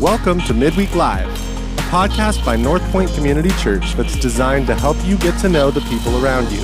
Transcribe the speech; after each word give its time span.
Welcome 0.00 0.40
to 0.42 0.54
Midweek 0.54 0.94
Live, 0.94 1.26
a 1.26 1.82
podcast 1.90 2.44
by 2.44 2.54
North 2.54 2.84
Point 2.92 3.12
Community 3.14 3.50
Church 3.60 3.94
that's 3.94 4.16
designed 4.16 4.68
to 4.68 4.76
help 4.76 4.96
you 5.04 5.18
get 5.18 5.36
to 5.40 5.48
know 5.48 5.72
the 5.72 5.80
people 5.80 6.24
around 6.24 6.52
you 6.52 6.60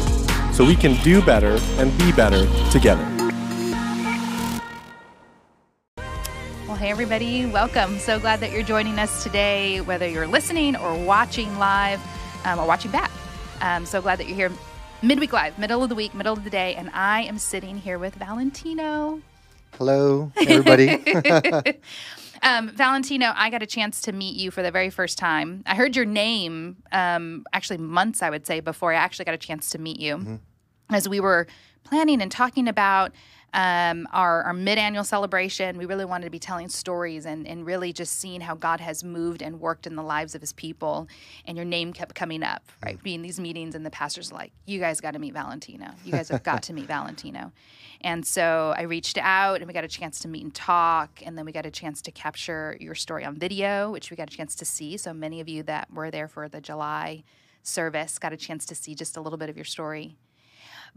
so 0.52 0.64
we 0.64 0.76
can 0.76 0.94
do 1.02 1.20
better 1.20 1.58
and 1.80 1.98
be 1.98 2.12
better 2.12 2.46
together. 2.70 3.02
Well, 6.68 6.76
hey, 6.76 6.90
everybody, 6.90 7.46
welcome. 7.46 7.98
So 7.98 8.20
glad 8.20 8.38
that 8.38 8.52
you're 8.52 8.62
joining 8.62 9.00
us 9.00 9.24
today, 9.24 9.80
whether 9.80 10.08
you're 10.08 10.28
listening 10.28 10.76
or 10.76 10.96
watching 10.96 11.58
live 11.58 12.00
um, 12.44 12.60
or 12.60 12.68
watching 12.68 12.92
back. 12.92 13.10
I'm 13.60 13.84
so 13.84 14.00
glad 14.00 14.20
that 14.20 14.28
you're 14.28 14.36
here 14.36 14.52
midweek 15.02 15.32
live, 15.32 15.58
middle 15.58 15.82
of 15.82 15.88
the 15.88 15.96
week, 15.96 16.14
middle 16.14 16.34
of 16.34 16.44
the 16.44 16.50
day, 16.50 16.76
and 16.76 16.88
I 16.90 17.22
am 17.22 17.38
sitting 17.38 17.78
here 17.78 17.98
with 17.98 18.14
Valentino. 18.14 19.20
Hello, 19.76 20.30
everybody. 20.36 21.02
Um, 22.44 22.68
Valentino, 22.68 23.32
I 23.34 23.48
got 23.48 23.62
a 23.62 23.66
chance 23.66 24.02
to 24.02 24.12
meet 24.12 24.36
you 24.36 24.50
for 24.50 24.62
the 24.62 24.70
very 24.70 24.90
first 24.90 25.16
time. 25.16 25.62
I 25.64 25.74
heard 25.74 25.96
your 25.96 26.04
name 26.04 26.76
um, 26.92 27.44
actually 27.54 27.78
months, 27.78 28.22
I 28.22 28.28
would 28.28 28.46
say, 28.46 28.60
before 28.60 28.92
I 28.92 28.96
actually 28.96 29.24
got 29.24 29.34
a 29.34 29.38
chance 29.38 29.70
to 29.70 29.78
meet 29.78 29.98
you. 29.98 30.40
As 30.90 31.08
we 31.08 31.20
were 31.20 31.46
planning 31.84 32.20
and 32.20 32.30
talking 32.30 32.68
about 32.68 33.12
um, 33.54 34.08
our, 34.12 34.42
our 34.42 34.52
mid 34.52 34.78
annual 34.78 35.04
celebration, 35.04 35.78
we 35.78 35.86
really 35.86 36.04
wanted 36.04 36.24
to 36.24 36.30
be 36.30 36.40
telling 36.40 36.68
stories 36.68 37.24
and, 37.24 37.46
and 37.46 37.64
really 37.64 37.92
just 37.92 38.18
seeing 38.18 38.40
how 38.40 38.56
God 38.56 38.80
has 38.80 39.04
moved 39.04 39.42
and 39.42 39.60
worked 39.60 39.86
in 39.86 39.94
the 39.94 40.02
lives 40.02 40.34
of 40.34 40.40
his 40.40 40.52
people. 40.52 41.06
And 41.46 41.56
your 41.56 41.64
name 41.64 41.92
kept 41.92 42.16
coming 42.16 42.42
up, 42.42 42.64
right? 42.84 43.00
Being 43.02 43.22
these 43.22 43.38
meetings, 43.38 43.76
and 43.76 43.86
the 43.86 43.90
pastor's 43.90 44.32
like, 44.32 44.52
You 44.66 44.80
guys 44.80 45.00
got 45.00 45.12
to 45.12 45.20
meet 45.20 45.32
Valentino. 45.32 45.86
You 46.04 46.12
guys 46.12 46.28
have 46.30 46.42
got 46.42 46.64
to 46.64 46.72
meet 46.72 46.86
Valentino. 46.86 47.52
And 48.00 48.26
so 48.26 48.74
I 48.76 48.82
reached 48.82 49.18
out 49.18 49.60
and 49.60 49.66
we 49.66 49.72
got 49.72 49.84
a 49.84 49.88
chance 49.88 50.18
to 50.20 50.28
meet 50.28 50.42
and 50.42 50.54
talk. 50.54 51.22
And 51.24 51.38
then 51.38 51.46
we 51.46 51.52
got 51.52 51.64
a 51.64 51.70
chance 51.70 52.02
to 52.02 52.10
capture 52.10 52.76
your 52.80 52.94
story 52.94 53.24
on 53.24 53.36
video, 53.36 53.90
which 53.92 54.10
we 54.10 54.16
got 54.16 54.30
a 54.30 54.36
chance 54.36 54.54
to 54.56 54.64
see. 54.64 54.96
So 54.96 55.14
many 55.14 55.40
of 55.40 55.48
you 55.48 55.62
that 55.62 55.92
were 55.92 56.10
there 56.10 56.28
for 56.28 56.48
the 56.48 56.60
July 56.60 57.22
service 57.62 58.18
got 58.18 58.32
a 58.32 58.36
chance 58.36 58.66
to 58.66 58.74
see 58.74 58.94
just 58.94 59.16
a 59.16 59.20
little 59.20 59.38
bit 59.38 59.48
of 59.48 59.56
your 59.56 59.64
story. 59.64 60.16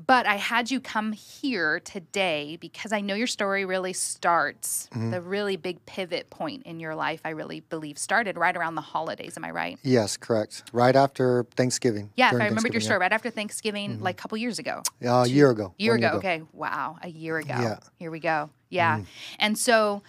But 0.06 0.28
I 0.28 0.36
had 0.36 0.70
you 0.70 0.80
come 0.80 1.12
here 1.12 1.80
today 1.80 2.58
because 2.62 2.92
I 2.92 3.02
know 3.02 3.16
your 3.16 3.28
story 3.28 3.66
really 3.66 3.94
starts, 3.94 4.88
mm-hmm. 4.92 5.10
the 5.10 5.22
really 5.22 5.58
big 5.58 5.84
pivot 5.88 6.30
point 6.30 6.64
in 6.64 6.80
your 6.80 6.94
life, 6.94 7.20
I 7.26 7.30
really 7.30 7.62
believe, 7.62 7.98
started 7.98 8.38
right 8.38 8.56
around 8.56 8.76
the 8.76 8.82
holidays. 8.82 9.36
Am 9.38 9.44
I 9.44 9.52
right? 9.52 9.80
yes, 9.82 10.16
correct. 10.16 10.64
Right 10.72 10.96
after 10.96 11.46
Thanksgiving. 11.56 12.12
Yeah, 12.16 12.36
if 12.36 12.42
I 12.42 12.46
remembered 12.46 12.74
your 12.74 12.82
story, 12.82 13.00
right 13.00 13.12
after 13.12 13.32
Thanksgiving, 13.32 13.94
mm-hmm. 13.94 14.04
like 14.04 14.20
a 14.20 14.22
couple 14.22 14.38
years 14.38 14.60
ago. 14.60 14.84
Yeah, 15.00 15.24
a 15.24 15.28
year 15.28 15.50
ago. 15.50 15.74
year 15.78 15.94
one 15.94 16.04
ago. 16.04 16.18
Okay. 16.18 16.44
Wow. 16.54 16.98
A 17.02 17.10
year 17.10 17.38
ago. 17.38 17.56
Yeah. 17.60 17.80
Here 17.98 18.12
we 18.12 18.20
go. 18.20 18.50
Yeah. 18.70 18.98
Mm-hmm. 18.98 19.04
And 19.40 19.58
so, 19.58 20.04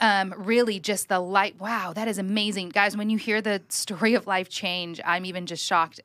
um, 0.00 0.34
really, 0.36 0.80
just 0.80 1.08
the 1.08 1.20
light. 1.20 1.58
Wow, 1.60 1.92
that 1.94 2.08
is 2.08 2.18
amazing, 2.18 2.70
guys. 2.70 2.96
When 2.96 3.10
you 3.10 3.18
hear 3.18 3.40
the 3.40 3.62
story 3.68 4.14
of 4.14 4.26
life 4.26 4.48
change, 4.48 5.00
I'm 5.04 5.24
even 5.24 5.46
just 5.46 5.64
shocked. 5.64 6.00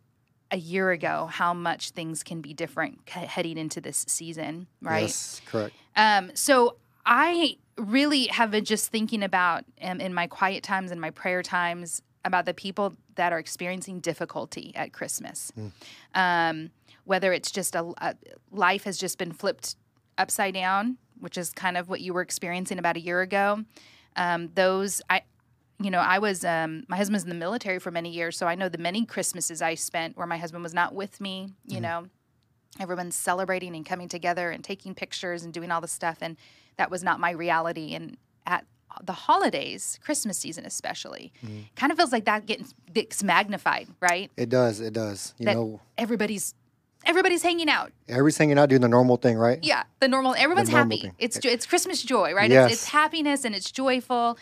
A 0.52 0.58
year 0.58 0.90
ago, 0.92 1.28
how 1.32 1.54
much 1.54 1.92
things 1.92 2.24
can 2.24 2.42
be 2.42 2.54
different 2.54 3.08
heading 3.08 3.58
into 3.58 3.80
this 3.80 4.04
season, 4.08 4.68
right? 4.82 5.02
Yes, 5.02 5.42
correct. 5.46 5.76
Um, 5.96 6.32
so 6.34 6.78
I 7.06 7.58
really 7.78 8.28
have 8.28 8.52
been 8.52 8.66
just 8.66 8.92
thinking 8.92 9.24
about 9.24 9.64
um, 9.82 10.02
in 10.02 10.14
my 10.14 10.28
quiet 10.28 10.64
times 10.64 10.92
and 10.92 11.00
my 11.00 11.12
prayer 11.12 11.44
times 11.44 12.02
about 12.26 12.46
the 12.46 12.54
people 12.54 12.96
that 13.16 13.32
are 13.32 13.40
experiencing 13.40 14.00
difficulty 14.00 14.74
at 14.76 14.92
Christmas. 14.92 15.52
Um, 16.16 16.72
whether 17.06 17.32
it's 17.32 17.52
just 17.52 17.76
a, 17.76 17.94
a 18.00 18.16
life 18.52 18.84
has 18.84 18.98
just 18.98 19.18
been 19.18 19.32
flipped 19.32 19.76
upside 20.18 20.54
down, 20.54 20.98
which 21.20 21.38
is 21.38 21.52
kind 21.52 21.78
of 21.78 21.90
what 21.90 22.02
you 22.02 22.14
were 22.14 22.22
experiencing 22.22 22.78
about 22.80 22.98
a 22.98 23.00
year 23.00 23.22
ago. 23.22 23.64
Um, 24.16 24.50
those 24.56 25.02
I. 25.10 25.22
You 25.82 25.92
know, 25.92 26.00
I 26.00 26.20
was 26.20 26.44
um, 26.44 26.84
my 26.90 26.98
husband's 26.98 27.24
in 27.24 27.30
the 27.30 27.36
military 27.36 27.80
for 27.80 27.90
many 27.92 28.10
years, 28.10 28.38
so 28.38 28.48
I 28.48 28.56
know 28.56 28.68
the 28.70 28.78
many 28.78 29.06
Christmases 29.06 29.62
I 29.62 29.76
spent 29.76 30.18
where 30.18 30.28
my 30.28 30.38
husband 30.38 30.62
was 30.64 30.74
not 30.74 30.94
with 30.94 31.22
me. 31.22 31.54
You 31.66 31.80
know, 31.80 32.08
everyone's 32.80 33.16
celebrating 33.16 33.76
and 33.76 33.86
coming 33.86 34.08
together 34.08 34.52
and 34.52 34.64
taking 34.64 34.94
pictures 34.94 35.44
and 35.44 35.54
doing 35.54 35.72
all 35.72 35.82
the 35.82 35.88
stuff 35.88 36.18
and 36.22 36.38
that 36.78 36.90
was 36.92 37.04
not 37.04 37.20
my 37.20 37.32
reality 37.32 37.94
and 37.96 38.16
at 38.46 38.64
the 39.04 39.12
holidays 39.14 40.00
christmas 40.04 40.38
season 40.38 40.66
especially 40.66 41.34
kind 41.76 41.92
of 41.92 41.98
feels 41.98 42.12
like 42.12 42.26
that 42.26 42.46
getting 42.46 42.66
gets 42.94 43.24
magnified 43.24 43.88
right 44.00 44.32
It 44.38 44.50
does. 44.50 44.80
It 44.80 44.94
does. 44.94 45.34
You 45.40 45.46
that 45.48 45.56
know, 45.56 45.82
everybody's 45.98 46.54
everybody's 47.06 47.42
hanging 47.44 47.70
out 47.70 47.92
everybody's 48.08 48.38
hanging 48.38 48.58
out 48.60 48.70
doing 48.70 48.82
the 48.82 48.88
normal 48.88 49.18
thing, 49.18 49.36
right? 49.38 49.60
yeah 49.64 49.84
the 50.00 50.08
normal 50.08 50.36
everyone's 50.36 50.70
normal 50.70 50.96
happy 50.98 51.02
thing. 51.08 51.16
it's 51.18 51.38
it's 51.44 51.66
christmas 51.66 52.02
joy 52.04 52.34
right 52.34 52.50
Yes. 52.52 52.72
it's, 52.72 52.82
it's 52.84 52.92
happiness 52.92 53.46
and 53.46 53.56
it's 53.56 53.72
joyful 53.72 54.38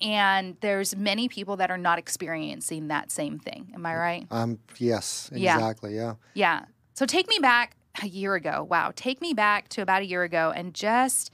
and 0.00 0.56
there's 0.60 0.96
many 0.96 1.28
people 1.28 1.56
that 1.56 1.70
are 1.70 1.78
not 1.78 1.98
experiencing 1.98 2.88
that 2.88 3.10
same 3.10 3.38
thing 3.38 3.70
am 3.74 3.84
i 3.86 3.94
right 3.94 4.26
Um. 4.30 4.58
Yes. 4.78 5.30
Yeah. 5.32 5.54
Exactly. 5.54 5.94
Yeah. 5.94 6.14
Yeah. 6.34 6.64
So 6.94 7.06
take 7.06 7.28
me 7.28 7.38
back 7.40 7.76
a 8.02 8.06
year 8.06 8.34
ago. 8.34 8.66
Wow. 8.68 8.92
Take 8.94 9.20
me 9.20 9.34
back 9.34 9.68
to 9.70 9.82
about 9.82 10.02
a 10.02 10.06
year 10.06 10.22
ago 10.22 10.52
and 10.54 10.74
just 10.74 11.30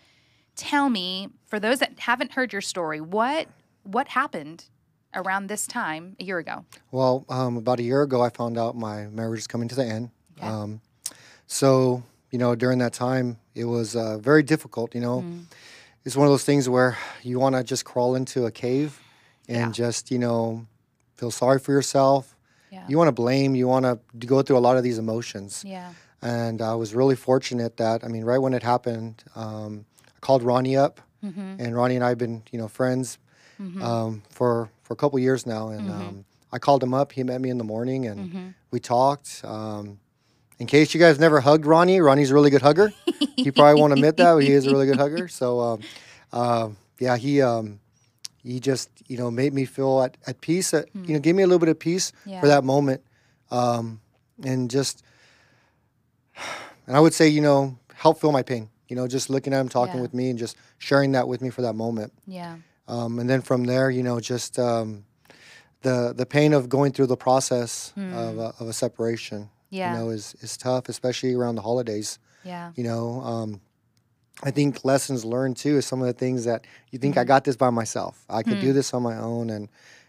tell 0.56 0.88
me, 0.88 1.28
for 1.44 1.60
those 1.60 1.78
that 1.80 1.98
haven't 2.00 2.32
heard 2.32 2.52
your 2.52 2.62
story, 2.62 3.00
what 3.00 3.48
what 3.82 4.08
happened 4.08 4.64
around 5.14 5.46
this 5.48 5.66
time 5.66 6.16
a 6.20 6.24
year 6.24 6.38
ago? 6.38 6.64
Well, 6.90 7.24
um, 7.28 7.56
about 7.56 7.78
a 7.78 7.82
year 7.82 8.02
ago, 8.02 8.20
I 8.22 8.30
found 8.30 8.58
out 8.58 8.76
my 8.76 9.06
marriage 9.06 9.40
is 9.40 9.46
coming 9.46 9.68
to 9.68 9.74
the 9.74 9.84
end. 9.84 10.10
Okay. 10.38 10.46
Um, 10.46 10.80
so 11.46 12.02
you 12.30 12.38
know, 12.38 12.54
during 12.54 12.78
that 12.78 12.92
time, 12.92 13.38
it 13.54 13.64
was 13.66 13.94
uh, 13.96 14.18
very 14.18 14.42
difficult. 14.42 14.94
You 14.94 15.00
know, 15.00 15.20
Mm. 15.22 15.44
It's 16.06 16.16
one 16.16 16.26
of 16.26 16.32
those 16.32 16.44
things 16.44 16.68
where 16.68 16.96
you 17.22 17.38
want 17.38 17.54
to 17.56 17.62
just 17.64 17.84
crawl 17.84 18.14
into 18.14 18.46
a 18.46 18.50
cave 18.50 18.98
and 19.48 19.58
Yeah. 19.76 19.84
just 19.84 20.10
you 20.10 20.18
know 20.18 20.66
feel 21.18 21.30
sorry 21.30 21.58
for 21.58 21.72
yourself. 21.72 22.34
Yeah. 22.70 22.84
You 22.88 22.96
want 22.98 23.08
to 23.08 23.12
blame. 23.24 23.54
You 23.54 23.66
want 23.68 23.84
to 23.84 23.98
go 24.26 24.42
through 24.42 24.58
a 24.58 24.64
lot 24.68 24.76
of 24.78 24.82
these 24.82 24.98
emotions. 24.98 25.62
Yeah. 25.66 25.92
And 26.22 26.60
I 26.62 26.74
was 26.74 26.94
really 26.94 27.16
fortunate 27.16 27.76
that 27.76 28.04
I 28.04 28.08
mean, 28.08 28.24
right 28.24 28.38
when 28.44 28.54
it 28.54 28.62
happened, 28.62 29.22
um, 29.34 29.84
I 30.16 30.20
called 30.20 30.42
Ronnie 30.42 30.76
up, 30.76 31.00
Mm-hmm. 31.24 31.56
and 31.62 31.74
Ronnie 31.76 31.96
and 31.96 32.04
I 32.04 32.10
have 32.10 32.18
been 32.18 32.42
you 32.52 32.58
know 32.58 32.68
friends 32.68 33.18
um, 33.82 34.22
for 34.30 34.68
for 34.82 34.92
a 34.92 34.96
couple 34.96 35.18
years 35.18 35.46
now. 35.46 35.68
And 35.70 35.90
um, 35.90 36.24
I 36.52 36.58
called 36.58 36.82
him 36.82 36.94
up. 36.94 37.12
He 37.12 37.22
met 37.24 37.40
me 37.40 37.50
in 37.50 37.58
the 37.58 37.64
morning, 37.74 38.06
and 38.06 38.18
Mm-hmm. 38.20 38.46
we 38.70 38.78
talked. 38.80 39.40
Um, 39.44 39.98
in 40.58 40.66
case 40.66 40.94
you 40.94 41.00
guys 41.00 41.18
never 41.18 41.40
hugged 41.40 41.66
Ronnie, 41.66 42.00
Ronnie's 42.00 42.30
a 42.30 42.34
really 42.34 42.50
good 42.50 42.62
hugger. 42.62 42.92
he 43.36 43.50
probably 43.50 43.80
won't 43.80 43.92
admit 43.92 44.16
that, 44.16 44.34
but 44.34 44.42
he 44.42 44.52
is 44.52 44.66
a 44.66 44.70
really 44.70 44.86
good 44.86 44.96
hugger. 44.98 45.28
So, 45.40 45.60
um, 45.60 45.80
uh, 46.32 46.68
yeah, 46.98 47.16
he 47.16 47.42
um, 47.42 47.80
he 48.42 48.58
just 48.60 48.88
you 49.06 49.18
know 49.18 49.30
made 49.30 49.52
me 49.52 49.64
feel 49.64 50.02
at, 50.02 50.16
at 50.26 50.40
peace. 50.40 50.72
At, 50.72 50.86
You 50.94 51.14
know, 51.14 51.18
gave 51.20 51.34
me 51.34 51.42
a 51.42 51.46
little 51.46 51.58
bit 51.58 51.68
of 51.68 51.78
peace 51.78 52.12
Yeah. 52.24 52.40
for 52.40 52.46
that 52.48 52.64
moment, 52.64 53.02
um, 53.50 54.00
and 54.42 54.70
just 54.70 55.02
and 56.86 56.96
I 56.96 57.00
would 57.00 57.14
say 57.14 57.28
you 57.28 57.40
know 57.40 57.78
help 57.94 58.20
feel 58.20 58.32
my 58.32 58.42
pain. 58.42 58.68
You 58.88 58.94
know, 58.96 59.08
just 59.08 59.28
looking 59.30 59.52
at 59.52 59.60
him, 59.60 59.68
talking 59.68 59.96
Yeah. 59.96 60.02
with 60.02 60.14
me, 60.14 60.30
and 60.30 60.38
just 60.38 60.56
sharing 60.78 61.12
that 61.12 61.26
with 61.28 61.40
me 61.42 61.50
for 61.50 61.62
that 61.62 61.74
moment. 61.74 62.12
Yeah. 62.26 62.56
Um, 62.88 63.18
and 63.18 63.28
then 63.28 63.42
from 63.42 63.64
there, 63.64 63.90
you 63.90 64.02
know, 64.04 64.20
just 64.20 64.58
um, 64.58 65.04
the 65.82 66.12
the 66.16 66.24
pain 66.26 66.52
of 66.52 66.68
going 66.68 66.92
through 66.92 67.08
the 67.08 67.16
process 67.16 67.92
of, 67.96 68.38
a, 68.38 68.54
of 68.60 68.68
a 68.68 68.72
separation. 68.72 69.50
Yeah. 69.70 69.92
you 69.92 69.98
know, 69.98 70.10
is 70.10 70.34
is 70.40 70.56
tough, 70.56 70.88
especially 70.88 71.34
around 71.34 71.56
the 71.56 71.62
holidays. 71.62 72.18
Yeah. 72.44 72.72
You 72.76 72.84
know, 72.84 73.20
um, 73.22 73.60
I 74.42 74.50
think 74.50 74.84
lessons 74.84 75.24
learned 75.24 75.56
too 75.56 75.76
is 75.78 75.86
some 75.86 76.00
of 76.00 76.06
the 76.06 76.12
things 76.12 76.44
that 76.44 76.66
you 76.90 76.98
think 76.98 77.16
I 77.16 77.20
Mm-hmm. 77.22 77.28
got 77.28 77.44
this 77.44 77.56
by 77.56 77.70
myself. 77.70 78.24
I 78.28 78.42
could 78.42 78.54
Hmm. 78.58 78.66
do 78.66 78.72
this 78.72 78.92
on 78.94 79.02
my 79.02 79.16
own, 79.16 79.50
and 79.50 79.68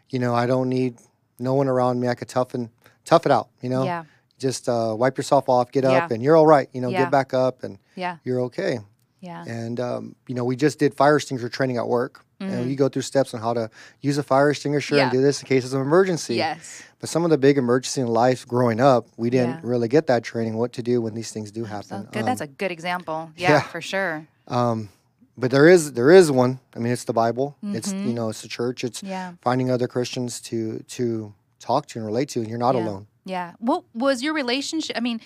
you 0.09 0.19
know, 0.19 0.35
I 0.35 0.46
don't 0.46 0.69
need 0.69 0.97
no 1.40 1.53
one 1.53 1.67
around 1.67 2.00
me. 2.00 2.07
I 2.07 2.16
could 2.16 2.28
toughen 2.29 2.69
tough 3.06 3.25
it 3.25 3.31
out. 3.31 3.47
You 3.62 3.69
know, 3.69 3.84
Yeah. 3.85 4.03
just 4.38 4.67
uh, 4.69 4.94
wipe 4.97 5.17
yourself 5.17 5.47
off, 5.50 5.72
get 5.72 5.85
up, 5.85 6.09
Yeah. 6.09 6.13
and 6.13 6.22
you're 6.22 6.35
all 6.35 6.46
right. 6.47 6.69
You 6.73 6.81
know, 6.81 6.90
Yeah. 6.90 7.03
get 7.03 7.12
back 7.12 7.34
up, 7.34 7.63
and 7.63 7.78
Yeah. 7.96 8.17
you're 8.23 8.41
okay. 8.41 8.79
Yeah. 9.22 9.44
And 9.47 9.79
um, 9.79 10.16
you 10.28 10.35
know, 10.35 10.44
we 10.46 10.56
just 10.56 10.78
did 10.78 10.94
fire 10.94 11.16
extinguisher 11.16 11.50
training 11.50 11.78
at 11.78 11.88
work, 11.88 12.23
and 12.39 12.69
you 12.69 12.75
go 12.75 12.87
through 12.89 13.01
steps 13.01 13.34
on 13.34 13.41
how 13.41 13.53
to 13.53 13.69
use 14.01 14.17
a 14.17 14.23
fire 14.23 14.49
extinguisher 14.51 14.95
Mm. 14.95 14.97
Yeah. 14.97 15.03
and 15.03 15.11
do 15.11 15.22
this 15.22 15.41
in 15.41 15.47
cases 15.47 15.73
of 15.73 15.81
emergency. 15.81 16.35
Yes. 16.35 16.84
But 16.99 17.09
some 17.09 17.23
of 17.23 17.29
the 17.31 17.37
big 17.37 17.57
emergency 17.57 18.01
in 18.01 18.07
life 18.07 18.47
growing 18.47 18.79
up, 18.79 19.07
we 19.17 19.29
didn't 19.29 19.55
Yeah. 19.63 19.69
really 19.72 19.87
get 19.87 20.07
that 20.07 20.23
training. 20.23 20.55
What 20.57 20.73
to 20.73 20.84
do 20.84 21.01
when 21.01 21.13
these 21.16 21.31
things 21.31 21.51
do 21.51 21.63
So 21.63 21.67
happen. 21.69 22.07
good. 22.11 22.25
That's 22.25 22.41
Um, 22.41 22.45
a 22.45 22.51
good 22.51 22.72
example. 22.72 23.31
Yeah, 23.37 23.49
yeah. 23.51 23.61
for 23.61 23.81
sure. 23.81 24.28
um, 24.47 24.89
but 25.37 25.51
there 25.51 25.67
is 25.67 25.93
there 25.93 26.11
is 26.11 26.31
one. 26.31 26.59
I 26.75 26.79
mean, 26.79 26.91
it's 26.93 27.03
the 27.05 27.13
Bible. 27.13 27.55
It's 27.61 27.91
Mm-hmm. 27.93 28.07
you 28.07 28.13
know, 28.13 28.29
it's 28.29 28.41
the 28.41 28.47
church. 28.47 28.83
It's 28.83 29.01
Yeah. 29.03 29.33
finding 29.41 29.69
other 29.72 29.87
Christians 29.87 30.40
to 30.49 30.79
to 30.97 31.33
talk 31.59 31.85
to 31.87 31.99
and 31.99 32.05
relate 32.05 32.29
to, 32.29 32.40
and 32.40 32.49
you're 32.49 32.57
not 32.59 32.75
alone. 32.75 33.07
Yeah. 33.25 33.53
What 33.59 33.83
was 33.93 34.22
your 34.23 34.33
relationship? 34.33 34.95
I 34.95 34.99
mean, 35.01 35.19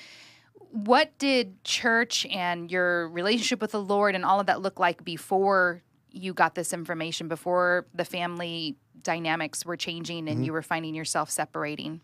what 0.71 1.17
did 1.19 1.61
church 1.63 2.25
and 2.31 2.71
your 2.71 3.09
relationship 3.09 3.61
with 3.61 3.71
the 3.71 3.81
Lord 3.81 4.15
and 4.15 4.23
all 4.23 4.39
of 4.39 4.45
that 4.47 4.61
look 4.61 4.79
like 4.79 5.03
before 5.03 5.81
you 6.11 6.33
got 6.33 6.55
this 6.55 6.73
information, 6.73 7.27
before 7.27 7.85
the 7.93 8.05
family 8.05 8.75
dynamics 9.03 9.65
were 9.65 9.77
changing 9.77 10.27
and 10.29 10.45
you 10.45 10.51
were 10.53 10.61
finding 10.61 10.93
yourself 10.95 11.29
separating? 11.29 12.01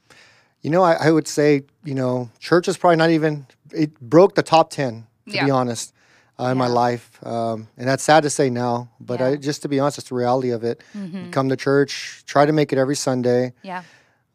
You 0.62 0.69
know, 0.71 0.83
I, 0.83 0.94
I 1.07 1.12
would 1.12 1.27
say, 1.27 1.63
you 1.83 1.94
know, 1.94 2.30
church 2.39 2.68
is 2.68 2.77
probably 2.77 2.95
not 2.98 3.12
even, 3.12 3.45
it 3.74 4.00
broke 4.00 4.36
the 4.36 4.44
top 4.44 4.69
10, 4.71 5.06
to 5.27 5.36
Yeah. 5.36 5.45
be 5.45 5.51
honest. 5.51 5.94
uh, 6.39 6.50
in 6.51 6.57
my 6.57 6.68
life, 6.68 7.19
um, 7.25 7.68
and 7.77 7.88
that's 7.88 8.04
sad 8.04 8.21
to 8.21 8.30
say 8.30 8.48
now. 8.48 8.88
But 9.00 9.19
I, 9.24 9.36
just 9.38 9.63
to 9.63 9.68
be 9.68 9.80
honest, 9.80 9.98
it's 9.98 10.10
the 10.10 10.13
reality 10.15 10.51
of 10.51 10.63
it. 10.63 10.83
Mhm. 10.95 11.31
Come 11.31 11.50
to 11.50 11.56
church, 11.56 12.21
try 12.27 12.45
to 12.45 12.53
make 12.53 12.71
it 12.71 12.77
every 12.77 12.95
Sunday. 12.95 13.53
Yeah. 13.63 13.81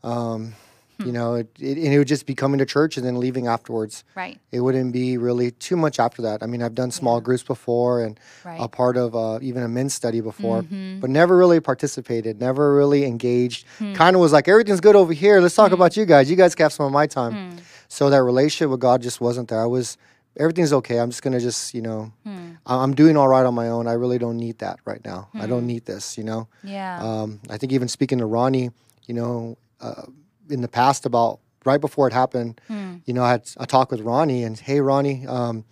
Um, 0.02 0.54
Hmm. 1.02 1.06
You 1.06 1.12
know, 1.12 1.34
it, 1.34 1.49
it, 1.60 1.76
and 1.78 1.93
it 1.94 1.99
would 1.99 2.08
just 2.08 2.26
be 2.26 2.34
coming 2.34 2.58
to 2.58 2.66
church 2.66 2.96
and 2.96 3.04
then 3.06 3.19
leaving 3.20 3.46
afterwards. 3.46 4.04
Right. 4.14 4.38
It 4.50 4.60
wouldn't 4.60 4.93
be 4.93 5.19
really 5.19 5.50
too 5.52 5.76
much 5.76 5.99
after 5.99 6.22
that. 6.22 6.43
I 6.43 6.46
mean, 6.46 6.62
I've 6.62 6.75
done 6.75 6.90
small 6.90 7.16
Yeah. 7.19 7.25
groups 7.25 7.43
before 7.43 8.02
and 8.04 8.19
Right. 8.44 8.58
a 8.60 8.69
part 8.69 8.96
of 8.96 9.14
uh, 9.14 9.38
even 9.43 9.62
a 9.62 9.69
men's 9.69 9.94
study 9.94 10.20
before, 10.20 10.62
Mhm. 10.62 11.00
but 11.00 11.10
never 11.10 11.37
really 11.37 11.60
participated, 11.60 12.40
never 12.40 12.75
really 12.75 13.04
engaged. 13.04 13.66
Hmm. 13.78 13.94
Kind 13.94 14.16
of 14.16 14.20
was 14.22 14.32
like, 14.32 14.49
everything's 14.49 14.81
good 14.81 14.96
over 14.96 15.12
here. 15.12 15.40
Let's 15.40 15.54
talk 15.54 15.72
about 15.72 15.96
you 15.96 16.04
guys. 16.06 16.31
You 16.31 16.37
guys 16.37 16.54
can 16.54 16.64
have 16.64 16.72
some 16.72 16.87
of 16.87 16.93
my 16.93 17.06
time. 17.06 17.32
Hmm. 17.52 17.58
So 17.88 18.08
that 18.10 18.22
relationship 18.22 18.70
with 18.70 18.81
God 18.81 19.02
just 19.02 19.20
wasn't 19.20 19.49
there. 19.49 19.60
I 19.60 19.66
was, 19.66 19.99
everything's 20.38 20.72
okay. 20.72 20.99
I'm 20.99 21.10
just 21.10 21.22
gonna 21.22 21.40
just, 21.40 21.75
you 21.75 21.82
know, 21.82 22.10
Hmm. 22.25 22.52
I'm 22.64 22.94
doing 22.94 23.16
all 23.16 23.28
right 23.28 23.44
on 23.44 23.54
my 23.54 23.69
own. 23.69 23.87
I 23.87 23.93
really 23.94 24.19
don't 24.19 24.37
need 24.38 24.58
that 24.60 24.78
right 24.84 25.04
now. 25.04 25.28
I 25.34 25.44
Hmm. 25.44 25.49
don't 25.50 25.66
need 25.66 25.84
this, 25.87 26.16
you 26.16 26.25
know. 26.25 26.49
Yeah. 26.64 27.00
Um, 27.02 27.40
I 27.50 27.58
think 27.58 27.72
even 27.72 27.88
speaking 27.88 28.19
to 28.19 28.26
Ronnie, 28.26 28.70
you 29.06 29.14
know, 29.14 29.56
uh, 29.81 30.04
in 30.52 30.60
the 30.60 30.69
past 30.69 31.06
about 31.06 31.38
right 31.64 31.81
before 31.81 32.06
it 32.08 32.12
happened, 32.12 32.60
Hmm. 32.69 32.96
you 33.06 33.14
know, 33.14 33.22
I 33.25 33.31
had 33.31 33.49
a 33.56 33.66
talk 33.66 33.90
with 33.90 34.00
Ronnie 34.00 34.43
and, 34.44 34.58
hey, 34.58 34.81
Ronnie, 34.81 35.26
um, 35.26 35.64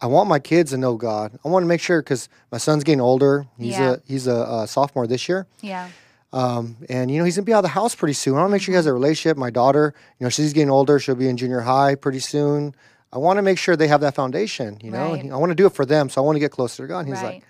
I 0.00 0.06
want 0.06 0.28
my 0.28 0.38
kids 0.38 0.70
to 0.72 0.76
know 0.76 0.96
God. 0.96 1.38
I 1.44 1.48
want 1.48 1.62
to 1.64 1.68
make 1.68 1.80
sure 1.80 2.00
because 2.02 2.28
my 2.52 2.58
son's 2.58 2.84
getting 2.84 3.00
older. 3.00 3.46
He's 3.58 3.78
Yeah. 3.78 3.92
a 3.92 3.96
he's 4.06 4.26
a, 4.26 4.36
uh 4.36 4.66
sophomore 4.66 5.06
this 5.06 5.28
year, 5.28 5.46
Yeah. 5.60 5.88
um, 6.32 6.76
and 6.88 7.10
you 7.10 7.18
know 7.18 7.24
he's 7.24 7.36
gonna 7.36 7.44
be 7.46 7.54
out 7.54 7.58
of 7.60 7.62
the 7.64 7.68
house 7.80 7.94
pretty 7.94 8.12
soon. 8.14 8.34
I 8.36 8.40
want 8.40 8.50
to 8.50 8.52
make 8.52 8.62
sure 8.62 8.72
he 8.72 8.76
has 8.76 8.86
a 8.86 8.92
relationship. 8.92 9.36
My 9.36 9.50
daughter, 9.50 9.94
you 10.18 10.24
know, 10.24 10.30
she's 10.30 10.52
getting 10.52 10.70
older. 10.70 10.98
She'll 10.98 11.14
be 11.14 11.28
in 11.28 11.36
junior 11.36 11.60
high 11.60 11.94
pretty 11.94 12.20
soon. 12.20 12.74
I 13.12 13.18
want 13.18 13.36
to 13.38 13.42
make 13.42 13.58
sure 13.58 13.76
they 13.76 13.86
have 13.88 14.00
that 14.02 14.14
foundation. 14.14 14.78
You 14.82 14.90
know, 14.90 15.12
Right. 15.12 15.30
I 15.32 15.36
want 15.36 15.50
to 15.50 15.54
do 15.54 15.66
it 15.66 15.72
for 15.72 15.86
them, 15.86 16.08
so 16.10 16.20
I 16.20 16.24
want 16.24 16.36
to 16.36 16.40
get 16.40 16.50
closer 16.50 16.82
to 16.82 16.88
God. 16.88 17.00
And 17.06 17.08
he's 17.08 17.22
Right. 17.22 17.34
like, 17.34 17.44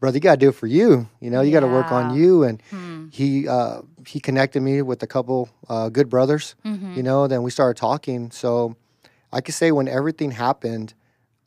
brother, 0.00 0.16
you 0.16 0.20
got 0.20 0.34
to 0.34 0.40
do 0.40 0.48
it 0.48 0.54
for 0.54 0.66
you. 0.66 1.08
You 1.20 1.30
know, 1.30 1.40
you 1.40 1.52
got 1.52 1.60
to 1.60 1.68
work 1.68 1.90
on 1.92 2.10
you. 2.10 2.44
And 2.44 2.62
Hmm. 2.70 3.06
he 3.10 3.48
uh, 3.48 3.82
he 4.06 4.20
connected 4.20 4.62
me 4.62 4.82
with 4.82 5.02
a 5.02 5.06
couple 5.06 5.48
uh, 5.68 5.88
good 5.88 6.08
brothers. 6.08 6.54
Mhm. 6.64 6.96
You 6.96 7.02
know, 7.02 7.26
then 7.26 7.42
we 7.42 7.50
started 7.50 7.78
talking. 7.80 8.30
So 8.30 8.76
I 9.32 9.40
could 9.40 9.54
say 9.54 9.72
when 9.72 9.88
everything 9.88 10.32
happened, 10.32 10.94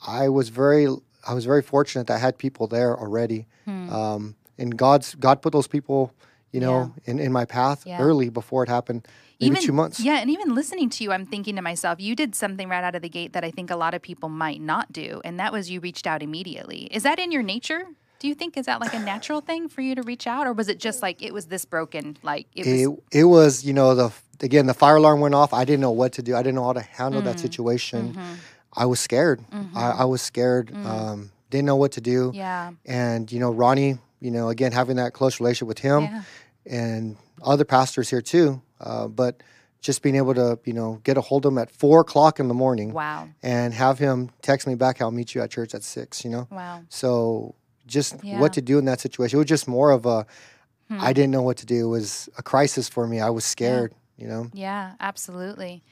I 0.06 0.30
was 0.30 0.50
very 0.50 0.88
I 1.28 1.34
was 1.34 1.46
very 1.46 1.62
fortunate 1.62 2.08
that 2.08 2.16
I 2.16 2.20
had 2.20 2.38
people 2.38 2.68
there 2.68 2.98
already. 2.98 3.46
Hmm. 3.66 3.90
Um, 3.90 4.36
and 4.58 4.78
God's 4.78 5.16
God 5.16 5.42
put 5.42 5.54
those 5.54 5.68
people, 5.68 6.12
you 6.52 6.60
know, 6.60 6.94
in, 7.06 7.20
in 7.20 7.32
my 7.32 7.46
path 7.46 7.84
Yeah. 7.86 8.02
early 8.02 8.30
before 8.30 8.64
it 8.64 8.70
happened. 8.70 9.08
Maybe 9.40 9.56
two 9.58 9.72
months. 9.74 10.00
Yeah, 10.00 10.20
and 10.22 10.30
even 10.30 10.54
listening 10.54 10.90
to 10.92 11.04
you, 11.04 11.12
I'm 11.12 11.26
thinking 11.26 11.56
to 11.56 11.64
myself, 11.64 12.00
you 12.00 12.16
did 12.16 12.36
something 12.36 12.70
right 12.70 12.84
out 12.84 12.94
of 12.94 13.02
the 13.02 13.10
gate 13.10 13.34
that 13.34 13.44
I 13.44 13.50
think 13.50 13.72
a 13.72 13.76
lot 13.76 13.96
of 13.96 14.02
people 14.04 14.30
might 14.30 14.62
not 14.62 14.94
do, 14.94 15.20
and 15.26 15.40
that 15.40 15.52
was 15.52 15.72
you 15.72 15.80
reached 15.80 16.06
out 16.06 16.22
immediately. 16.22 16.82
Is 16.92 17.02
that 17.02 17.18
in 17.18 17.32
your 17.32 17.42
nature? 17.42 17.88
Do 18.22 18.28
you 18.28 18.36
think 18.36 18.56
is 18.56 18.68
that 18.68 18.80
like 18.80 18.94
a 18.94 19.00
natural 19.00 19.42
thing 19.42 19.68
for 19.68 19.82
you 19.82 19.96
to 19.96 20.04
reach 20.04 20.28
out, 20.28 20.46
or 20.46 20.54
was 20.54 20.68
it 20.70 20.78
just 20.80 21.02
like 21.02 21.24
it 21.24 21.34
was 21.34 21.48
this 21.48 21.66
broken? 21.66 22.18
Like 22.22 22.46
it 22.54 22.68
was. 22.68 22.82
It, 23.12 23.20
it 23.22 23.24
was, 23.24 23.66
you 23.66 23.74
know, 23.74 23.96
the 23.96 24.12
again 24.42 24.68
the 24.68 24.76
fire 24.76 24.98
alarm 24.98 25.22
went 25.22 25.34
off. 25.34 25.56
I 25.56 25.66
didn't 25.66 25.82
know 25.82 25.90
what 25.92 26.14
to 26.14 26.22
do. 26.22 26.36
I 26.36 26.44
didn't 26.44 26.54
know 26.54 26.66
how 26.66 26.74
to 26.74 26.82
handle 26.82 27.22
that 27.24 27.38
Mm. 27.38 27.40
situation. 27.40 28.14
Mhm. 28.14 28.36
I 28.74 28.86
was 28.86 29.00
scared. 29.00 29.44
I, 29.52 29.56
Mhm. 29.56 30.00
I 30.02 30.06
was 30.06 30.22
scared. 30.22 30.68
Mm. 30.72 30.86
Um, 30.86 31.32
didn't 31.50 31.66
know 31.66 31.78
what 31.78 31.94
to 31.94 32.02
do. 32.02 32.32
yeah. 32.36 32.72
And 32.86 33.32
you 33.32 33.40
know, 33.40 33.50
Ronnie, 33.52 33.98
you 34.20 34.30
know, 34.30 34.50
again 34.50 34.72
having 34.72 34.98
that 34.98 35.14
close 35.14 35.40
relationship 35.40 35.68
with 35.68 35.80
him 35.80 36.04
Yeah. 36.04 36.22
and 36.68 37.18
other 37.42 37.66
pastors 37.66 38.12
here 38.12 38.22
too. 38.22 38.62
Uh, 38.80 39.08
but 39.08 39.42
just 39.82 40.04
being 40.04 40.16
able 40.16 40.36
to, 40.36 40.60
you 40.64 40.74
know, 40.74 41.02
get 41.04 41.18
a 41.18 41.22
hold 41.22 41.44
of 41.48 41.54
him 41.54 41.58
at 41.58 41.72
four 41.72 42.02
o'clock 42.02 42.40
in 42.40 42.48
the 42.48 42.54
morning 42.54 42.94
Wow. 42.94 43.30
and 43.42 43.74
have 43.74 43.98
him 43.98 44.30
text 44.44 44.68
me 44.68 44.76
back, 44.76 45.02
"I'll 45.02 45.10
meet 45.10 45.34
you 45.34 45.42
at 45.42 45.50
church 45.50 45.74
at 45.74 45.82
six, 45.82 46.24
You 46.24 46.30
know, 46.30 46.48
Wow. 46.52 46.82
so 46.88 47.56
just 47.92 48.16
Yeah. 48.24 48.40
what 48.40 48.54
to 48.54 48.62
do 48.62 48.80
in 48.80 48.86
that 48.86 49.00
situation. 49.00 49.38
It 49.38 49.42
was 49.44 49.48
just 49.50 49.68
more 49.68 49.92
of 49.92 50.06
a 50.06 50.26
Hmm. 50.90 51.00
I 51.00 51.14
didn't 51.14 51.32
know 51.32 51.42
what 51.42 51.56
to 51.58 51.66
do. 51.66 51.86
It 51.86 51.90
was 51.90 52.28
a 52.38 52.44
crisis 52.44 52.90
for 52.90 53.08
me. 53.08 53.22
I 53.22 53.30
was 53.30 53.46
scared. 53.46 53.96
You 54.18 54.28
know. 54.28 54.48
Yeah, 54.54 54.92
absolutely. 55.00 55.84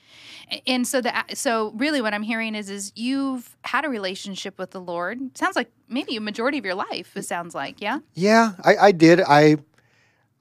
And 0.68 0.86
so 0.86 1.02
the 1.02 1.12
so 1.34 1.72
really 1.76 2.02
what 2.02 2.14
I'm 2.14 2.22
hearing 2.22 2.54
is 2.54 2.70
is 2.70 2.92
you've 2.96 3.56
had 3.64 3.86
a 3.86 3.90
relationship 3.90 4.60
with 4.60 4.72
the 4.72 4.82
Lord. 4.82 5.36
Sounds 5.38 5.56
like 5.56 5.72
maybe 5.88 6.16
a 6.16 6.22
majority 6.22 6.58
of 6.60 6.66
your 6.66 6.76
life. 6.76 7.16
It 7.16 7.24
sounds 7.26 7.56
like, 7.56 7.82
yeah. 7.82 8.00
Yeah, 8.14 8.52
I, 8.64 8.76
I 8.78 8.92
did. 8.92 9.22
I 9.22 9.58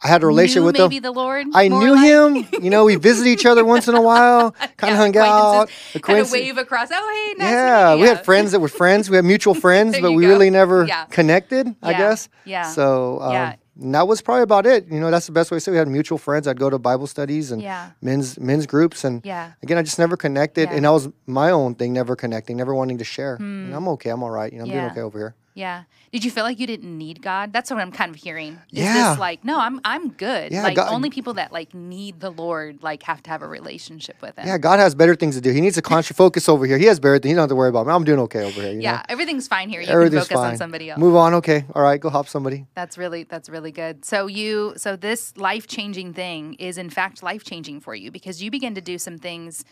I 0.00 0.08
had 0.08 0.22
a 0.22 0.26
relationship 0.26 0.64
with 0.64 0.78
maybe 0.78 0.96
him. 0.98 1.02
the 1.02 1.10
Lord. 1.10 1.46
I 1.54 1.68
knew 1.68 1.94
like? 1.94 2.04
him. 2.52 2.60
You 2.64 2.70
know, 2.70 2.84
we 2.84 2.96
visited 2.96 3.30
each 3.30 3.46
other 3.46 3.64
once 3.64 3.88
in 3.88 3.94
a 3.94 4.00
while, 4.02 4.52
kind 4.52 4.70
of 4.82 4.88
Yeah, 4.90 4.96
hung 4.96 5.16
out. 5.16 5.70
acquaintances. 5.94 6.34
Had 6.34 6.40
a 6.40 6.44
wave 6.46 6.58
across. 6.58 6.88
Oh, 6.92 6.94
hey, 6.94 7.34
nice 7.38 7.48
to 7.48 7.54
yeah, 7.54 7.94
we 7.96 8.02
had 8.02 8.24
friends 8.24 8.52
that 8.52 8.60
were 8.60 8.68
friends. 8.68 9.10
We 9.10 9.16
had 9.16 9.24
mutual 9.24 9.54
friends, 9.66 9.98
but 10.00 10.12
we 10.12 10.22
go. 10.22 10.28
really 10.28 10.50
never 10.50 10.84
Yeah. 10.86 11.04
connected. 11.06 11.74
I 11.82 11.92
guess. 11.94 12.28
Yeah. 12.44 12.62
So 12.70 13.20
um, 13.20 13.32
Yeah. 13.32 13.54
and 13.80 13.94
that 13.94 14.06
was 14.06 14.20
probably 14.22 14.42
about 14.42 14.66
it. 14.66 14.86
You 14.88 15.00
know, 15.00 15.10
that's 15.10 15.26
the 15.26 15.32
best 15.32 15.50
way 15.50 15.56
to 15.56 15.60
say. 15.60 15.70
it. 15.70 15.74
We 15.74 15.78
had 15.78 15.88
mutual 15.88 16.18
friends. 16.18 16.46
I'd 16.46 16.58
go 16.60 16.70
to 16.70 16.78
Bible 16.78 17.06
studies 17.08 17.50
and 17.50 17.60
yeah. 17.62 17.90
men's 18.00 18.38
men's 18.38 18.66
groups, 18.66 19.02
and 19.04 19.20
Yeah. 19.24 19.52
again, 19.64 19.78
I 19.78 19.82
just 19.82 19.98
never 19.98 20.16
connected, 20.16 20.68
Yeah. 20.68 20.76
and 20.76 20.84
that 20.84 20.90
was 20.92 21.08
my 21.26 21.50
own 21.50 21.74
thing, 21.74 21.92
never 21.92 22.14
connecting, 22.14 22.56
never 22.56 22.72
wanting 22.74 22.98
to 22.98 23.04
share. 23.04 23.34
And 23.40 23.74
I'm 23.74 23.88
okay. 23.88 24.10
I'm 24.10 24.22
all 24.22 24.30
right. 24.30 24.52
You 24.52 24.58
know, 24.58 24.64
I'm 24.64 24.70
Yeah. 24.70 24.80
doing 24.80 24.90
okay 24.92 25.00
over 25.00 25.18
here. 25.18 25.34
Yeah. 25.58 25.82
Did 26.12 26.24
you 26.24 26.30
feel 26.30 26.44
like 26.44 26.60
you 26.60 26.66
didn't 26.68 26.96
need 26.96 27.20
God? 27.20 27.52
That's 27.52 27.68
what 27.70 27.80
I'm 27.80 27.90
kind 27.90 28.10
of 28.14 28.16
hearing. 28.16 28.52
Is 28.72 28.78
Yeah. 28.84 29.10
this 29.10 29.18
like, 29.18 29.44
no, 29.44 29.58
I'm 29.58 29.80
I'm 29.84 30.10
good. 30.10 30.52
Yeah, 30.52 30.62
like 30.62 30.76
God- 30.76 30.92
only 30.92 31.10
people 31.10 31.34
that 31.34 31.52
like 31.52 31.74
need 31.74 32.20
the 32.20 32.30
Lord 32.30 32.80
like 32.82 33.02
have 33.02 33.22
to 33.24 33.30
have 33.30 33.42
a 33.42 33.48
relationship 33.48 34.16
with 34.22 34.36
him. 34.38 34.46
Yeah, 34.46 34.56
God 34.58 34.78
has 34.78 34.94
better 34.94 35.16
things 35.16 35.34
to 35.34 35.40
do. 35.40 35.50
He 35.50 35.60
needs 35.60 35.74
to 35.74 35.82
conscious 35.82 36.16
focus 36.24 36.48
over 36.48 36.64
here. 36.64 36.78
He 36.78 36.84
has 36.86 37.00
better 37.00 37.18
things. 37.18 37.30
He 37.32 37.34
don't 37.34 37.42
have 37.42 37.48
to 37.50 37.56
worry 37.56 37.68
about 37.70 37.86
me. 37.88 37.92
I'm 37.92 38.04
doing 38.04 38.20
okay 38.20 38.44
over 38.44 38.60
here. 38.62 38.72
You 38.72 38.80
Yeah, 38.80 38.92
know? 38.98 39.02
everything's 39.08 39.48
fine 39.48 39.68
here. 39.68 39.80
You 39.80 39.88
Everything's 39.88 40.28
can 40.28 40.36
focus 40.36 40.42
fine. 40.44 40.50
on 40.52 40.56
somebody 40.58 40.90
else. 40.90 41.00
Move 41.00 41.16
on. 41.16 41.34
Okay. 41.34 41.64
All 41.74 41.82
right. 41.82 42.00
Go 42.00 42.08
help 42.08 42.28
somebody. 42.28 42.66
That's 42.76 42.96
really 42.96 43.24
that's 43.24 43.48
really 43.48 43.72
good. 43.72 44.04
So 44.04 44.28
you 44.28 44.74
so 44.76 44.94
this 44.94 45.36
life-changing 45.36 46.14
thing 46.14 46.54
is 46.54 46.78
in 46.78 46.88
fact 46.88 47.22
life-changing 47.22 47.80
for 47.80 47.94
you 47.96 48.12
because 48.12 48.40
you 48.42 48.50
begin 48.52 48.74
to 48.76 48.80
do 48.80 48.96
some 48.96 49.18
things 49.18 49.64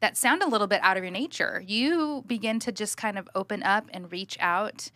that 0.00 0.16
sound 0.16 0.42
a 0.42 0.48
little 0.48 0.66
bit 0.66 0.80
out 0.82 0.96
of 0.96 1.02
your 1.04 1.12
nature. 1.12 1.62
You 1.66 2.24
begin 2.26 2.58
to 2.60 2.72
just 2.72 2.96
kind 2.96 3.18
of 3.18 3.28
open 3.34 3.62
up 3.62 3.84
and 3.92 4.10
reach 4.10 4.36
out 4.40 4.90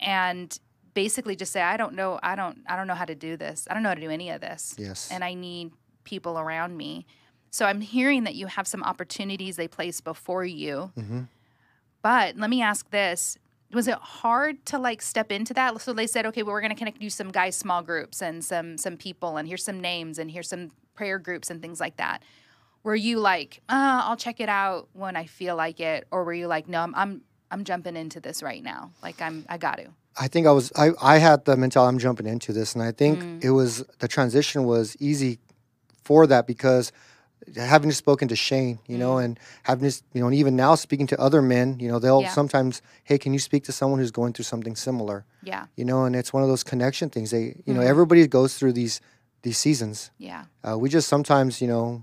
and 0.00 0.58
basically 0.94 1.36
just 1.36 1.52
say 1.52 1.62
I 1.62 1.76
don't 1.76 1.94
know 1.94 2.18
I 2.22 2.34
don't 2.34 2.58
I 2.68 2.76
don't 2.76 2.86
know 2.86 2.94
how 2.94 3.04
to 3.04 3.14
do 3.14 3.36
this. 3.36 3.66
I 3.70 3.74
don't 3.74 3.82
know 3.82 3.90
how 3.90 3.94
to 3.94 4.00
do 4.00 4.10
any 4.10 4.30
of 4.30 4.40
this. 4.40 4.74
Yes. 4.78 5.08
And 5.10 5.22
I 5.22 5.34
need 5.34 5.72
people 6.04 6.38
around 6.38 6.76
me. 6.76 7.06
So 7.50 7.66
I'm 7.66 7.80
hearing 7.80 8.24
that 8.24 8.34
you 8.34 8.46
have 8.46 8.66
some 8.66 8.82
opportunities 8.82 9.56
they 9.56 9.68
place 9.68 10.00
before 10.00 10.44
you. 10.44 10.92
Mhm. 10.96 11.28
But 12.02 12.36
let 12.36 12.50
me 12.50 12.62
ask 12.62 12.88
this. 12.90 13.36
Was 13.72 13.86
it 13.86 13.94
hard 13.98 14.64
to 14.66 14.78
like 14.78 15.00
step 15.00 15.30
into 15.30 15.54
that? 15.54 15.80
So 15.80 15.92
they 15.92 16.08
said, 16.08 16.26
okay, 16.26 16.42
well, 16.42 16.52
we're 16.54 16.60
going 16.60 16.72
to 16.72 16.76
connect 16.76 17.00
you 17.00 17.08
some 17.10 17.30
guys, 17.30 17.54
small 17.54 17.82
groups, 17.82 18.20
and 18.20 18.44
some 18.44 18.76
some 18.78 18.96
people, 18.96 19.36
and 19.36 19.46
here's 19.46 19.62
some 19.62 19.78
names, 19.80 20.18
and 20.18 20.28
here's 20.30 20.48
some 20.48 20.70
prayer 20.96 21.18
groups 21.20 21.50
and 21.50 21.62
things 21.62 21.78
like 21.78 21.96
that. 21.98 22.24
Were 22.82 22.96
you 22.96 23.20
like, 23.20 23.60
uh, 23.68 24.02
I'll 24.06 24.16
check 24.16 24.40
it 24.40 24.48
out 24.48 24.88
when 24.92 25.14
I 25.14 25.26
feel 25.26 25.54
like 25.54 25.78
it, 25.78 26.08
or 26.10 26.24
were 26.24 26.32
you 26.34 26.48
like, 26.48 26.66
no, 26.68 26.80
I'm 26.80 26.94
I'm, 26.96 27.20
I'm 27.50 27.64
jumping 27.64 27.96
into 27.96 28.20
this 28.20 28.42
right 28.42 28.62
now, 28.62 28.90
like 29.02 29.20
I'm 29.20 29.44
I 29.48 29.58
got 29.58 29.76
to. 29.78 29.88
I 30.18 30.28
think 30.28 30.46
I 30.46 30.52
was. 30.52 30.72
I, 30.76 30.90
I 31.00 31.18
had 31.18 31.44
the 31.44 31.56
mentality. 31.56 31.88
I'm 31.88 31.98
jumping 31.98 32.26
into 32.26 32.52
this, 32.52 32.74
and 32.74 32.82
I 32.82 32.92
think 32.92 33.20
Mm. 33.20 33.44
it 33.44 33.50
was 33.50 33.84
the 34.00 34.08
transition 34.08 34.64
was 34.64 34.96
easy 35.00 35.38
for 36.04 36.26
that 36.26 36.46
because 36.46 36.92
having 37.56 37.88
just 37.90 37.98
spoken 37.98 38.28
to 38.28 38.36
Shane, 38.36 38.78
you 38.86 38.98
know, 38.98 39.14
Mm. 39.16 39.24
and 39.24 39.40
having 39.62 39.84
just 39.84 40.04
you 40.12 40.20
know, 40.20 40.26
and 40.26 40.36
even 40.36 40.56
now 40.56 40.74
speaking 40.74 41.06
to 41.08 41.18
other 41.20 41.40
men, 41.42 41.78
you 41.80 41.88
know, 41.88 41.98
they'll 41.98 42.22
Yeah. 42.22 42.32
sometimes, 42.32 42.82
hey, 43.04 43.18
can 43.18 43.32
you 43.32 43.38
speak 43.38 43.64
to 43.64 43.72
someone 43.72 43.98
who's 44.00 44.10
going 44.10 44.32
through 44.32 44.44
something 44.44 44.76
similar? 44.76 45.24
Yeah, 45.42 45.66
You 45.76 45.84
know, 45.84 46.04
and 46.04 46.14
it's 46.14 46.32
one 46.32 46.42
of 46.42 46.48
those 46.48 46.62
connection 46.64 47.08
things. 47.10 47.30
They, 47.30 47.62
you 47.64 47.72
know, 47.74 47.80
Mhm. 47.80 47.86
everybody 47.86 48.26
goes 48.26 48.54
through 48.58 48.72
these 48.74 49.00
these 49.42 49.56
seasons. 49.56 50.10
yeah, 50.18 50.44
Uh, 50.62 50.76
we 50.76 50.90
just 50.90 51.08
sometimes, 51.08 51.62
you 51.62 51.66
know, 51.68 52.02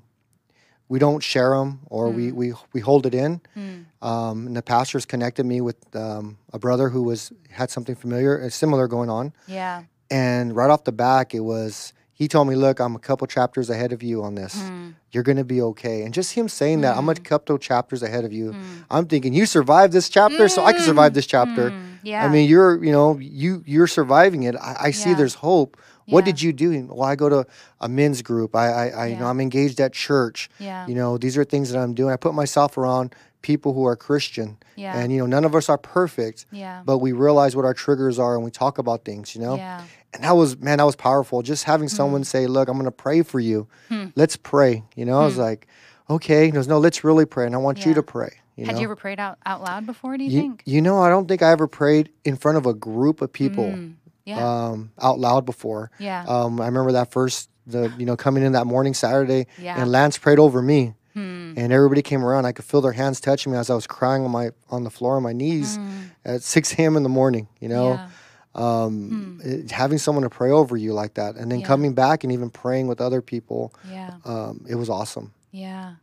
we 0.89 0.99
don't 0.99 1.21
share 1.21 1.49
them 1.57 1.79
or 1.89 2.09
we, 2.09 2.31
we 2.31 2.53
we 2.73 2.79
hold 2.81 3.05
it 3.05 3.13
in. 3.13 3.41
Mm. 3.57 3.85
Um, 4.01 4.47
and 4.47 4.55
the 4.55 4.61
pastors 4.61 5.05
connected 5.05 5.45
me 5.45 5.59
with 5.61 5.75
um, 5.95 6.37
a 6.53 6.59
brother 6.59 6.89
who 6.89 7.03
was 7.03 7.31
had 7.49 7.69
something 7.69 7.95
familiar, 7.95 8.41
uh, 8.41 8.49
similar 8.49 8.87
going 8.87 9.09
on. 9.09 9.33
yeah, 9.47 9.83
And 10.09 10.55
right 10.55 10.69
off 10.69 10.83
the 10.85 10.91
back, 10.93 11.33
it 11.33 11.41
was 11.41 11.93
he 12.13 12.27
told 12.27 12.47
me, 12.47 12.55
"Look, 12.55 12.79
I'm 12.79 12.95
a 12.95 12.99
couple 12.99 13.27
chapters 13.27 13.69
ahead 13.69 13.91
of 13.93 14.01
you 14.01 14.23
on 14.23 14.33
this. 14.35 14.55
Mm. 14.55 14.93
You're 15.11 15.23
gonna 15.23 15.43
be 15.43 15.61
okay." 15.61 16.03
And 16.03 16.13
just 16.13 16.33
him 16.33 16.47
saying 16.49 16.81
that, 16.81 16.97
I'm 16.97 17.09
a 17.09 17.13
Mm. 17.13 17.23
couple 17.23 17.57
chapters 17.57 18.01
ahead 18.01 18.23
of 18.25 18.31
you. 18.33 18.53
Mm. 18.53 18.85
I'm 18.89 19.05
thinking, 19.05 19.33
you 19.33 19.45
survived 19.45 19.93
this 19.93 20.09
chapter, 20.09 20.47
so 20.49 20.63
I 20.65 20.71
can 20.73 20.81
survive 20.81 21.13
this 21.13 21.27
chapter. 21.27 21.71
Mm. 21.71 21.83
Yeah, 22.03 22.23
I 22.25 22.29
mean, 22.29 22.47
you're, 22.49 22.83
you 22.83 22.91
know, 22.91 23.17
you 23.19 23.61
you're 23.67 23.87
surviving 23.99 24.43
it. 24.43 24.55
I, 24.55 24.75
I 24.87 24.91
see 24.91 25.09
Yeah. 25.09 25.17
there's 25.17 25.35
hope. 25.35 25.77
What 26.13 26.25
did 26.25 26.41
you 26.41 26.53
do? 26.53 26.87
Well, 26.89 27.03
I 27.03 27.15
go 27.15 27.29
to 27.29 27.45
a 27.81 27.89
men's 27.89 28.21
group. 28.21 28.55
I, 28.55 28.67
I, 28.69 28.87
I 28.89 29.05
you 29.07 29.15
know, 29.17 29.27
I'm 29.27 29.39
engaged 29.41 29.79
at 29.81 29.93
church. 29.93 30.49
yeah, 30.59 30.87
You 30.87 30.95
know, 30.95 31.17
these 31.17 31.37
are 31.37 31.43
things 31.43 31.71
that 31.71 31.79
I'm 31.79 31.93
doing. 31.93 32.11
I 32.13 32.17
put 32.17 32.33
myself 32.33 32.77
around 32.77 33.13
people 33.41 33.73
who 33.73 33.85
are 33.85 33.95
Christian, 33.95 34.57
yeah, 34.75 34.97
and 34.97 35.11
you 35.11 35.19
know, 35.19 35.25
none 35.25 35.45
of 35.45 35.53
us 35.55 35.69
are 35.69 35.77
perfect, 35.77 36.45
yeah, 36.51 36.81
but 36.85 36.97
we 36.97 37.11
realize 37.11 37.55
what 37.55 37.65
our 37.65 37.73
triggers 37.73 38.17
are, 38.19 38.35
and 38.35 38.43
we 38.43 38.51
talk 38.51 38.77
about 38.77 39.05
things. 39.05 39.35
You 39.35 39.41
know, 39.41 39.55
yeah, 39.55 39.83
and 40.13 40.23
that 40.23 40.31
was 40.31 40.57
man, 40.57 40.79
that 40.79 40.85
was 40.85 40.95
powerful. 40.95 41.41
Just 41.43 41.63
having 41.65 41.87
someone 41.87 42.23
say, 42.23 42.47
"Look, 42.47 42.67
I'm 42.67 42.75
going 42.75 42.85
to 42.85 42.91
pray 42.91 43.21
for 43.21 43.39
you. 43.39 43.67
Hmm. 43.89 44.05
Let's 44.15 44.35
pray." 44.37 44.83
You 44.95 45.05
know, 45.05 45.21
I 45.21 45.25
was 45.25 45.35
Hmm. 45.35 45.41
like, 45.41 45.67
"Okay." 46.09 46.45
He 46.45 46.51
goes, 46.51 46.67
"No, 46.67 46.79
let's 46.79 47.03
really 47.03 47.25
pray, 47.25 47.45
and 47.45 47.53
I 47.55 47.59
want 47.59 47.85
you 47.85 47.93
to 47.93 48.03
pray." 48.03 48.31
You 48.55 48.65
Had 48.65 48.75
know? 48.75 48.81
you 48.81 48.87
ever 48.87 48.95
prayed 48.95 49.19
out, 49.19 49.37
out 49.45 49.61
loud 49.61 49.85
before, 49.85 50.17
do 50.17 50.23
you, 50.23 50.31
you, 50.31 50.41
think? 50.41 50.63
you 50.65 50.81
know, 50.81 50.99
I 50.99 51.09
don't 51.09 51.27
think 51.27 51.43
I 51.43 51.51
ever 51.51 51.67
prayed 51.67 52.09
in 52.25 52.35
front 52.37 52.57
of 52.57 52.65
a 52.65 52.73
group 52.73 53.21
of 53.21 53.31
people 53.31 53.65
Mm, 53.65 53.93
yeah. 54.27 54.67
um, 54.67 54.91
out 55.01 55.19
loud 55.19 55.45
before. 55.45 55.89
yeah. 55.99 56.23
Um, 56.27 56.59
I 56.61 56.65
remember 56.67 56.91
that 56.93 57.11
first, 57.11 57.49
the 57.65 57.91
you 57.97 58.05
know, 58.05 58.15
coming 58.15 58.43
in 58.43 58.51
that 58.53 58.65
morning 58.67 58.93
Saturday, 58.93 59.47
yeah. 59.57 59.81
and 59.81 59.91
Lance 59.91 60.17
prayed 60.17 60.39
over 60.39 60.61
me, 60.61 60.93
Hmm. 61.13 61.53
and 61.57 61.73
everybody 61.73 62.01
came 62.03 62.23
around. 62.23 62.45
I 62.45 62.51
could 62.51 62.65
feel 62.65 62.81
their 62.81 62.91
hands 62.91 63.19
touching 63.19 63.51
me 63.51 63.57
as 63.57 63.69
I 63.69 63.75
was 63.75 63.87
crying 63.87 64.23
on 64.23 64.31
my 64.31 64.51
on 64.69 64.83
the 64.83 64.89
floor 64.91 65.15
on 65.17 65.23
my 65.23 65.33
knees 65.33 65.77
Mm, 65.77 66.09
at 66.25 66.43
6 66.43 66.73
a.m. 66.77 66.95
in 66.97 67.03
the 67.03 67.09
morning. 67.09 67.47
You 67.59 67.69
know, 67.69 67.93
yeah. 67.93 68.07
um, 68.55 69.39
it- 69.43 69.71
having 69.71 69.97
someone 69.97 70.23
to 70.23 70.29
pray 70.29 70.51
over 70.51 70.77
you 70.77 70.93
like 70.93 71.15
that, 71.15 71.35
and 71.35 71.51
then 71.51 71.59
Yeah. 71.61 71.67
coming 71.67 71.93
back 71.93 72.23
and 72.23 72.31
even 72.33 72.49
praying 72.49 72.87
with 72.87 73.01
other 73.01 73.21
people, 73.21 73.73
Yeah. 73.91 74.15
um, 74.25 74.65
it 74.69 74.75
was 74.75 74.89
awesome. 74.89 75.33
Yeah. 75.51 75.95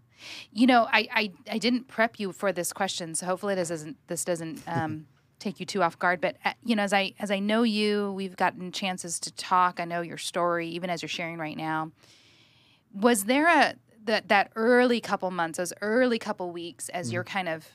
You 0.52 0.66
know, 0.66 0.88
I, 0.90 1.08
I, 1.12 1.32
I 1.52 1.58
didn't 1.58 1.86
prep 1.88 2.18
you 2.18 2.32
for 2.32 2.50
this 2.52 2.72
question, 2.72 3.14
so 3.14 3.26
hopefully 3.26 3.54
this 3.54 3.68
doesn't 3.68 3.96
this 4.08 4.24
doesn't 4.24 4.62
um, 4.66 5.06
take 5.38 5.60
you 5.60 5.66
too 5.66 5.82
off 5.82 5.98
guard. 5.98 6.20
But 6.20 6.36
uh, 6.44 6.52
you 6.64 6.74
know, 6.76 6.82
as 6.82 6.92
I 6.92 7.14
as 7.18 7.30
I 7.30 7.38
know 7.38 7.62
you, 7.62 8.12
we've 8.12 8.36
gotten 8.36 8.72
chances 8.72 9.18
to 9.20 9.32
talk. 9.32 9.80
I 9.80 9.84
know 9.84 10.00
your 10.00 10.18
story, 10.18 10.68
even 10.68 10.90
as 10.90 11.02
you're 11.02 11.08
sharing 11.08 11.38
right 11.38 11.56
now. 11.56 11.90
Was 12.92 13.24
there 13.24 13.48
a 13.48 13.74
that 14.04 14.28
that 14.28 14.52
early 14.54 15.00
couple 15.00 15.30
months, 15.30 15.58
those 15.58 15.72
early 15.80 16.18
couple 16.18 16.50
weeks, 16.50 16.88
as 16.90 17.12
you're 17.12 17.24
kind 17.24 17.48
of 17.48 17.66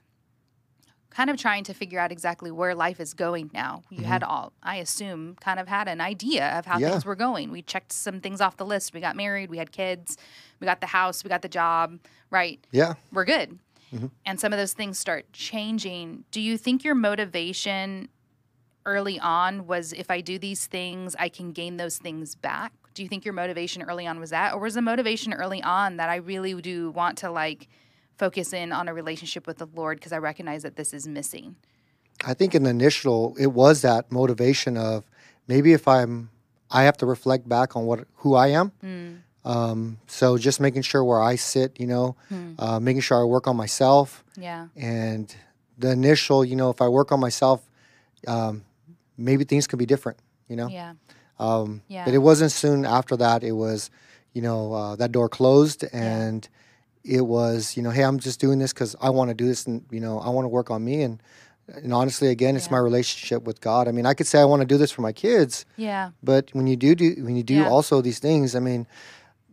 kind 1.10 1.32
of 1.32 1.38
trying 1.38 1.64
to 1.64 1.74
figure 1.74 2.00
out 2.00 2.12
exactly 2.12 2.52
where 2.52 2.76
life 2.76 3.00
is 3.00 3.14
going 3.16 3.50
now? 3.54 3.82
You 3.90 4.06
had 4.06 4.22
all, 4.24 4.54
I 4.62 4.76
assume, 4.76 5.36
kind 5.42 5.60
of 5.60 5.68
had 5.68 5.88
an 5.88 6.00
idea 6.02 6.58
of 6.58 6.68
how 6.68 6.78
Yeah. 6.78 6.92
things 6.92 7.04
were 7.06 7.16
going. 7.16 7.52
We 7.52 7.64
checked 7.64 7.92
some 7.92 8.22
things 8.22 8.42
off 8.42 8.58
the 8.58 8.66
list. 8.66 8.94
We 8.94 9.00
got 9.02 9.16
married. 9.16 9.50
We 9.50 9.58
had 9.58 9.72
kids. 9.72 10.18
We 10.60 10.66
got 10.66 10.82
the 10.82 10.88
house. 10.88 11.24
We 11.24 11.30
got 11.30 11.42
the 11.42 11.50
job. 11.50 12.00
Right 12.30 12.60
Yeah. 12.72 12.94
we're 13.12 13.26
good. 13.26 13.58
Mhm. 13.94 14.12
And 14.26 14.40
some 14.40 14.54
of 14.54 14.60
those 14.60 14.74
things 14.74 15.00
start 15.00 15.32
changing. 15.34 16.26
Do 16.32 16.42
you 16.42 16.58
think 16.58 16.84
your 16.84 16.96
motivation 16.96 18.10
early 18.86 19.20
on 19.20 19.68
was 19.68 19.94
if 19.94 20.10
I 20.10 20.22
do 20.22 20.40
these 20.40 20.68
things, 20.68 21.16
I 21.20 21.30
can 21.30 21.52
gain 21.52 21.78
those 21.78 21.98
things 21.98 22.36
back? 22.36 22.74
Do 22.94 23.04
you 23.04 23.10
think 23.10 23.24
your 23.26 23.34
motivation 23.34 23.82
early 23.84 24.08
on 24.08 24.20
was 24.20 24.32
that? 24.32 24.54
Or 24.54 24.60
was 24.60 24.74
the 24.74 24.82
motivation 24.82 25.34
early 25.34 25.62
on 25.62 25.98
that 25.98 26.10
I 26.10 26.16
really 26.16 26.60
do 26.62 26.92
want 26.92 27.18
to 27.20 27.32
like 27.32 27.68
focus 28.18 28.52
in 28.52 28.72
on 28.72 28.88
a 28.88 28.94
relationship 28.94 29.48
with 29.48 29.58
the 29.58 29.68
Lord 29.74 29.98
because 29.98 30.12
I 30.12 30.18
recognize 30.18 30.64
that 30.64 30.76
this 30.76 30.94
is 30.94 31.08
missing? 31.08 31.56
I 32.26 32.34
think 32.34 32.54
in 32.54 32.64
the 32.64 32.70
initial, 32.70 33.36
it 33.40 33.48
was 33.48 33.82
that 33.82 34.12
motivation 34.12 34.76
of 34.76 35.06
maybe 35.48 35.72
if 35.72 35.88
I'm, 35.88 36.30
I 36.70 36.84
have 36.84 36.98
to 36.98 37.06
reflect 37.06 37.48
back 37.48 37.76
on 37.76 37.86
what 37.86 38.06
who 38.18 38.36
I 38.36 38.48
am. 38.48 38.72
Mm. 38.84 39.20
Um, 39.54 39.98
so 40.08 40.38
just 40.38 40.60
making 40.60 40.84
sure 40.84 41.04
where 41.04 41.22
I 41.22 41.36
sit, 41.36 41.80
you 41.80 41.88
know, 41.88 42.16
Hmm. 42.30 42.54
uh, 42.60 42.80
making 42.80 43.02
sure 43.02 43.18
I 43.22 43.26
work 43.36 43.48
on 43.48 43.56
myself. 43.58 44.24
Yeah. 44.38 44.68
And 44.76 45.26
the 45.78 45.92
initial, 45.92 46.40
you 46.46 46.56
know, 46.56 46.70
if 46.70 46.82
I 46.82 46.88
work 46.88 47.12
on 47.12 47.20
myself, 47.20 47.60
um, 48.28 48.64
maybe 49.18 49.44
things 49.46 49.66
could 49.68 49.80
be 49.80 49.86
different, 49.86 50.20
you 50.50 50.56
know. 50.56 50.68
Yeah. 50.68 50.94
Um, 51.40 51.82
Yeah. 51.88 52.06
But 52.06 52.14
it 52.14 52.20
wasn't 52.20 52.52
soon 52.52 52.86
after 52.86 53.16
that. 53.18 53.44
It 53.44 53.54
was, 53.54 53.90
you 54.34 54.42
know, 54.42 54.74
uh, 54.74 54.96
that 54.98 55.12
door 55.12 55.30
closed 55.30 55.84
and 55.94 56.48
it 57.04 57.22
was, 57.26 57.76
you 57.78 57.82
know, 57.84 57.92
hey, 57.92 58.04
I'm 58.04 58.20
just 58.20 58.40
doing 58.42 58.60
this 58.60 58.74
because 58.74 58.96
I 59.02 59.10
want 59.10 59.30
to 59.30 59.34
do 59.34 59.46
this 59.48 59.66
and, 59.66 59.84
you 59.90 60.02
know, 60.02 60.20
I 60.20 60.30
want 60.30 60.46
to 60.46 60.50
work 60.50 60.70
on 60.70 60.84
me. 60.84 61.02
And, 61.02 61.24
and 61.84 61.94
honestly, 61.94 62.28
again, 62.30 62.56
it's 62.56 62.66
Yeah. 62.68 62.74
my 62.78 62.80
relationship 62.90 63.44
with 63.46 63.62
God. 63.62 63.88
I 63.88 63.92
mean, 63.92 64.06
I 64.06 64.14
could 64.14 64.28
say 64.28 64.40
I 64.42 64.46
want 64.46 64.62
to 64.62 64.68
do 64.68 64.78
this 64.78 64.92
for 64.92 65.02
my 65.02 65.14
kids, 65.14 65.66
Yeah. 65.78 66.12
but 66.22 66.50
when 66.54 66.68
you 66.68 66.76
do, 66.76 66.94
do 66.94 67.08
when 67.26 67.36
you 67.36 67.44
do 67.44 67.54
Yeah. 67.64 67.70
also 67.70 68.02
these 68.02 68.20
things, 68.20 68.54
I 68.56 68.60
mean, 68.60 68.86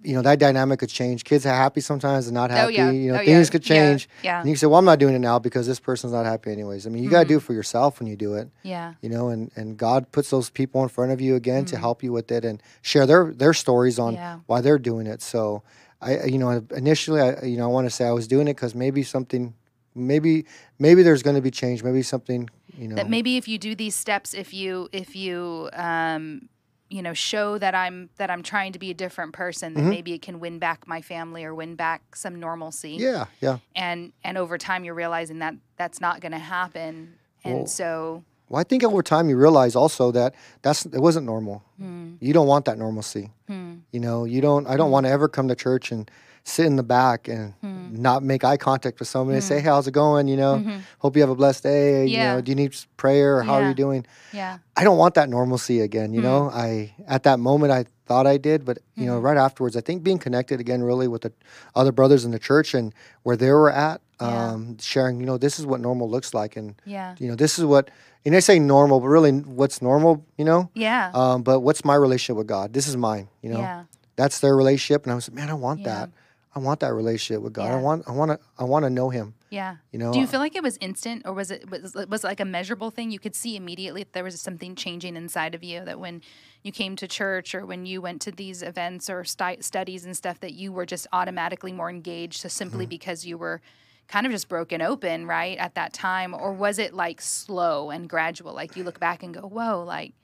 you 0.06 0.14
know, 0.14 0.22
that 0.22 0.38
dynamic 0.38 0.78
could 0.80 0.88
change. 0.88 1.24
Kids 1.24 1.44
are 1.46 1.54
happy 1.54 1.80
sometimes 1.80 2.26
and 2.28 2.34
not 2.34 2.50
happy. 2.50 2.66
Oh, 2.66 2.68
yeah. 2.68 2.90
You 2.90 3.12
know, 3.12 3.20
Oh, 3.20 3.24
things 3.24 3.48
yeah. 3.48 3.52
could 3.52 3.62
change. 3.62 4.08
Yeah. 4.22 4.30
yeah. 4.30 4.40
And 4.40 4.48
you 4.48 4.54
can 4.54 4.60
say, 4.60 4.66
well, 4.68 4.78
I'm 4.78 4.84
not 4.92 4.98
doing 4.98 5.14
it 5.14 5.18
now 5.30 5.38
because 5.38 5.66
this 5.66 5.80
person's 5.80 6.12
not 6.12 6.24
happy 6.26 6.52
anyways. 6.52 6.86
I 6.86 6.90
mean, 6.90 7.02
you 7.04 7.10
got 7.10 7.18
to 7.18 7.24
Mm-hmm. 7.24 7.32
do 7.34 7.36
it 7.38 7.42
for 7.42 7.52
yourself 7.54 7.98
when 7.98 8.06
you 8.06 8.16
do 8.16 8.34
it 8.34 8.48
Yeah. 8.62 8.94
you 9.02 9.08
know 9.08 9.28
and 9.30 9.50
and 9.56 9.76
god 9.76 10.00
puts 10.12 10.28
those 10.30 10.48
people 10.50 10.82
in 10.82 10.88
front 10.88 11.10
of 11.12 11.20
you 11.20 11.34
again 11.34 11.64
Mm. 11.64 11.68
to 11.72 11.76
help 11.86 12.02
you 12.04 12.12
with 12.12 12.28
it 12.30 12.44
and 12.44 12.62
share 12.82 13.04
their 13.06 13.32
their 13.42 13.52
stories 13.64 13.98
on 13.98 14.14
Yeah. 14.14 14.38
why 14.46 14.60
they're 14.60 14.78
doing 14.90 15.06
it 15.14 15.20
so 15.22 15.62
i 16.00 16.10
I- 16.18 16.24
you 16.34 16.38
know 16.38 16.50
initially 16.84 17.20
i 17.26 17.28
you 17.52 17.56
know 17.58 17.64
i 17.64 17.72
want 17.76 17.86
to 17.90 17.94
say 17.98 18.04
i 18.06 18.12
was 18.20 18.26
doing 18.34 18.46
it 18.48 18.54
because 18.58 18.74
maybe 18.74 19.02
something 19.02 19.54
maybe 19.94 20.44
maybe 20.78 21.02
there's 21.02 21.22
going 21.22 21.36
to 21.36 21.42
be 21.42 21.50
change 21.50 21.82
maybe 21.82 22.02
something 22.02 22.48
you 22.78 22.86
know 22.88 22.96
that 22.96 23.08
maybe 23.10 23.36
if 23.40 23.46
you 23.48 23.58
do 23.58 23.74
these 23.74 23.94
steps 24.04 24.34
if 24.34 24.52
you 24.60 24.88
if 24.92 25.16
you 25.16 25.68
um 25.72 26.48
you 26.88 27.02
know 27.02 27.12
show 27.14 27.58
that 27.58 27.74
i'm 27.74 28.08
that 28.16 28.30
i'm 28.30 28.42
trying 28.42 28.72
to 28.72 28.78
be 28.78 28.90
a 28.90 28.94
different 28.94 29.32
person 29.32 29.74
then 29.74 29.84
Mhm. 29.86 29.90
maybe 29.90 30.12
it 30.12 30.22
can 30.22 30.38
win 30.40 30.58
back 30.58 30.86
my 30.86 31.00
family 31.02 31.44
or 31.44 31.54
win 31.54 31.74
back 31.74 32.14
some 32.14 32.38
normalcy. 32.38 32.96
Yeah 32.98 33.26
yeah. 33.40 33.58
And 33.74 34.12
and 34.22 34.38
over 34.38 34.56
time 34.58 34.84
you're 34.84 34.94
realizing 34.94 35.38
that 35.40 35.54
that's 35.76 36.00
not 36.00 36.20
going 36.20 36.32
to 36.32 36.38
happen. 36.38 37.14
And 37.44 37.54
Well, 37.54 37.66
so 37.66 38.22
well 38.48 38.60
i 38.60 38.64
think 38.64 38.84
over 38.84 39.02
time 39.02 39.28
you 39.28 39.36
realize 39.36 39.74
also 39.74 40.12
that 40.12 40.34
that's 40.62 40.86
it 40.86 41.00
wasn't 41.00 41.26
normal. 41.26 41.62
Hmm, 41.78 42.14
you 42.20 42.32
don't 42.32 42.46
want 42.46 42.64
that 42.66 42.78
normalcy. 42.78 43.30
Hmm, 43.48 43.74
you 43.92 44.00
know 44.00 44.24
you 44.24 44.40
don't 44.40 44.66
i 44.68 44.76
don't 44.76 44.90
want 44.92 45.06
to 45.06 45.10
ever 45.10 45.28
come 45.28 45.48
to 45.48 45.54
church 45.56 45.90
and 45.92 46.10
sit 46.48 46.64
in 46.64 46.76
the 46.76 46.82
back 46.98 47.26
and 47.28 47.54
hmm, 47.60 48.00
not 48.08 48.22
make 48.22 48.44
eye 48.44 48.56
contact 48.56 49.00
with 49.00 49.08
somebody 49.08 49.34
and 49.36 49.44
say 49.44 49.56
Mm. 49.56 49.62
hey 49.62 49.68
how's 49.70 49.86
it 49.90 49.94
going 50.04 50.28
you 50.28 50.36
know 50.36 50.62
mhm. 50.64 50.80
hope 51.00 51.16
you 51.16 51.22
have 51.22 51.30
a 51.30 51.34
blessed 51.42 51.62
day 51.64 52.06
you 52.06 52.18
know 52.18 52.40
do 52.40 52.50
you 52.52 52.56
need 52.62 52.72
prayer 52.96 53.38
or 53.38 53.42
how 53.42 53.54
are 53.54 53.68
you 53.70 53.74
doing 53.74 54.06
yeah 54.32 54.58
I 54.78 54.84
don't 54.84 54.98
want 54.98 55.14
that 55.14 55.30
normalcy 55.30 55.80
again. 55.80 56.12
You 56.12 56.20
Hmm. 56.20 56.28
know, 56.28 56.40
I 56.52 56.92
at 57.08 57.22
that 57.22 57.38
moment 57.40 57.72
I 57.72 57.86
thought 58.06 58.26
I 58.26 58.36
did, 58.36 58.58
but 58.68 58.76
you 58.94 59.06
know, 59.06 59.18
Mhm. 59.18 59.22
right 59.28 59.38
afterwards, 59.46 59.74
I 59.74 59.80
think 59.80 60.02
being 60.02 60.18
connected 60.26 60.60
again, 60.60 60.82
really 60.82 61.08
with 61.08 61.22
the 61.22 61.32
other 61.74 61.92
brothers 61.92 62.26
in 62.26 62.30
the 62.30 62.38
church 62.38 62.74
and 62.74 62.92
where 63.22 63.36
they 63.42 63.50
were 63.50 63.70
at, 63.72 63.98
Yeah. 64.20 64.52
um, 64.52 64.76
sharing. 64.78 65.18
You 65.18 65.24
know, 65.30 65.38
this 65.38 65.58
is 65.58 65.64
what 65.64 65.80
normal 65.80 66.10
looks 66.10 66.34
like, 66.34 66.52
and 66.60 66.74
yeah 66.84 67.14
you 67.18 67.26
know, 67.28 67.36
this 67.36 67.58
is 67.58 67.64
what. 67.64 67.90
And 68.26 68.36
I 68.36 68.40
say 68.40 68.58
normal, 68.58 69.00
but 69.00 69.08
really, 69.08 69.32
what's 69.60 69.80
normal? 69.80 70.12
You 70.36 70.44
know, 70.44 70.68
yeah 70.74 71.10
um, 71.14 71.42
but 71.42 71.60
what's 71.60 71.82
my 71.82 71.94
relationship 72.06 72.36
with 72.36 72.46
God? 72.56 72.66
This 72.74 72.86
is 72.86 72.96
mine. 72.98 73.26
You 73.42 73.50
know, 73.54 73.60
yeah 73.60 73.82
that's 74.16 74.40
their 74.40 74.54
relationship, 74.62 75.04
and 75.04 75.12
I 75.12 75.14
was, 75.14 75.28
like, 75.28 75.36
man, 75.40 75.48
I 75.48 75.54
want 75.54 75.80
Yeah. 75.80 75.88
that. 76.00 76.08
I 76.56 76.58
want 76.58 76.80
that 76.80 76.94
relationship 76.94 77.42
with 77.42 77.52
God. 77.52 77.70
I 77.70 77.76
want, 77.76 78.08
I 78.08 78.12
want 78.12 78.30
to, 78.30 78.40
I 78.58 78.64
want 78.64 78.84
to 78.84 78.90
know 78.90 79.10
Him. 79.10 79.34
yeah. 79.50 79.76
You 79.92 79.98
know, 79.98 80.10
do 80.10 80.18
you 80.18 80.24
uh, 80.24 80.28
feel 80.28 80.40
like 80.40 80.56
it 80.56 80.62
was 80.62 80.78
instant 80.80 81.22
or 81.26 81.34
was 81.34 81.50
it 81.50 81.70
was, 81.70 81.94
was 81.94 82.24
it 82.24 82.26
like 82.26 82.40
a 82.40 82.46
measurable 82.46 82.90
thing? 82.90 83.10
You 83.10 83.18
could 83.18 83.34
see 83.34 83.56
immediately 83.56 84.00
if 84.00 84.12
there 84.12 84.24
was 84.24 84.40
something 84.40 84.74
changing 84.74 85.16
inside 85.16 85.54
of 85.54 85.62
you 85.62 85.84
that 85.84 86.00
when 86.00 86.22
you 86.62 86.72
came 86.72 86.96
to 86.96 87.06
church 87.06 87.54
or 87.54 87.66
when 87.66 87.84
you 87.84 88.00
went 88.00 88.22
to 88.22 88.32
these 88.32 88.62
events 88.62 89.10
or 89.10 89.22
stu- 89.22 89.60
studies 89.60 90.06
and 90.06 90.16
stuff 90.16 90.40
that 90.40 90.54
you 90.54 90.72
were 90.72 90.86
just 90.86 91.06
automatically 91.12 91.72
more 91.72 91.90
engaged 91.90 92.40
so 92.40 92.48
simply 92.48 92.86
mm-hmm. 92.86 92.90
because 92.90 93.26
you 93.26 93.36
were 93.36 93.60
kind 94.08 94.24
of 94.24 94.32
just 94.32 94.48
broken 94.48 94.80
open 94.80 95.26
right 95.26 95.58
at 95.58 95.74
that 95.74 95.92
time? 95.92 96.32
Or 96.32 96.54
was 96.54 96.78
it 96.78 96.94
like 96.94 97.20
slow 97.20 97.90
and 97.90 98.08
gradual? 98.08 98.54
Like 98.54 98.76
you 98.76 98.82
look 98.82 98.98
back 98.98 99.22
and 99.22 99.34
go 99.34 99.42
whoa 99.42 99.84
like 99.84 100.14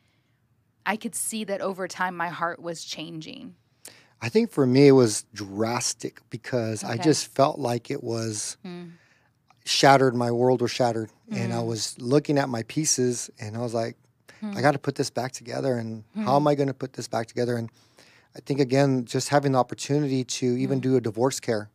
i 0.87 0.97
could 0.97 1.15
see 1.15 1.45
that 1.45 1.61
over 1.61 1.87
time 1.87 2.17
my 2.17 2.29
heart 2.29 2.61
was 2.61 2.85
changing 2.85 3.55
I 4.25 4.29
think 4.29 4.50
for 4.52 4.67
me 4.67 4.88
it 4.88 4.93
was 4.93 5.25
drastic 5.35 6.21
because 6.31 6.85
I 6.85 6.97
just 6.97 7.26
felt 7.26 7.59
like 7.59 7.91
it 7.91 8.02
was. 8.02 8.57
Mm. 8.64 8.93
shattered 9.64 10.14
my 10.14 10.31
world 10.31 10.61
was 10.61 10.73
shattered 10.73 11.09
and 11.31 11.52
i 11.52 11.57
Mm. 11.57 11.67
was 11.67 11.97
looking 12.00 12.37
at 12.37 12.49
my 12.49 12.64
pieces 12.64 13.31
and 13.38 13.57
i 13.57 13.61
was 13.61 13.73
like 13.73 13.97
Hmm. 14.41 14.57
i 14.57 14.61
got 14.61 14.73
to 14.73 14.79
put 14.81 14.97
this 14.97 15.09
back 15.09 15.31
together 15.31 15.76
and 15.76 16.02
how 16.17 16.23
Hmm. 16.33 16.37
am 16.43 16.47
i 16.49 16.55
going 16.57 16.67
to 16.67 16.75
put 16.75 16.95
this 16.95 17.07
back 17.07 17.26
together 17.29 17.55
and 17.57 17.71
i 18.37 18.41
think 18.41 18.59
again 18.59 19.05
just 19.05 19.29
having 19.29 19.52
the 19.52 19.59
opportunity 19.59 20.25
to 20.25 20.47
even 20.64 20.81
do 20.81 20.97
a 20.97 21.00
divorce 21.00 21.38
care 21.38 21.71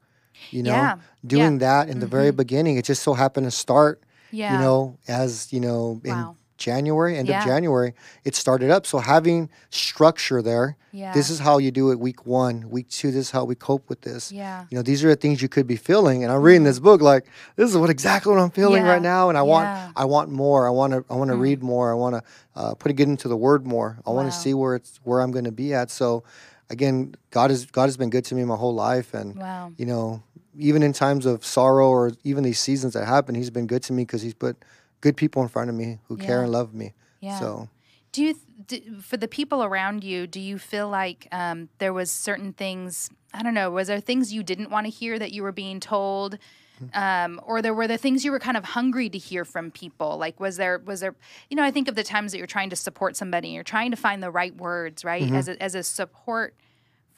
you 0.51 0.63
know 0.63 0.79
Hmm. 0.79 0.83
Yeah. 0.83 0.97
doing 1.25 1.57
that 1.59 1.87
in 1.87 1.99
the 1.99 2.07
very 2.07 2.31
Mhm. 2.33 2.35
beginning 2.43 2.75
it 2.77 2.83
just 2.83 3.03
so 3.03 3.13
happened 3.13 3.47
to 3.47 3.51
start 3.51 4.03
yeah 4.31 4.51
you 4.51 4.57
know 4.59 4.97
as 5.07 5.53
you 5.53 5.61
know 5.61 6.01
in 6.03 6.17
Wow. 6.17 6.35
January 6.57 7.17
end 7.17 7.27
Yeah. 7.27 7.39
of 7.41 7.45
january 7.45 7.93
it 8.23 8.35
started 8.35 8.69
up. 8.69 8.85
So 8.85 8.97
having 8.99 9.49
structure 9.69 10.41
there 10.41 10.75
yeah. 10.91 11.13
this 11.13 11.29
is 11.29 11.39
how 11.39 11.59
you 11.59 11.71
do 11.71 11.91
it 11.91 11.99
week 11.99 12.25
one 12.25 12.69
week 12.69 12.89
two 12.89 13.11
this 13.11 13.27
is 13.27 13.31
how 13.31 13.45
we 13.45 13.55
cope 13.55 13.87
with 13.89 14.01
this. 14.01 14.31
Yeah. 14.31 14.65
You 14.69 14.75
know 14.77 14.81
these 14.81 15.03
are 15.03 15.09
the 15.09 15.15
things 15.15 15.41
you 15.41 15.49
could 15.49 15.67
be 15.67 15.75
feeling. 15.75 16.23
And 16.23 16.31
i'm 16.31 16.41
reading 16.41 16.63
this 16.63 16.79
book 16.79 17.01
like 17.01 17.25
this 17.55 17.69
is 17.69 17.77
what 17.77 17.89
exactly 17.89 18.33
what 18.33 18.41
i'm 18.41 18.49
feeling 18.51 18.83
Yeah. 18.83 18.91
right 18.93 19.01
now 19.01 19.29
and 19.29 19.37
i 19.37 19.41
want 19.43 19.67
i 19.95 20.05
want 20.05 20.29
more. 20.31 20.67
I 20.67 20.71
want 20.71 20.93
to 20.93 21.05
i 21.09 21.15
want 21.15 21.29
to 21.31 21.35
Mm. 21.37 21.41
read 21.41 21.63
more. 21.63 21.91
I 21.91 21.95
want 21.95 22.15
to 22.15 22.21
uh, 22.59 22.73
put 22.73 22.89
it 22.91 22.95
get 22.95 23.07
into 23.07 23.27
the 23.27 23.37
word 23.37 23.65
more. 23.67 23.99
I 24.07 24.09
want 24.09 24.31
to 24.31 24.37
see 24.37 24.53
where 24.53 24.75
it's 24.75 24.99
where 25.03 25.21
i'm 25.21 25.31
going 25.31 25.45
to 25.45 25.51
be 25.51 25.73
at. 25.73 25.91
So 25.91 26.23
again 26.69 27.15
god 27.31 27.49
has 27.51 27.65
god 27.67 27.83
has 27.85 27.97
been 27.97 28.09
good 28.09 28.25
to 28.25 28.35
me 28.35 28.43
my 28.43 28.55
whole 28.55 28.73
life. 28.73 29.13
And 29.13 29.35
wow. 29.35 29.71
you 29.77 29.85
know 29.85 30.23
even 30.59 30.81
in 30.81 30.91
times 30.91 31.27
of 31.27 31.45
sorrow 31.45 31.87
or 31.89 32.11
even 32.23 32.43
these 32.43 32.59
seasons 32.59 32.93
that 32.93 33.05
happen 33.05 33.35
he's 33.35 33.51
been 33.51 33.67
good 33.67 33.83
to 33.83 33.93
me 33.93 34.01
because 34.03 34.23
he's 34.23 34.33
put 34.33 34.55
good 35.01 35.15
people 35.17 35.41
in 35.41 35.47
front 35.47 35.69
of 35.69 35.75
me 35.75 35.99
who 36.07 36.17
care 36.17 36.41
and 36.43 36.51
love 36.51 36.73
me 36.73 36.93
yeah 37.19 37.39
so 37.39 37.69
Do 38.11 38.23
you, 38.23 38.33
th- 38.67 38.83
d 38.83 39.01
for 39.01 39.17
the 39.17 39.27
people 39.27 39.63
around 39.63 40.03
you, 40.03 40.25
do 40.27 40.39
you 40.39 40.57
feel 40.57 40.89
like 40.89 41.27
um, 41.31 41.69
there 41.77 41.93
was 41.93 42.09
certain 42.11 42.51
things? 42.53 43.09
I 43.33 43.43
don't 43.43 43.53
know. 43.53 43.69
Was 43.69 43.87
there 43.87 43.99
things 44.01 44.33
you 44.33 44.41
didn't 44.43 44.69
want 44.71 44.85
to 44.87 44.91
hear 45.01 45.19
that 45.19 45.31
you 45.35 45.43
were 45.43 45.51
being 45.51 45.79
told, 45.79 46.39
um, 46.93 47.39
or 47.43 47.61
there 47.61 47.73
were 47.73 47.87
the 47.87 47.97
things 47.97 48.23
you 48.25 48.31
were 48.31 48.39
kind 48.39 48.57
of 48.57 48.63
hungry 48.63 49.09
to 49.09 49.17
hear 49.17 49.43
from 49.45 49.69
people? 49.71 50.17
Like, 50.17 50.39
was 50.39 50.57
there 50.57 50.79
was 50.79 50.99
there? 51.01 51.13
You 51.49 51.57
know, 51.57 51.63
I 51.63 51.71
think 51.71 51.87
of 51.87 51.95
the 51.95 52.03
times 52.03 52.31
that 52.31 52.37
you're 52.39 52.47
trying 52.57 52.69
to 52.71 52.75
support 52.75 53.15
somebody, 53.15 53.49
you're 53.49 53.63
trying 53.75 53.91
to 53.91 53.97
find 53.97 54.23
the 54.23 54.31
right 54.31 54.55
words, 54.55 55.03
right, 55.05 55.23
Mhm. 55.29 55.37
as 55.37 55.47
a, 55.47 55.61
as 55.61 55.75
a 55.75 55.83
support 55.83 56.55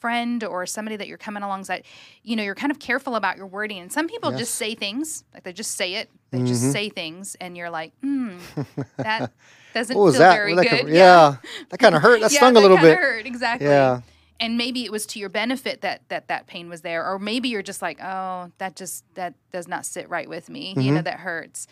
friend 0.00 0.42
or 0.44 0.66
somebody 0.66 0.96
that 0.96 1.06
you're 1.08 1.18
coming 1.18 1.42
alongside, 1.42 1.84
you 2.22 2.34
know, 2.36 2.42
you're 2.42 2.54
kind 2.54 2.70
of 2.72 2.78
careful 2.78 3.14
about 3.16 3.36
your 3.36 3.46
wording. 3.46 3.78
And 3.78 3.92
some 3.92 4.08
people 4.08 4.30
just 4.32 4.54
say 4.56 4.74
things, 4.74 5.24
like 5.34 5.42
they 5.44 5.52
just 5.52 5.72
say 5.76 5.94
it, 5.94 6.10
they 6.30 6.42
just 6.42 6.62
Mm-hmm. 6.62 6.72
say 6.72 6.88
things, 6.88 7.36
and 7.40 7.56
you're 7.56 7.70
like, 7.70 7.92
hmm, 8.02 8.38
that 8.96 9.30
doesn't 9.74 9.94
feel 9.94 10.12
that? 10.12 10.34
very 10.34 10.54
That 10.54 10.68
good. 10.68 10.88
yeah. 10.88 11.36
that 11.68 11.78
kind 11.78 11.94
of 11.94 12.02
hurt. 12.02 12.20
That 12.20 12.32
Yeah, 12.32 12.38
stung 12.38 12.56
a 12.56 12.60
little 12.60 12.76
bit. 12.78 12.96
Hurt 12.96 13.26
exactly. 13.26 13.68
Yeah. 13.68 14.00
And 14.38 14.56
maybe 14.56 14.84
it 14.86 14.90
was 14.90 15.04
to 15.08 15.18
your 15.18 15.28
benefit 15.28 15.82
that 15.82 16.08
that 16.08 16.28
that 16.28 16.46
pain 16.46 16.68
was 16.70 16.80
there, 16.80 17.06
or 17.06 17.18
maybe 17.18 17.50
you're 17.50 17.62
just 17.62 17.82
like, 17.82 17.98
oh, 18.02 18.50
that 18.58 18.74
just 18.74 19.04
that 19.14 19.34
does 19.52 19.68
not 19.68 19.84
sit 19.84 20.08
right 20.08 20.28
with 20.28 20.48
me. 20.48 20.70
You 20.70 20.74
Mm-hmm. 20.76 20.94
know, 20.94 21.02
that 21.02 21.20
hurts. 21.20 21.66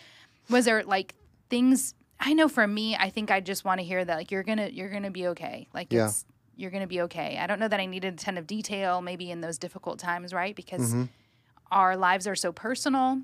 Was 0.51 0.67
there 0.67 0.83
like 0.85 1.15
things? 1.49 1.95
I 2.21 2.35
know 2.35 2.49
for 2.49 2.67
me, 2.67 2.95
I 2.97 3.09
think 3.11 3.31
I 3.31 3.41
just 3.41 3.65
want 3.65 3.81
to 3.81 3.87
hear 3.87 4.05
that 4.05 4.15
like 4.17 4.31
you're 4.31 4.43
gonna 4.43 4.69
you're 4.69 4.91
gonna 4.91 5.11
be 5.11 5.29
okay. 5.29 5.67
Like 5.73 5.93
Yeah. 5.93 6.07
it's 6.09 6.27
you're 6.59 6.71
gonna 6.71 6.87
be 6.87 7.01
okay. 7.03 7.39
I 7.41 7.47
don't 7.47 7.59
know 7.61 7.69
that 7.69 7.81
I 7.81 7.87
needed 7.87 8.15
a 8.15 8.17
ton 8.17 8.37
of 8.37 8.47
detail, 8.47 9.01
maybe 9.01 9.31
in 9.31 9.41
those 9.41 9.57
difficult 9.59 9.99
times, 9.99 10.35
right? 10.35 10.55
Because 10.55 10.91
Mm-hmm. 10.93 11.05
our 11.73 11.97
lives 11.97 12.27
are 12.27 12.35
so 12.37 12.53
personal, 12.53 13.23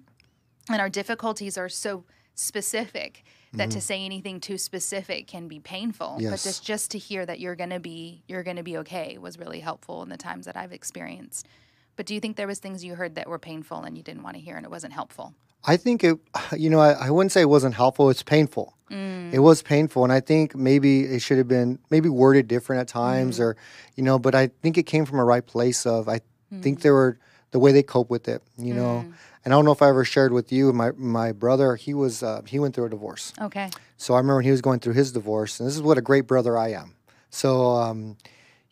and 0.71 0.81
our 0.81 0.89
difficulties 0.89 1.59
are 1.59 1.69
so 1.69 2.05
specific 2.35 3.25
that 3.55 3.71
to 3.71 3.81
say 3.81 4.05
anything 4.05 4.41
too 4.41 4.59
specific 4.59 5.27
can 5.29 5.47
be 5.49 5.61
painful. 5.61 6.15
But 6.17 6.23
Mm-hmm. 6.23 6.31
Just 6.33 6.65
just 6.65 6.91
to 6.93 6.99
hear 6.99 7.25
that 7.27 7.39
you're 7.41 7.55
gonna 7.57 7.81
be 7.81 8.23
you're 8.29 8.43
gonna 8.43 8.63
be 8.63 8.79
okay 8.79 9.19
was 9.19 9.39
really 9.39 9.61
helpful 9.61 10.03
in 10.03 10.09
the 10.09 10.17
times 10.17 10.47
that 10.47 10.57
I've 10.57 10.73
experienced. 10.73 11.47
But 11.97 12.07
do 12.07 12.15
you 12.15 12.21
think 12.21 12.37
there 12.37 12.47
was 12.49 12.59
things 12.59 12.85
you 12.85 12.95
heard 12.97 13.15
that 13.15 13.29
were 13.29 13.39
painful 13.39 13.83
and 13.85 13.97
you 13.97 14.03
didn't 14.03 14.23
want 14.25 14.35
to 14.37 14.43
hear 14.43 14.57
and 14.57 14.65
it 14.67 14.71
wasn't 14.71 14.93
helpful? 14.93 15.35
I 15.67 15.77
think 15.77 16.05
it, 16.05 16.19
you 16.57 16.71
know, 16.71 16.81
I, 16.81 16.93
I 16.93 17.11
wouldn't 17.11 17.33
say 17.33 17.41
it 17.43 17.49
wasn't 17.49 17.75
helpful. 17.75 18.11
It's 18.11 18.23
painful. 18.23 18.77
Mm. 18.91 19.33
It 19.33 19.39
was 19.41 19.63
painful. 19.63 20.05
And 20.05 20.13
I 20.13 20.21
think 20.21 20.55
maybe 20.55 21.01
it 21.03 21.21
should 21.21 21.39
have 21.39 21.49
been 21.49 21.79
maybe 21.91 22.09
worded 22.09 22.49
different 22.49 22.81
at 22.81 22.89
times 22.89 23.37
Mm-hmm. 23.37 23.45
or, 23.45 23.57
you 23.97 24.03
know, 24.05 24.19
but 24.19 24.35
I 24.35 24.49
think 24.63 24.77
it 24.79 24.85
came 24.85 25.05
from 25.07 25.19
a 25.19 25.25
right 25.25 25.45
place 25.45 25.87
of, 25.87 26.09
I 26.09 26.21
Mm. 26.53 26.63
think 26.63 26.81
they 26.83 26.91
were, 26.91 27.19
the 27.53 27.59
way 27.59 27.73
they 27.73 27.83
cope 27.83 28.11
with 28.11 28.29
it, 28.29 28.43
you 28.59 28.75
know. 28.75 29.07
And 29.45 29.53
I 29.55 29.57
don't 29.57 29.65
know 29.65 29.73
if 29.73 29.81
I 29.81 29.89
ever 29.89 30.05
shared 30.05 30.33
with 30.33 30.51
you, 30.53 30.73
my, 30.73 30.91
my 30.97 31.31
brother, 31.33 31.77
he 31.77 31.95
was, 31.95 32.23
uh, 32.23 32.43
he 32.47 32.59
went 32.59 32.75
through 32.75 32.87
a 32.87 32.91
divorce. 32.91 33.33
Okay. 33.41 33.71
So 33.97 34.15
I 34.15 34.19
remember 34.19 34.37
when 34.37 34.45
he 34.45 34.51
was 34.51 34.61
going 34.61 34.81
through 34.81 34.95
his 34.95 35.13
divorce, 35.13 35.59
and 35.61 35.69
this 35.69 35.75
is 35.77 35.81
what 35.83 35.97
a 35.97 36.03
great 36.03 36.27
brother 36.27 36.59
I 36.59 36.73
am. 36.73 36.95
So 37.31 37.71
um, 37.77 38.17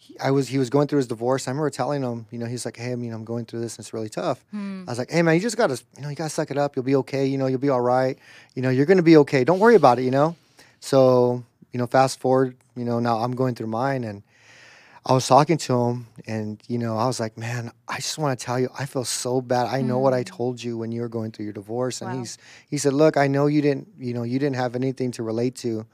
he, 0.02 0.18
I 0.18 0.30
was 0.32 0.48
he 0.48 0.58
was 0.58 0.68
going 0.68 0.88
through 0.88 0.98
his 0.98 1.06
divorce. 1.06 1.46
I 1.46 1.52
remember 1.52 1.70
telling 1.70 2.02
him, 2.02 2.26
you 2.32 2.38
know, 2.38 2.46
he's 2.46 2.64
like, 2.64 2.76
hey, 2.76 2.92
I 2.92 2.96
mean, 2.96 3.12
I'm 3.12 3.24
going 3.24 3.44
through 3.44 3.60
this, 3.60 3.76
and 3.76 3.84
it's 3.84 3.92
really 3.94 4.08
tough. 4.08 4.44
Hmm. 4.50 4.82
I 4.88 4.90
was 4.90 4.98
like, 4.98 5.10
hey, 5.10 5.22
man, 5.22 5.34
you 5.34 5.40
just 5.40 5.56
gotta, 5.56 5.80
you 5.96 6.02
know, 6.02 6.08
you 6.08 6.16
gotta 6.16 6.30
suck 6.30 6.50
it 6.50 6.58
up. 6.58 6.74
You'll 6.74 6.84
be 6.84 6.96
okay. 6.96 7.24
You 7.26 7.38
know, 7.38 7.46
you'll 7.46 7.60
be 7.60 7.68
all 7.68 7.80
right. 7.80 8.18
You 8.54 8.62
know, 8.62 8.70
you're 8.70 8.86
gonna 8.86 9.02
be 9.02 9.16
okay. 9.18 9.44
Don't 9.44 9.60
worry 9.60 9.76
about 9.76 9.98
it. 9.98 10.02
You 10.02 10.10
know. 10.10 10.36
So 10.80 11.44
you 11.72 11.78
know, 11.78 11.86
fast 11.86 12.18
forward. 12.20 12.56
You 12.76 12.84
know, 12.84 12.98
now 12.98 13.18
I'm 13.18 13.32
going 13.32 13.54
through 13.54 13.68
mine, 13.68 14.02
and 14.04 14.22
I 15.06 15.12
was 15.14 15.26
talking 15.26 15.58
to 15.58 15.74
him, 15.80 16.06
and 16.26 16.60
you 16.68 16.78
know, 16.78 16.96
I 16.96 17.06
was 17.06 17.20
like, 17.20 17.36
man, 17.38 17.70
I 17.88 17.96
just 17.96 18.18
want 18.18 18.38
to 18.38 18.44
tell 18.44 18.58
you, 18.58 18.68
I 18.78 18.86
feel 18.86 19.04
so 19.04 19.40
bad. 19.40 19.66
I 19.66 19.82
know 19.82 19.98
what 19.98 20.12
I 20.12 20.22
hmm. 20.22 20.34
told 20.36 20.62
you 20.62 20.78
when 20.78 20.90
you 20.92 21.00
were 21.02 21.08
going 21.08 21.30
through 21.32 21.44
your 21.44 21.52
divorce, 21.52 22.00
and 22.02 22.10
Wow. 22.12 22.18
he's 22.18 22.38
he 22.68 22.78
said, 22.78 22.92
look, 22.92 23.16
I 23.16 23.26
know 23.28 23.46
you 23.46 23.62
didn't, 23.62 23.88
you 23.98 24.14
know, 24.14 24.22
you 24.22 24.38
didn't 24.38 24.56
have 24.56 24.74
anything 24.74 25.10
to 25.12 25.22
relate 25.22 25.54
to 25.56 25.86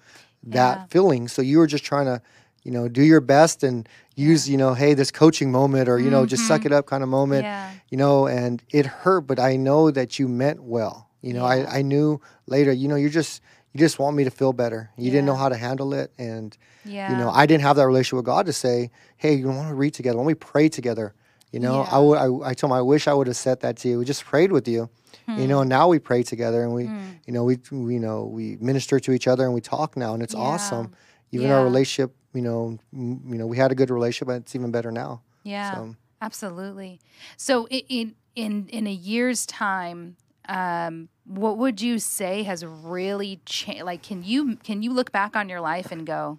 that 0.44 0.78
Yeah. 0.78 0.84
feeling, 0.86 1.28
so 1.28 1.42
you 1.42 1.58
were 1.58 1.66
just 1.66 1.84
trying 1.84 2.06
to, 2.06 2.22
you 2.62 2.70
know, 2.70 2.88
do 2.88 3.02
your 3.02 3.20
best 3.20 3.62
and 3.62 3.88
use, 4.16 4.48
you 4.48 4.56
know, 4.56 4.74
hey, 4.74 4.94
this 4.94 5.10
coaching 5.10 5.50
moment, 5.52 5.88
or 5.88 5.98
you 5.98 6.10
know, 6.10 6.26
just 6.26 6.46
suck 6.46 6.60
mm-hmm. 6.60 6.66
it 6.68 6.72
up 6.72 6.86
kind 6.86 7.02
of 7.02 7.08
moment, 7.08 7.44
Yeah. 7.44 7.70
you 7.88 7.96
know, 7.96 8.26
and 8.26 8.62
it 8.70 8.86
hurt, 8.86 9.22
but 9.22 9.38
I 9.38 9.56
know 9.56 9.90
that 9.90 10.18
you 10.18 10.28
meant 10.28 10.62
well. 10.62 11.08
You 11.22 11.34
know, 11.34 11.48
Yeah. 11.48 11.66
I 11.70 11.78
I 11.78 11.82
knew 11.82 12.20
later, 12.46 12.72
you 12.72 12.88
know, 12.88 12.96
you're 12.96 13.10
just 13.10 13.42
you 13.72 13.80
just 13.80 13.98
want 13.98 14.16
me 14.16 14.24
to 14.24 14.30
feel 14.30 14.52
better. 14.52 14.90
You 14.96 15.10
didn't 15.10 15.26
know 15.26 15.36
how 15.36 15.48
to 15.50 15.56
handle 15.56 15.92
it, 15.94 16.12
and 16.18 16.56
Yeah. 16.84 17.10
you 17.10 17.16
know, 17.16 17.30
I 17.30 17.46
didn't 17.46 17.62
have 17.62 17.76
that 17.76 17.86
relationship 17.86 18.16
with 18.16 18.24
God 18.26 18.46
to 18.46 18.52
say, 18.52 18.90
"Hey, 19.16 19.34
you 19.34 19.46
want 19.48 19.68
to 19.68 19.74
read 19.74 19.94
together? 19.94 20.16
Why 20.16 20.22
don't 20.22 20.26
we 20.26 20.34
pray 20.34 20.68
together?" 20.68 21.14
You 21.52 21.60
know, 21.60 21.82
I 21.82 21.92
Yeah. 21.92 21.98
would. 21.98 22.18
I, 22.18 22.50
I 22.50 22.54
told 22.54 22.70
him 22.70 22.78
I 22.78 22.82
wish 22.82 23.06
I 23.08 23.14
would 23.14 23.26
have 23.26 23.36
said 23.36 23.60
that 23.60 23.76
to 23.78 23.88
you. 23.88 23.98
We 23.98 24.04
just 24.04 24.24
prayed 24.24 24.52
with 24.52 24.66
you. 24.68 24.88
You 25.36 25.46
know, 25.46 25.60
and 25.60 25.68
now 25.68 25.88
we 25.88 25.98
pray 25.98 26.22
together, 26.22 26.62
and 26.62 26.72
we, 26.72 26.86
hmm. 26.86 26.98
you 27.26 27.34
know, 27.34 27.44
we, 27.44 27.58
we, 27.70 27.92
you 27.94 28.00
know, 28.00 28.24
we 28.24 28.56
minister 28.62 28.98
to 28.98 29.12
each 29.12 29.28
other, 29.28 29.44
and 29.44 29.52
we 29.52 29.60
talk 29.60 29.94
now, 29.94 30.14
and 30.14 30.22
it's 30.22 30.34
awesome. 30.34 30.94
Even 31.32 31.50
our 31.50 31.62
relationship, 31.62 32.14
you 32.34 32.42
know, 32.42 32.78
m- 32.92 33.22
you 33.26 33.36
know, 33.38 33.46
we 33.46 33.56
had 33.56 33.72
a 33.72 33.74
good 33.74 33.90
relationship, 33.90 34.28
and 34.28 34.42
it's 34.44 34.54
even 34.54 34.70
better 34.70 34.90
now. 34.92 35.22
Yeah, 35.44 35.74
So- 35.74 35.96
absolutely. 36.20 37.00
So 37.36 37.66
in 37.68 38.14
in 38.34 38.68
in 38.68 38.86
a 38.86 38.92
year's 38.92 39.46
time, 39.46 40.16
um, 40.48 41.08
what 41.24 41.58
would 41.58 41.80
you 41.82 41.98
say 41.98 42.42
has 42.44 42.64
really 42.64 43.40
changed? 43.46 43.84
Like, 43.84 44.02
can 44.02 44.22
you 44.22 44.56
can 44.56 44.82
you 44.82 44.92
look 44.92 45.10
back 45.12 45.34
on 45.36 45.48
your 45.48 45.60
life 45.60 45.90
and 45.90 46.06
go, 46.06 46.38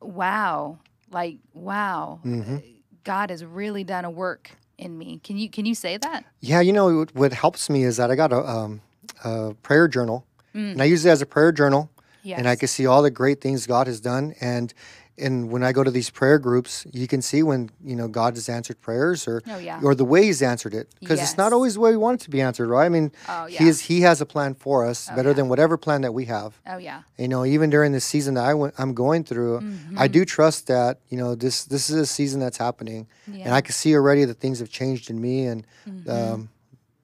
"Wow, 0.00 0.78
like 1.10 1.38
wow, 1.54 2.20
Mm-hmm. 2.24 2.56
God 3.04 3.30
has 3.30 3.44
really 3.44 3.84
done 3.84 4.04
a 4.04 4.10
work 4.10 4.52
in 4.78 4.96
me." 4.98 5.20
Can 5.24 5.36
you 5.38 5.48
can 5.50 5.66
you 5.66 5.74
say 5.74 5.96
that? 5.96 6.24
Yeah, 6.40 6.60
you 6.60 6.72
know 6.72 6.98
what, 6.98 7.14
what 7.14 7.32
helps 7.32 7.68
me 7.70 7.84
is 7.84 7.96
that 7.96 8.10
I 8.10 8.14
got 8.16 8.32
a, 8.32 8.46
um, 8.48 8.80
a 9.24 9.54
prayer 9.62 9.88
journal, 9.88 10.26
Mm. 10.54 10.72
and 10.72 10.82
I 10.82 10.84
use 10.84 11.04
it 11.06 11.10
as 11.10 11.22
a 11.22 11.26
prayer 11.26 11.50
journal, 11.52 11.90
and 12.24 12.48
I 12.48 12.56
can 12.56 12.68
see 12.68 12.86
all 12.86 13.02
the 13.02 13.10
great 13.10 13.40
things 13.40 13.66
God 13.66 13.86
has 13.86 14.00
done. 14.00 14.34
And 14.40 14.72
and 15.18 15.50
when 15.50 15.62
I 15.62 15.72
go 15.72 15.84
to 15.84 15.90
these 15.90 16.08
prayer 16.08 16.38
groups, 16.38 16.86
you 16.90 17.06
can 17.06 17.20
see 17.20 17.42
when 17.42 17.68
you 17.84 17.94
know 17.94 18.08
God 18.08 18.34
has 18.34 18.48
answered 18.48 18.80
prayers, 18.80 19.28
or 19.28 19.42
Oh, 19.46 19.58
yeah. 19.58 19.78
or 19.82 19.94
the 19.94 20.06
way 20.06 20.24
He's 20.24 20.40
answered 20.40 20.72
it, 20.72 20.88
because 21.00 21.20
it's 21.20 21.36
not 21.36 21.52
always 21.52 21.74
the 21.74 21.80
way 21.80 21.90
we 21.90 21.98
want 21.98 22.20
it 22.20 22.24
to 22.24 22.30
be 22.30 22.40
answered, 22.40 22.68
right? 22.68 22.86
I 22.86 22.88
mean, 22.88 23.12
Oh, 23.28 23.44
He 23.46 23.68
is 23.68 23.80
He 23.82 24.00
has 24.00 24.20
a 24.22 24.26
plan 24.26 24.54
for 24.54 24.86
us, 24.86 25.08
better 25.14 25.28
yeah. 25.28 25.34
than 25.34 25.48
whatever 25.50 25.76
plan 25.76 26.00
that 26.00 26.14
we 26.14 26.24
have. 26.26 26.58
Oh 26.66 26.78
yeah. 26.78 27.02
You 27.18 27.28
know, 27.28 27.44
even 27.44 27.68
during 27.68 27.92
the 27.92 28.00
season 28.00 28.34
that 28.34 28.44
I 28.46 28.54
went, 28.54 28.72
I'm 28.78 28.94
going 28.94 29.22
through, 29.24 29.60
Mm-hmm. 29.60 29.98
I 29.98 30.08
do 30.08 30.24
trust 30.24 30.66
that 30.68 30.98
you 31.10 31.18
know 31.18 31.34
this 31.34 31.64
this 31.64 31.90
is 31.90 31.96
a 31.96 32.06
season 32.06 32.40
that's 32.40 32.56
happening, 32.58 33.06
and 33.26 33.52
I 33.54 33.60
can 33.60 33.74
see 33.74 33.94
already 33.94 34.24
that 34.24 34.40
things 34.40 34.60
have 34.60 34.70
changed 34.70 35.10
in 35.10 35.20
me, 35.20 35.44
and 35.46 35.66
Mm-hmm. 35.86 36.10
um, 36.10 36.48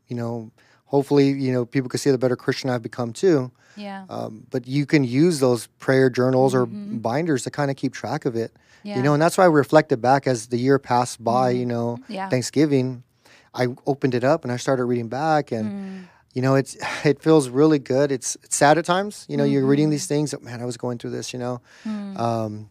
you 0.09 0.17
know, 0.17 0.51
hopefully, 0.89 1.29
you 1.31 1.53
know, 1.53 1.65
people 1.65 1.89
can 1.89 1.99
see 2.01 2.11
the 2.11 2.19
better 2.19 2.37
Christian 2.37 2.69
I've 2.71 2.83
become 2.83 3.13
too. 3.13 3.51
Yeah. 3.77 4.05
Um, 4.11 4.45
but 4.51 4.67
you 4.67 4.85
can 4.87 5.05
use 5.05 5.39
those 5.39 5.69
prayer 5.79 6.11
journals 6.11 6.55
or 6.55 6.67
binders 6.67 7.45
to 7.45 7.51
kind 7.51 7.71
of 7.71 7.77
keep 7.77 7.93
track 7.93 8.25
of 8.25 8.35
it. 8.35 8.51
Yeah. 8.53 8.59
You 8.59 8.95
Mm-hmm. 8.97 9.05
Know, 9.05 9.13
and 9.15 9.23
that's 9.23 9.37
why 9.39 9.45
I 9.45 9.49
reflected 9.49 10.01
back 10.01 10.27
as 10.27 10.49
the 10.49 10.57
year 10.59 10.79
passed 10.79 11.23
by. 11.23 11.51
You 11.51 11.67
know, 11.67 11.99
Mm-hmm. 12.03 12.13
Yeah. 12.13 12.29
Thanksgiving, 12.29 13.03
I 13.55 13.69
opened 13.87 14.15
it 14.15 14.25
up 14.25 14.45
and 14.45 14.53
I 14.53 14.57
started 14.57 14.85
reading 14.87 15.09
back, 15.09 15.53
and 15.53 15.67
Mm. 15.71 16.05
you 16.35 16.43
know, 16.43 16.55
it's 16.57 16.77
it 17.05 17.23
feels 17.23 17.49
really 17.51 17.79
good. 17.79 18.11
It's 18.11 18.37
it's 18.45 18.57
sad 18.57 18.79
at 18.79 18.85
times. 18.85 19.27
You 19.29 19.37
know, 19.37 19.45
you're 19.45 19.61
Mm-hmm. 19.63 19.71
reading 19.71 19.91
these 19.91 20.07
things. 20.07 20.35
Oh, 20.35 20.41
man, 20.41 20.61
I 20.61 20.65
was 20.65 20.77
going 20.77 20.99
through 20.99 21.11
this. 21.19 21.33
You 21.33 21.39
know, 21.39 21.61
Mm. 21.85 22.19
um, 22.19 22.71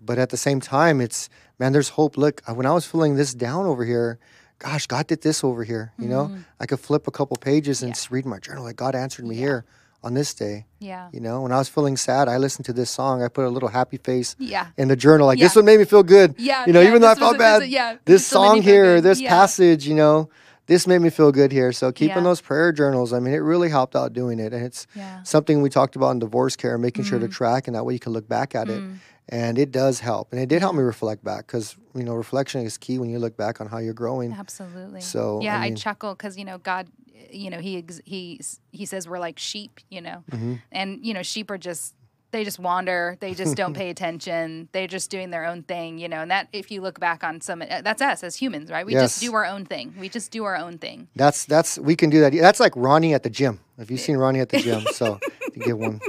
but 0.00 0.18
at 0.18 0.28
the 0.30 0.36
same 0.36 0.60
time, 0.60 1.00
it's 1.06 1.28
man, 1.58 1.72
there's 1.72 1.90
hope. 1.90 2.16
Look, 2.16 2.40
when 2.46 2.64
I 2.66 2.72
was 2.72 2.86
feeling 2.86 3.16
this 3.16 3.34
down 3.34 3.66
over 3.66 3.84
here. 3.84 4.18
Gosh, 4.58 4.86
God 4.86 5.06
did 5.06 5.22
this 5.22 5.44
over 5.44 5.62
here. 5.64 5.92
You 5.98 6.08
know, 6.08 6.36
I 6.58 6.66
could 6.66 6.80
flip 6.80 7.06
a 7.06 7.10
couple 7.12 7.36
pages 7.36 7.82
and 7.82 7.92
Mm-hmm. 7.94 8.14
Yeah. 8.14 8.16
read 8.16 8.26
my 8.26 8.38
journal. 8.38 8.64
Like 8.64 8.76
God 8.76 8.94
answered 8.94 9.26
me 9.26 9.36
here 9.36 9.64
on 10.02 10.14
this 10.14 10.34
day. 10.34 10.66
Yeah. 10.80 11.08
You 11.12 11.20
know, 11.20 11.42
when 11.42 11.52
I 11.52 11.58
was 11.58 11.68
feeling 11.68 11.96
sad, 11.96 12.28
I 12.28 12.38
listened 12.38 12.66
to 12.66 12.72
this 12.72 12.90
song. 12.90 13.22
I 13.22 13.28
put 13.28 13.44
a 13.44 13.48
little 13.50 13.68
happy 13.68 13.98
face 13.98 14.34
Yeah. 14.38 14.66
in 14.76 14.88
the 14.88 14.96
journal. 14.96 15.26
Like 15.26 15.38
this 15.38 15.54
one 15.56 15.64
made 15.64 15.78
me 15.78 15.84
feel 15.84 16.02
good. 16.02 16.34
Yeah, 16.38 16.64
You 16.66 16.72
know, 16.72 16.80
yeah, 16.80 16.88
even 16.88 17.02
though 17.02 17.10
I 17.10 17.14
felt 17.14 17.32
this 17.34 17.38
bad, 17.38 17.68
yeah, 17.68 17.92
this 17.92 18.00
this 18.04 18.26
still 18.26 18.42
made 18.42 18.48
song 18.48 18.62
here, 18.62 19.00
this 19.00 19.20
Yeah. 19.20 19.28
passage, 19.30 19.86
you 19.88 19.94
know, 19.94 20.28
this 20.66 20.86
made 20.86 21.00
me 21.00 21.10
feel 21.10 21.32
good 21.32 21.50
here. 21.52 21.72
So 21.72 21.90
keeping 21.92 22.16
Yeah. 22.18 22.22
those 22.24 22.40
prayer 22.40 22.72
journals, 22.72 23.12
I 23.12 23.20
mean, 23.20 23.34
it 23.34 23.38
really 23.38 23.70
helped 23.70 23.94
out 23.96 24.12
doing 24.12 24.38
it. 24.40 24.52
And 24.52 24.64
it's 24.64 24.86
Yeah. 24.94 25.02
Mm-hmm. 25.14 25.24
something 25.24 25.62
we 25.62 25.70
talked 25.70 25.94
about 25.96 26.10
in 26.10 26.18
divorce 26.18 26.56
care, 26.56 26.76
making 26.78 27.04
sure 27.04 27.18
to 27.20 27.28
track, 27.28 27.66
and 27.68 27.74
that 27.76 27.84
way 27.86 27.92
you 27.94 28.00
can 28.00 28.12
look 28.12 28.28
back 28.28 28.54
at 28.54 28.68
it. 28.68 28.80
Mm. 28.82 28.94
And 29.30 29.58
it 29.58 29.70
does 29.70 30.00
help. 30.00 30.32
And 30.32 30.40
it 30.40 30.48
did 30.48 30.60
help 30.62 30.74
me 30.74 30.82
reflect 30.82 31.22
back 31.22 31.46
because, 31.46 31.76
you 31.94 32.02
know, 32.02 32.14
reflection 32.14 32.62
is 32.62 32.78
key 32.78 32.98
when 32.98 33.10
you 33.10 33.18
look 33.18 33.36
back 33.36 33.60
on 33.60 33.66
how 33.66 33.78
you're 33.78 33.92
growing. 33.94 34.32
Absolutely. 34.32 35.00
So, 35.02 35.40
yeah, 35.42 35.60
I 35.60 35.66
I, 35.66 35.74
chuckle 35.74 36.14
because 36.14 36.38
you 36.38 36.44
know 36.44 36.58
God, 36.58 36.88
you 37.30 37.50
know 37.50 37.58
he 37.58 37.76
ex- 37.78 38.00
he 38.04 38.40
he 38.72 38.86
says 38.86 39.06
we're 39.08 39.18
like 39.18 39.38
sheep, 39.38 39.80
you 39.90 40.00
know, 40.00 40.24
Mm-hmm. 40.30 40.54
and 40.72 41.04
you 41.04 41.12
know 41.12 41.22
sheep 41.22 41.50
are 41.50 41.58
just 41.58 41.94
they 42.30 42.44
just 42.44 42.58
wander, 42.58 43.16
they 43.20 43.32
just 43.34 43.56
don't 43.56 43.74
pay 43.74 43.88
attention, 43.94 44.68
they're 44.72 44.86
just 44.86 45.10
doing 45.10 45.30
their 45.30 45.46
own 45.46 45.62
thing, 45.62 45.98
you 45.98 46.08
know, 46.08 46.20
and 46.20 46.30
that 46.30 46.48
if 46.52 46.70
you 46.70 46.80
look 46.82 47.00
back 47.00 47.24
on 47.24 47.40
some, 47.40 47.62
uh, 47.62 47.80
that's 47.80 48.02
us 48.02 48.22
as 48.22 48.36
humans, 48.36 48.70
right? 48.70 48.84
We 48.84 48.92
just 48.92 49.20
do 49.20 49.34
our 49.34 49.46
own 49.46 49.64
thing. 49.64 49.94
We 49.98 50.08
just 50.10 50.30
do 50.30 50.44
our 50.44 50.56
own 50.56 50.78
thing. 50.78 51.08
That's 51.16 51.44
that's 51.46 51.78
we 51.78 51.96
can 51.96 52.10
do 52.10 52.20
that. 52.20 52.32
That's 52.32 52.60
like 52.60 52.72
Ronnie 52.76 53.14
at 53.14 53.22
the 53.22 53.30
gym. 53.30 53.60
have 53.78 53.90
you've 53.90 54.00
seen 54.00 54.16
Ronnie 54.16 54.40
at 54.40 54.50
the 54.50 54.58
gym, 54.58 54.82
so 54.92 55.18
you 55.54 55.62
get 55.62 55.78
one 55.78 56.00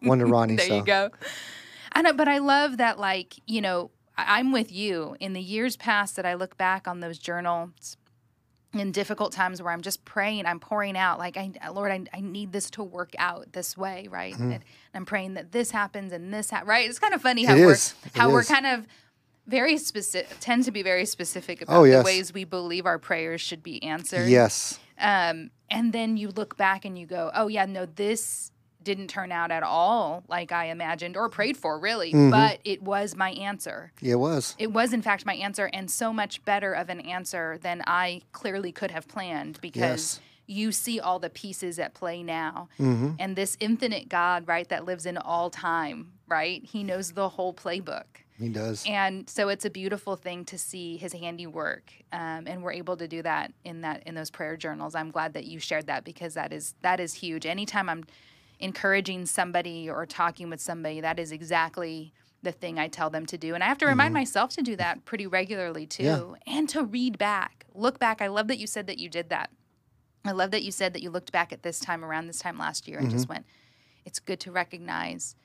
one 0.00 0.18
to 0.18 0.26
Ronnie. 0.34 0.56
There 0.56 0.66
so. 0.66 0.76
you 0.78 0.84
go. 0.84 1.10
I 1.94 2.12
but 2.12 2.28
I 2.28 2.38
love 2.38 2.76
that, 2.78 2.98
like, 2.98 3.34
you 3.46 3.60
know, 3.60 3.90
I'm 4.16 4.52
with 4.52 4.72
you. 4.72 5.16
In 5.20 5.32
the 5.32 5.40
years 5.40 5.76
past 5.76 6.16
that 6.16 6.26
I 6.26 6.34
look 6.34 6.56
back 6.56 6.86
on 6.86 7.00
those 7.00 7.18
journals 7.18 7.96
in 8.72 8.90
difficult 8.90 9.32
times 9.32 9.62
where 9.62 9.72
I'm 9.72 9.82
just 9.82 10.04
praying, 10.04 10.46
I'm 10.46 10.58
pouring 10.58 10.96
out, 10.96 11.18
like, 11.18 11.36
I, 11.36 11.52
Lord, 11.70 11.92
I, 11.92 12.04
I 12.12 12.20
need 12.20 12.52
this 12.52 12.70
to 12.70 12.82
work 12.82 13.12
out 13.18 13.52
this 13.52 13.76
way, 13.76 14.08
right? 14.10 14.34
Mm-hmm. 14.34 14.50
And 14.52 14.64
I'm 14.94 15.06
praying 15.06 15.34
that 15.34 15.52
this 15.52 15.70
happens 15.70 16.12
and 16.12 16.34
this, 16.34 16.50
ha- 16.50 16.62
right? 16.64 16.88
It's 16.88 16.98
kind 16.98 17.14
of 17.14 17.22
funny 17.22 17.44
how 17.44 17.54
It 17.54 17.64
we're 17.64 17.76
how 18.14 18.30
we're 18.30 18.44
kind 18.44 18.66
of 18.66 18.86
very 19.46 19.76
specific, 19.76 20.36
tend 20.40 20.64
to 20.64 20.72
be 20.72 20.82
very 20.82 21.04
specific 21.04 21.62
about 21.62 21.80
Oh, 21.80 21.86
the 21.86 22.02
ways 22.02 22.32
we 22.32 22.44
believe 22.44 22.86
our 22.86 22.98
prayers 22.98 23.40
should 23.40 23.62
be 23.62 23.82
answered. 23.82 24.28
Yes. 24.28 24.80
Um, 24.98 25.50
and 25.70 25.92
then 25.92 26.16
you 26.16 26.30
look 26.30 26.56
back 26.56 26.84
and 26.84 26.98
you 26.98 27.06
go, 27.06 27.30
oh 27.34 27.48
yeah, 27.48 27.66
no, 27.66 27.86
this 27.86 28.50
didn't 28.84 29.08
turn 29.08 29.32
out 29.32 29.50
at 29.50 29.62
all 29.62 30.22
like 30.28 30.52
I 30.52 30.66
imagined 30.66 31.16
or 31.16 31.28
prayed 31.28 31.56
for, 31.56 31.78
really. 31.78 32.10
Mm-hmm. 32.12 32.30
But 32.30 32.60
it 32.64 32.82
was 32.82 33.16
my 33.16 33.30
answer. 33.30 33.92
It 34.02 34.16
was. 34.16 34.54
It 34.58 34.72
was, 34.72 34.92
in 34.92 35.02
fact, 35.02 35.26
my 35.26 35.34
answer, 35.34 35.70
and 35.72 35.90
so 35.90 36.12
much 36.12 36.44
better 36.44 36.72
of 36.72 36.88
an 36.90 37.00
answer 37.00 37.58
than 37.62 37.82
I 37.86 38.22
clearly 38.32 38.72
could 38.72 38.90
have 38.90 39.08
planned 39.08 39.60
because 39.60 39.84
Yes. 39.84 40.20
you 40.46 40.72
see 40.72 41.00
all 41.00 41.18
the 41.18 41.30
pieces 41.30 41.78
at 41.78 41.94
play 41.94 42.22
now. 42.22 42.68
Mm-hmm. 42.78 43.12
And 43.18 43.34
this 43.36 43.56
infinite 43.60 44.08
God, 44.08 44.46
right, 44.46 44.68
that 44.68 44.84
lives 44.84 45.06
in 45.06 45.16
all 45.16 45.50
time, 45.50 46.12
right? 46.28 46.64
He 46.64 46.84
knows 46.84 47.12
the 47.12 47.30
whole 47.30 47.54
playbook. 47.54 48.04
He 48.38 48.48
does. 48.48 48.84
And 48.86 49.30
so 49.30 49.48
it's 49.48 49.64
a 49.64 49.70
beautiful 49.70 50.16
thing 50.16 50.44
to 50.46 50.58
see 50.58 50.96
his 50.96 51.12
handiwork, 51.12 51.92
um, 52.12 52.48
and 52.48 52.64
we're 52.64 52.72
able 52.72 52.96
to 52.96 53.06
do 53.06 53.22
that 53.22 53.52
in 53.64 53.82
that 53.82 54.02
in 54.06 54.16
those 54.16 54.28
prayer 54.30 54.56
journals. 54.56 54.96
I'm 54.96 55.12
glad 55.12 55.34
that 55.34 55.44
you 55.44 55.60
shared 55.60 55.86
that 55.86 56.02
because 56.02 56.34
that 56.34 56.52
is 56.52 56.74
that 56.82 56.98
is 56.98 57.14
huge. 57.14 57.46
Anytime 57.46 57.88
I'm 57.88 58.04
encouraging 58.58 59.26
somebody 59.26 59.88
or 59.88 60.06
talking 60.06 60.48
with 60.50 60.60
somebody, 60.60 61.00
that 61.00 61.18
is 61.18 61.32
exactly 61.32 62.12
the 62.42 62.52
thing 62.52 62.78
I 62.78 62.88
tell 62.88 63.08
them 63.10 63.24
to 63.26 63.38
do. 63.38 63.54
And 63.54 63.64
I 63.64 63.68
have 63.68 63.78
to 63.78 63.86
remind 63.86 64.12
myself 64.12 64.50
to 64.56 64.62
do 64.62 64.76
that 64.76 65.04
pretty 65.04 65.26
regularly 65.26 65.86
too, 65.86 66.02
Mm-hmm. 66.04 66.34
Yeah. 66.46 66.58
and 66.58 66.68
to 66.70 66.82
read 66.84 67.16
back, 67.18 67.64
look 67.74 67.98
back. 67.98 68.20
I 68.20 68.26
love 68.26 68.48
that 68.48 68.58
you 68.58 68.66
said 68.66 68.86
that 68.86 68.98
you 68.98 69.08
did 69.08 69.30
that. 69.30 69.50
I 70.26 70.32
love 70.32 70.50
that 70.52 70.62
you 70.62 70.70
said 70.70 70.92
that 70.94 71.02
you 71.02 71.10
looked 71.10 71.32
back 71.32 71.52
at 71.52 71.62
this 71.62 71.78
time 71.80 72.04
around 72.04 72.26
this 72.26 72.38
time 72.38 72.58
last 72.58 72.86
year 72.88 72.98
and 72.98 73.08
Mm-hmm. 73.08 73.16
just 73.16 73.28
went, 73.28 73.46
it's 74.04 74.18
good 74.20 74.40
to 74.40 74.52
recognize, 74.52 75.36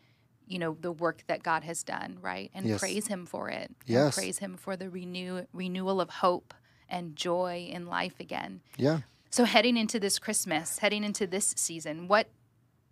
you 0.46 0.60
know, 0.60 0.78
the 0.80 0.92
work 0.92 1.24
that 1.28 1.42
God 1.44 1.64
has 1.64 1.84
done, 1.84 2.18
right? 2.22 2.52
And 2.54 2.66
Yes. 2.66 2.80
praise 2.80 3.08
him 3.08 3.26
for 3.26 3.50
it. 3.50 3.68
And 3.70 3.76
Yes. 3.86 4.16
praise 4.16 4.40
him 4.40 4.58
for 4.58 4.76
the 4.76 4.90
renew 4.90 5.46
renewal 5.54 6.02
of 6.02 6.10
hope 6.10 6.54
and 6.90 7.16
joy 7.16 7.70
in 7.72 7.86
life 7.88 8.20
again. 8.20 8.62
Yeah. 8.78 9.00
So 9.30 9.46
heading 9.46 9.78
into 9.78 10.00
this 10.00 10.18
Christmas, 10.20 10.80
heading 10.80 11.04
into 11.04 11.28
this 11.28 11.54
season, 11.56 12.08
what 12.08 12.28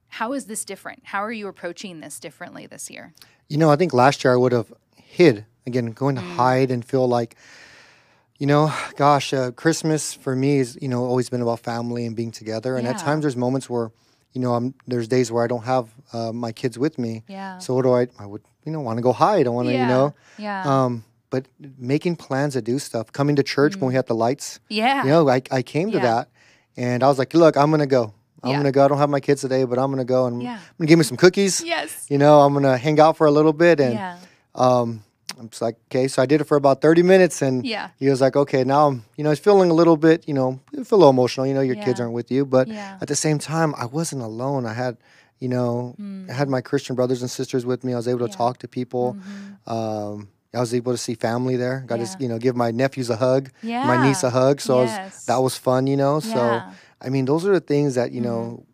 how 0.10 0.34
is 0.34 0.46
this 0.46 0.66
different? 0.66 1.02
How 1.06 1.20
are 1.24 1.32
you 1.32 1.48
approaching 1.48 2.00
this 2.00 2.20
differently 2.20 2.66
this 2.68 2.90
year? 2.90 3.14
You 3.50 3.58
know, 3.58 3.70
I 3.70 3.76
think 3.76 3.94
last 3.94 4.24
year 4.24 4.34
I 4.34 4.38
would 4.38 4.52
have 4.52 4.74
hid 4.96 5.46
again, 5.66 5.92
going 5.92 6.16
Mm. 6.16 6.20
to 6.20 6.26
hide 6.36 6.72
and 6.72 6.84
feel 6.86 7.08
like, 7.08 7.36
you 8.40 8.48
know, 8.48 8.72
gosh, 8.96 9.34
uh, 9.34 9.52
Christmas 9.52 10.14
for 10.14 10.36
me 10.36 10.60
is 10.60 10.78
you 10.82 10.88
know 10.88 11.04
always 11.04 11.30
been 11.30 11.42
about 11.42 11.60
family 11.60 12.06
and 12.06 12.16
being 12.16 12.32
together. 12.32 12.78
And 12.78 12.88
at 12.88 12.98
times 13.00 13.24
there's 13.24 13.36
moments 13.36 13.70
where, 13.70 13.92
you 14.34 14.40
know, 14.42 14.54
I'm 14.54 14.74
there's 14.88 15.08
days 15.08 15.32
where 15.32 15.44
I 15.44 15.48
don't 15.48 15.64
have 15.66 15.90
uh, 16.14 16.32
my 16.32 16.52
kids 16.52 16.78
with 16.80 16.98
me. 16.98 17.24
Yeah. 17.28 17.58
So 17.58 17.74
what 17.76 17.82
do 17.84 17.94
I? 17.94 18.08
I 18.20 18.26
would 18.26 18.44
you 18.66 18.72
know 18.72 18.80
want 18.82 18.98
to 18.98 19.02
go 19.04 19.12
hide. 19.14 19.46
I 19.48 19.50
want 19.50 19.68
to 19.68 19.74
you 19.74 19.86
know. 19.86 20.14
Yeah. 20.38 20.64
Um, 20.86 21.04
but 21.30 21.48
making 21.78 22.16
plans 22.16 22.54
to 22.54 22.62
do 22.62 22.80
stuff, 22.80 23.12
coming 23.12 23.36
to 23.36 23.44
church 23.44 23.76
when 23.76 23.90
we 23.90 23.96
had 23.96 24.08
the 24.08 24.16
lights, 24.16 24.62
yeah. 24.70 25.04
you 25.04 25.10
know, 25.10 25.28
I, 25.28 25.42
I 25.52 25.62
came 25.62 25.92
to 25.92 25.98
Mm. 25.98 26.02
Yeah. 26.02 26.14
that 26.16 26.30
and 26.78 27.04
I 27.04 27.08
was 27.10 27.20
like, 27.20 27.34
look, 27.34 27.58
I'm 27.58 27.70
going 27.70 27.82
to 27.82 27.86
go. 27.86 28.14
I'm 28.44 28.50
Yeah. 28.52 28.56
going 28.58 28.66
to 28.66 28.72
go. 28.72 28.86
I 28.86 28.88
don't 28.88 28.98
have 29.00 29.10
my 29.10 29.20
kids 29.20 29.42
today, 29.42 29.64
but 29.64 29.78
I'm 29.80 29.88
going 29.88 29.98
to 30.00 30.06
go 30.06 30.26
and 30.28 30.42
Yeah. 30.44 30.58
I'm 30.58 30.86
to 30.86 30.88
give 30.88 30.98
me 31.00 31.04
some 31.04 31.18
cookies. 31.18 31.62
yes. 31.66 32.06
You 32.10 32.18
know, 32.18 32.42
I'm 32.42 32.54
going 32.54 32.64
to 32.66 32.78
hang 32.78 33.00
out 33.00 33.18
for 33.18 33.26
a 33.28 33.32
little 33.32 33.54
bit. 33.54 33.80
And 33.80 33.94
Yeah. 33.94 34.18
um, 34.56 35.04
I'm 35.40 35.50
just 35.50 35.62
like, 35.62 35.76
okay. 35.92 36.08
So 36.08 36.22
I 36.22 36.26
did 36.26 36.42
it 36.42 36.46
for 36.46 36.58
about 36.58 36.82
30 36.82 37.04
minutes 37.04 37.42
and 37.42 37.66
Yeah. 37.66 37.90
he 38.00 38.10
was 38.10 38.22
like, 38.22 38.36
okay, 38.36 38.64
now 38.64 38.88
I'm, 38.88 39.04
you 39.18 39.24
know, 39.24 39.30
he's 39.30 39.40
feeling 39.40 39.70
a 39.70 39.74
little 39.74 39.98
bit, 39.98 40.28
you 40.28 40.34
know, 40.34 40.60
feel 40.74 40.98
a 40.98 41.02
little 41.02 41.10
emotional. 41.10 41.46
You 41.46 41.54
know, 41.54 41.62
your 41.62 41.76
kids 41.76 42.00
aren't 42.00 42.14
with 42.14 42.32
you. 42.32 42.46
But 42.46 42.68
Yeah. 42.68 42.98
at 43.02 43.08
the 43.08 43.16
same 43.16 43.38
time, 43.40 43.74
I 43.78 43.86
wasn't 43.86 44.22
alone. 44.24 44.66
I 44.66 44.74
had, 44.74 44.98
you 45.40 45.48
know, 45.50 45.96
I 46.30 46.34
had 46.34 46.50
my 46.50 46.62
Christian 46.62 46.96
brothers 46.96 47.22
and 47.22 47.30
sisters 47.30 47.66
with 47.66 47.84
me. 47.84 47.94
I 47.94 47.98
was 47.98 48.08
able 48.08 48.20
to 48.20 48.26
Mm. 48.26 48.30
Yeah. 48.32 48.38
talk 48.38 48.58
to 48.60 48.68
people. 48.68 49.16
Mhm. 49.68 49.72
Um, 49.72 50.28
I 50.56 50.60
was 50.60 50.74
able 50.74 50.92
to 50.94 50.98
see 50.98 51.14
family 51.14 51.56
there. 51.56 51.84
Got 51.86 52.00
Yeah. 52.00 52.06
to, 52.06 52.18
you 52.20 52.28
know, 52.30 52.40
give 52.40 52.56
my 52.56 52.72
nephews 52.72 53.10
a 53.12 53.18
hug, 53.18 53.50
Yeah. 53.62 53.86
my 53.86 54.08
niece 54.08 54.24
a 54.24 54.30
hug. 54.32 54.60
So 54.62 54.80
I 54.80 54.82
was- 54.84 55.26
that 55.26 55.38
was 55.44 55.56
fun, 55.56 55.86
you 55.88 55.98
know. 55.98 56.20
So 56.20 56.30
Yeah. 56.36 56.64
I 57.02 57.10
mean, 57.10 57.26
those 57.26 57.46
are 57.46 57.54
the 57.54 57.60
things 57.60 57.96
that 57.96 58.12
you 58.12 58.22
know, 58.22 58.66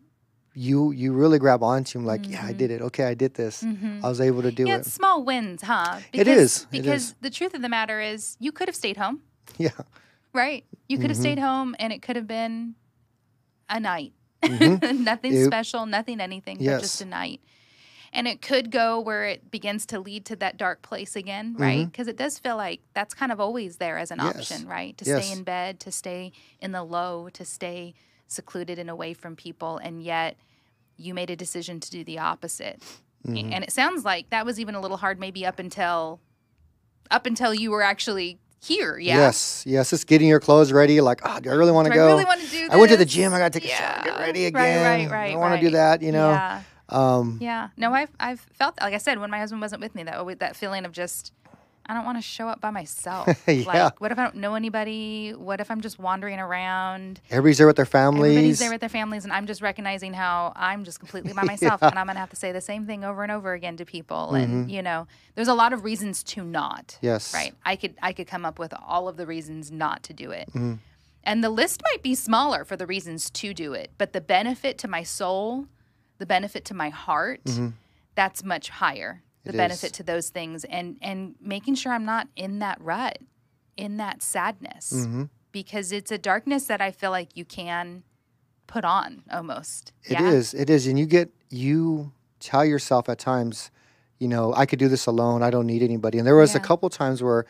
you 0.53 0.91
you 0.91 1.13
really 1.13 1.39
grab 1.39 1.63
onto. 1.63 1.97
I'm 1.99 2.05
like, 2.05 2.29
yeah, 2.29 2.45
I 2.45 2.53
did 2.53 2.71
it. 2.71 2.81
Okay, 2.81 3.03
I 3.05 3.13
did 3.13 3.33
this. 3.33 3.63
Mhm. 3.63 4.03
I 4.03 4.09
was 4.09 4.21
able 4.21 4.41
to 4.43 4.51
do 4.51 4.67
Yeah, 4.67 4.75
it. 4.75 4.79
it's 4.81 4.93
small 4.93 5.23
wins, 5.23 5.61
huh? 5.63 5.99
It 6.13 6.27
is. 6.27 6.65
Because 6.71 7.03
is. 7.09 7.15
the 7.21 7.29
truth 7.29 7.53
of 7.53 7.61
the 7.61 7.69
matter 7.69 7.99
is, 7.99 8.37
you 8.39 8.51
could 8.51 8.67
have 8.67 8.75
stayed 8.75 8.97
home, 8.97 9.21
Yeah, 9.57 9.71
right? 10.33 10.63
You 10.87 10.97
could 10.99 11.09
have 11.09 11.17
Mhm. 11.17 11.21
stayed 11.21 11.39
home, 11.39 11.75
and 11.79 11.91
it 11.91 12.01
could 12.01 12.15
have 12.15 12.27
been 12.27 12.75
a 13.69 13.79
night. 13.79 14.13
Mhm. 14.43 14.81
nothing 15.03 15.33
It- 15.33 15.45
special, 15.45 15.85
nothing 15.85 16.19
anything, 16.21 16.57
but 16.57 16.79
just 16.81 17.01
a 17.01 17.05
night. 17.05 17.41
And 18.15 18.27
it 18.27 18.43
could 18.43 18.69
go 18.69 18.99
where 18.99 19.25
it 19.25 19.49
begins 19.49 19.87
to 19.87 19.99
lead 19.99 20.23
to 20.25 20.35
that 20.35 20.55
dark 20.57 20.83
place 20.83 21.15
again, 21.15 21.55
right? 21.57 21.85
Because 21.91 22.07
it 22.07 22.15
does 22.15 22.37
feel 22.37 22.55
like 22.57 22.81
that's 22.93 23.15
kind 23.15 23.31
of 23.31 23.39
always 23.39 23.77
there 23.77 23.97
as 23.97 24.11
an 24.11 24.19
Mm-hmm. 24.19 24.37
Yes. 24.37 24.51
option, 24.51 24.67
right? 24.67 24.95
To 24.99 25.05
Yes. 25.05 25.25
stay 25.25 25.31
in 25.35 25.43
bed, 25.43 25.79
to 25.79 25.91
stay 25.91 26.31
in 26.61 26.73
the 26.73 26.83
low, 26.83 27.29
to 27.29 27.43
stay 27.43 27.95
secluded 28.33 28.79
and 28.79 28.89
away 28.89 29.13
from 29.13 29.35
people. 29.35 29.77
And 29.77 30.03
yet 30.03 30.35
you 30.97 31.13
made 31.13 31.29
a 31.29 31.35
decision 31.35 31.79
to 31.79 31.89
do 31.89 32.03
the 32.03 32.19
opposite. 32.19 32.81
Mm-hmm. 33.27 33.53
And 33.53 33.63
it 33.63 33.71
sounds 33.71 34.03
like 34.03 34.29
that 34.31 34.45
was 34.45 34.59
even 34.59 34.75
a 34.75 34.81
little 34.81 34.97
hard 34.97 35.19
maybe 35.19 35.45
up 35.45 35.59
until 35.59 36.19
up 37.11 37.25
until 37.25 37.53
you 37.53 37.71
were 37.71 37.81
actually 37.81 38.39
here. 38.61 38.97
Yeah. 38.97 39.17
Yes, 39.17 39.63
yes. 39.65 39.89
Just 39.89 40.07
getting 40.07 40.27
your 40.27 40.39
clothes 40.39 40.71
ready. 40.71 41.01
Like, 41.01 41.21
oh, 41.23 41.39
do 41.39 41.49
I 41.49 41.53
really 41.53 41.71
want 41.71 41.87
to 41.87 41.93
I 41.93 41.95
go? 41.95 42.07
really 42.07 42.25
want 42.25 42.41
to 42.41 42.47
do 42.49 42.63
this? 42.63 42.69
I 42.69 42.77
went 42.77 42.91
to 42.91 42.97
the 42.97 43.05
gym. 43.05 43.33
I 43.33 43.39
got 43.39 43.53
to 43.53 43.59
take 43.59 43.69
a 43.69 43.73
shower, 43.73 44.03
get 44.03 44.19
ready 44.19 44.45
again. 44.45 44.83
right, 44.83 45.09
right, 45.09 45.11
right 45.11 45.33
I 45.33 45.37
want 45.37 45.59
to 45.59 45.61
do 45.61 45.71
that. 45.71 46.01
You 46.01 46.11
know. 46.11 46.31
Yeah. 46.31 46.61
Um, 46.89 47.37
Yeah. 47.41 47.69
No, 47.77 47.93
I've 47.93 48.11
I've 48.19 48.41
felt 48.53 48.79
like 48.81 48.93
I 48.93 48.97
said 48.97 49.19
when 49.19 49.31
my 49.31 49.39
husband 49.39 49.61
wasn't 49.61 49.81
with 49.81 49.95
me 49.95 50.03
that 50.03 50.39
that 50.39 50.55
feeling 50.55 50.85
of 50.85 50.91
just 50.91 51.33
I 51.85 51.93
don't 51.93 52.05
want 52.05 52.17
to 52.17 52.21
show 52.21 52.47
up 52.47 52.61
by 52.61 52.69
myself. 52.69 53.27
Yeah. 53.47 53.65
Like, 53.65 54.01
what 54.01 54.11
if 54.11 54.17
I 54.17 54.23
don't 54.23 54.37
know 54.37 54.55
anybody? 54.55 55.31
What 55.31 55.59
if 55.59 55.69
I'm 55.69 55.81
just 55.81 55.99
wandering 55.99 56.39
around? 56.39 57.21
everybody's 57.29 57.57
there 57.57 57.67
with 57.67 57.75
their 57.75 57.85
families. 57.85 58.31
Everybody's 58.31 58.59
there 58.59 58.71
with 58.71 58.79
their 58.79 58.89
families, 58.89 59.23
and 59.25 59.33
I'm 59.33 59.45
just 59.47 59.61
recognizing 59.61 60.13
how 60.13 60.53
I'm 60.55 60.83
just 60.83 60.99
completely 60.99 61.33
by 61.33 61.43
myself, 61.53 61.81
and 61.81 61.99
I'm 61.99 62.07
gonna 62.07 62.19
have 62.19 62.29
to 62.31 62.35
say 62.35 62.51
the 62.51 62.61
same 62.61 62.85
thing 62.85 63.03
over 63.03 63.21
and 63.23 63.31
over 63.31 63.53
again 63.53 63.77
to 63.77 63.85
people. 63.85 64.33
And 64.33 64.71
you 64.71 64.81
know, 64.81 65.07
there's 65.35 65.47
a 65.49 65.53
lot 65.53 65.73
of 65.73 65.83
reasons 65.83 66.23
to 66.23 66.43
not. 66.43 66.87
Mm-hmm. 66.87 67.05
Yes. 67.05 67.33
Right. 67.33 67.53
I 67.65 67.75
could 67.75 67.95
I 68.01 68.13
could 68.13 68.27
come 68.27 68.45
up 68.45 68.59
with 68.59 68.73
all 68.85 69.07
of 69.07 69.17
the 69.17 69.25
reasons 69.25 69.71
not 69.71 70.03
to 70.03 70.13
do 70.13 70.31
it. 70.31 70.47
Mm-hmm. 70.49 70.75
And 71.23 71.43
the 71.43 71.49
list 71.49 71.81
might 71.91 72.01
be 72.03 72.15
smaller 72.15 72.65
for 72.65 72.75
the 72.75 72.85
reasons 72.85 73.29
to 73.31 73.53
do 73.53 73.73
it, 73.73 73.91
but 73.97 74.13
the 74.13 74.21
benefit 74.21 74.77
to 74.79 74.87
my 74.87 75.03
soul, 75.03 75.67
the 76.17 76.25
benefit 76.25 76.65
to 76.65 76.73
my 76.73 76.89
heart, 76.89 77.41
that's 78.15 78.43
much 78.43 78.69
higher. 78.69 79.21
The 79.43 79.49
Mm-hmm. 79.51 79.55
It 79.59 79.63
benefit 79.63 79.85
is. 79.87 79.91
to 79.93 80.03
those 80.03 80.29
things 80.29 80.63
and 80.65 80.97
and 81.01 81.35
making 81.41 81.75
sure 81.75 81.91
I'm 81.91 82.05
not 82.05 82.27
in 82.35 82.59
that 82.59 82.79
rut, 82.81 83.19
in 83.77 83.97
that 83.97 84.21
sadness. 84.23 84.93
Mhm. 84.93 85.29
Because 85.51 85.91
it's 85.91 86.11
a 86.11 86.17
darkness 86.17 86.65
that 86.67 86.81
I 86.81 86.91
feel 86.91 87.11
like 87.11 87.35
you 87.37 87.45
can 87.45 88.03
put 88.65 88.83
on 88.85 89.23
almost. 89.31 89.91
It 90.03 90.19
is. 90.19 90.53
It 90.53 90.69
is. 90.69 90.87
And 90.87 90.97
you 90.97 91.05
get, 91.05 91.29
you 91.51 92.11
tell 92.39 92.65
yourself 92.65 93.07
at 93.07 93.19
times, 93.19 93.69
you 94.17 94.27
know, 94.27 94.51
I 94.55 94.65
could 94.65 94.79
do 94.79 94.87
this 94.87 95.05
alone. 95.05 95.43
I 95.43 95.51
don't 95.51 95.67
need 95.67 95.83
anybody. 95.83 96.17
And 96.17 96.25
there 96.25 96.35
was 96.35 96.55
a 96.55 96.59
couple 96.59 96.89
times 96.89 97.21
where 97.21 97.45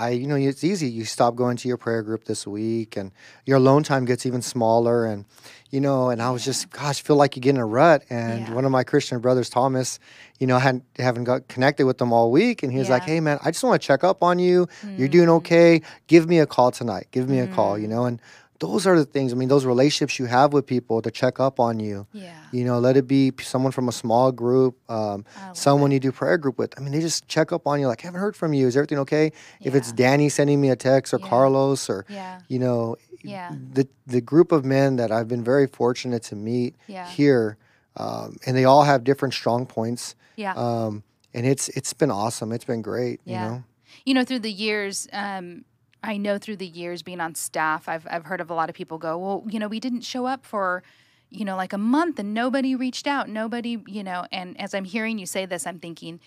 I, 0.00 0.10
you 0.10 0.26
know, 0.26 0.34
it's 0.36 0.64
easy. 0.64 0.88
You 0.88 1.04
stop 1.04 1.36
going 1.36 1.56
to 1.58 1.68
your 1.68 1.76
prayer 1.76 2.02
group 2.02 2.24
this 2.24 2.46
week 2.46 2.96
and 2.96 3.12
your 3.44 3.58
alone 3.58 3.82
time 3.82 4.06
gets 4.06 4.24
even 4.24 4.40
smaller. 4.40 5.04
And, 5.04 5.26
you 5.70 5.80
know, 5.80 6.08
and 6.08 6.22
I 6.22 6.30
was 6.30 6.42
just, 6.42 6.70
gosh, 6.70 7.02
feel 7.02 7.16
like 7.16 7.36
you 7.36 7.42
get 7.42 7.50
in 7.50 7.58
a 7.58 7.66
rut. 7.66 8.02
And 8.08 8.48
Yeah. 8.48 8.54
one 8.54 8.64
of 8.64 8.70
my 8.72 8.82
Christian 8.82 9.18
brothers, 9.20 9.50
Thomas, 9.50 9.98
you 10.38 10.46
know, 10.46 10.58
hadn't, 10.58 10.84
haven't 10.96 11.24
got 11.24 11.48
connected 11.48 11.84
with 11.84 11.98
them 11.98 12.12
all 12.14 12.30
week. 12.32 12.62
And 12.62 12.72
he 12.72 12.78
was 12.78 12.88
like, 12.88 13.02
Yeah. 13.02 13.08
Mm. 13.08 13.12
hey, 13.12 13.20
man, 13.20 13.38
I 13.44 13.50
just 13.50 13.62
want 13.62 13.80
to 13.80 13.86
check 13.86 14.02
up 14.02 14.22
on 14.22 14.38
you. 14.38 14.66
You're 14.96 15.08
doing 15.08 15.28
okay. 15.28 15.82
Give 16.06 16.26
me 16.26 16.38
a 16.38 16.46
call 16.46 16.70
tonight. 16.70 17.08
Give 17.12 17.28
me 17.28 17.38
a 17.40 17.46
call, 17.46 17.78
you 17.78 17.86
know, 17.86 18.06
and 18.06 18.20
those 18.60 18.86
are 18.86 18.96
the 18.98 19.04
things. 19.06 19.32
I 19.32 19.36
mean, 19.36 19.48
those 19.48 19.64
relationships 19.64 20.18
you 20.18 20.26
have 20.26 20.52
with 20.52 20.66
people 20.66 21.02
to 21.02 21.10
check 21.10 21.40
up 21.40 21.58
on 21.58 21.80
you. 21.80 22.06
Yeah. 22.12 22.38
You 22.52 22.64
know, 22.64 22.78
let 22.78 22.96
it 22.96 23.06
be 23.08 23.32
someone 23.40 23.72
from 23.72 23.88
a 23.88 23.92
small 23.92 24.30
group, 24.32 24.78
um, 24.90 25.24
someone 25.54 25.90
you 25.90 25.98
do 25.98 26.12
prayer 26.12 26.36
group 26.38 26.58
with. 26.58 26.78
I 26.78 26.82
mean, 26.82 26.92
they 26.92 27.00
just 27.00 27.26
check 27.26 27.52
up 27.52 27.66
on 27.66 27.80
you, 27.80 27.88
like, 27.88 28.02
haven't 28.02 28.20
heard 28.20 28.36
from 28.36 28.52
you. 28.52 28.66
Is 28.66 28.76
everything 28.76 28.98
okay? 28.98 29.32
If 29.60 29.74
it's 29.74 29.90
Danny 29.92 30.28
sending 30.28 30.60
me 30.60 30.68
a 30.70 30.76
text 30.76 31.12
or 31.14 31.18
Yeah. 31.20 31.28
Carlos 31.28 31.88
or, 31.90 32.04
Yeah. 32.08 32.40
you 32.48 32.58
know, 32.58 32.96
Yeah. 33.22 33.50
the 33.72 33.88
the 34.06 34.20
group 34.20 34.52
of 34.52 34.64
men 34.64 34.96
that 34.96 35.10
I've 35.10 35.28
been 35.28 35.44
very 35.44 35.66
fortunate 35.66 36.22
to 36.24 36.36
meet 36.36 36.74
Yeah. 36.86 37.06
here, 37.08 37.56
um, 37.96 38.36
and 38.46 38.56
they 38.56 38.64
all 38.64 38.82
have 38.84 39.04
different 39.04 39.34
strong 39.34 39.66
points. 39.66 40.14
Yeah. 40.36 40.54
Um, 40.54 41.02
and 41.32 41.46
it's 41.46 41.68
it's 41.70 41.92
been 41.94 42.10
awesome. 42.10 42.52
It's 42.52 42.64
been 42.64 42.82
great. 42.82 43.20
Yeah. 43.24 43.44
You 43.44 43.50
know. 43.50 43.64
you 44.06 44.14
know 44.14 44.24
through 44.24 44.38
the 44.40 44.52
years 44.52 45.06
um, 45.12 45.64
i 46.02 46.16
know 46.16 46.38
through 46.38 46.56
the 46.56 46.66
years 46.66 47.02
being 47.02 47.20
on 47.20 47.34
staff 47.34 47.88
I've, 47.88 48.06
I've 48.10 48.24
heard 48.24 48.40
of 48.40 48.50
a 48.50 48.54
lot 48.54 48.68
of 48.68 48.74
people 48.74 48.98
go 48.98 49.18
well 49.18 49.44
you 49.48 49.58
know 49.58 49.68
we 49.68 49.80
didn't 49.80 50.02
show 50.02 50.26
up 50.26 50.44
for 50.44 50.82
you 51.30 51.44
know 51.44 51.56
like 51.56 51.72
a 51.72 51.78
month 51.78 52.18
and 52.18 52.34
nobody 52.34 52.74
reached 52.74 53.06
out 53.06 53.28
nobody 53.28 53.78
you 53.86 54.02
know 54.02 54.26
and 54.32 54.60
as 54.60 54.74
i'm 54.74 54.84
hearing 54.84 55.18
you 55.18 55.26
say 55.26 55.46
this 55.46 55.66
i'm 55.66 55.78
thinking 55.78 56.20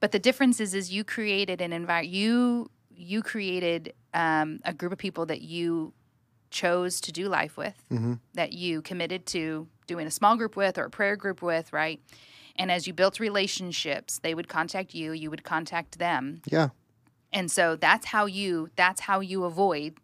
but 0.00 0.12
the 0.12 0.18
difference 0.18 0.60
is 0.60 0.74
is 0.74 0.92
you 0.92 1.04
created 1.04 1.60
an 1.60 1.72
environment 1.72 2.14
you 2.14 2.70
you 2.98 3.22
created 3.22 3.92
um, 4.14 4.58
a 4.64 4.72
group 4.72 4.92
of 4.92 4.98
people 4.98 5.26
that 5.26 5.42
you 5.42 5.92
chose 6.50 7.00
to 7.02 7.12
do 7.12 7.28
life 7.28 7.56
with 7.56 7.74
hmm 7.90 8.14
that 8.34 8.52
you 8.52 8.82
committed 8.82 9.24
to 9.24 9.66
doing 9.86 10.06
a 10.06 10.10
small 10.10 10.36
group 10.36 10.56
with 10.56 10.76
or 10.76 10.84
a 10.84 10.90
prayer 10.90 11.16
group 11.16 11.40
with 11.40 11.72
right? 11.72 12.00
And 12.56 12.70
as 12.70 12.86
you 12.86 12.92
built 12.92 13.18
relationships 13.20 14.20
they 14.22 14.34
would 14.34 14.48
contact 14.48 14.94
you 14.94 15.12
you 15.12 15.30
would 15.30 15.42
contact 15.44 15.98
them. 15.98 16.40
Yeah. 16.50 16.68
And 17.32 17.50
so 17.50 17.76
that's 17.76 18.06
how 18.06 18.26
you 18.26 18.70
that's 18.76 19.02
how 19.02 19.20
you 19.20 19.44
avoid 19.44 19.98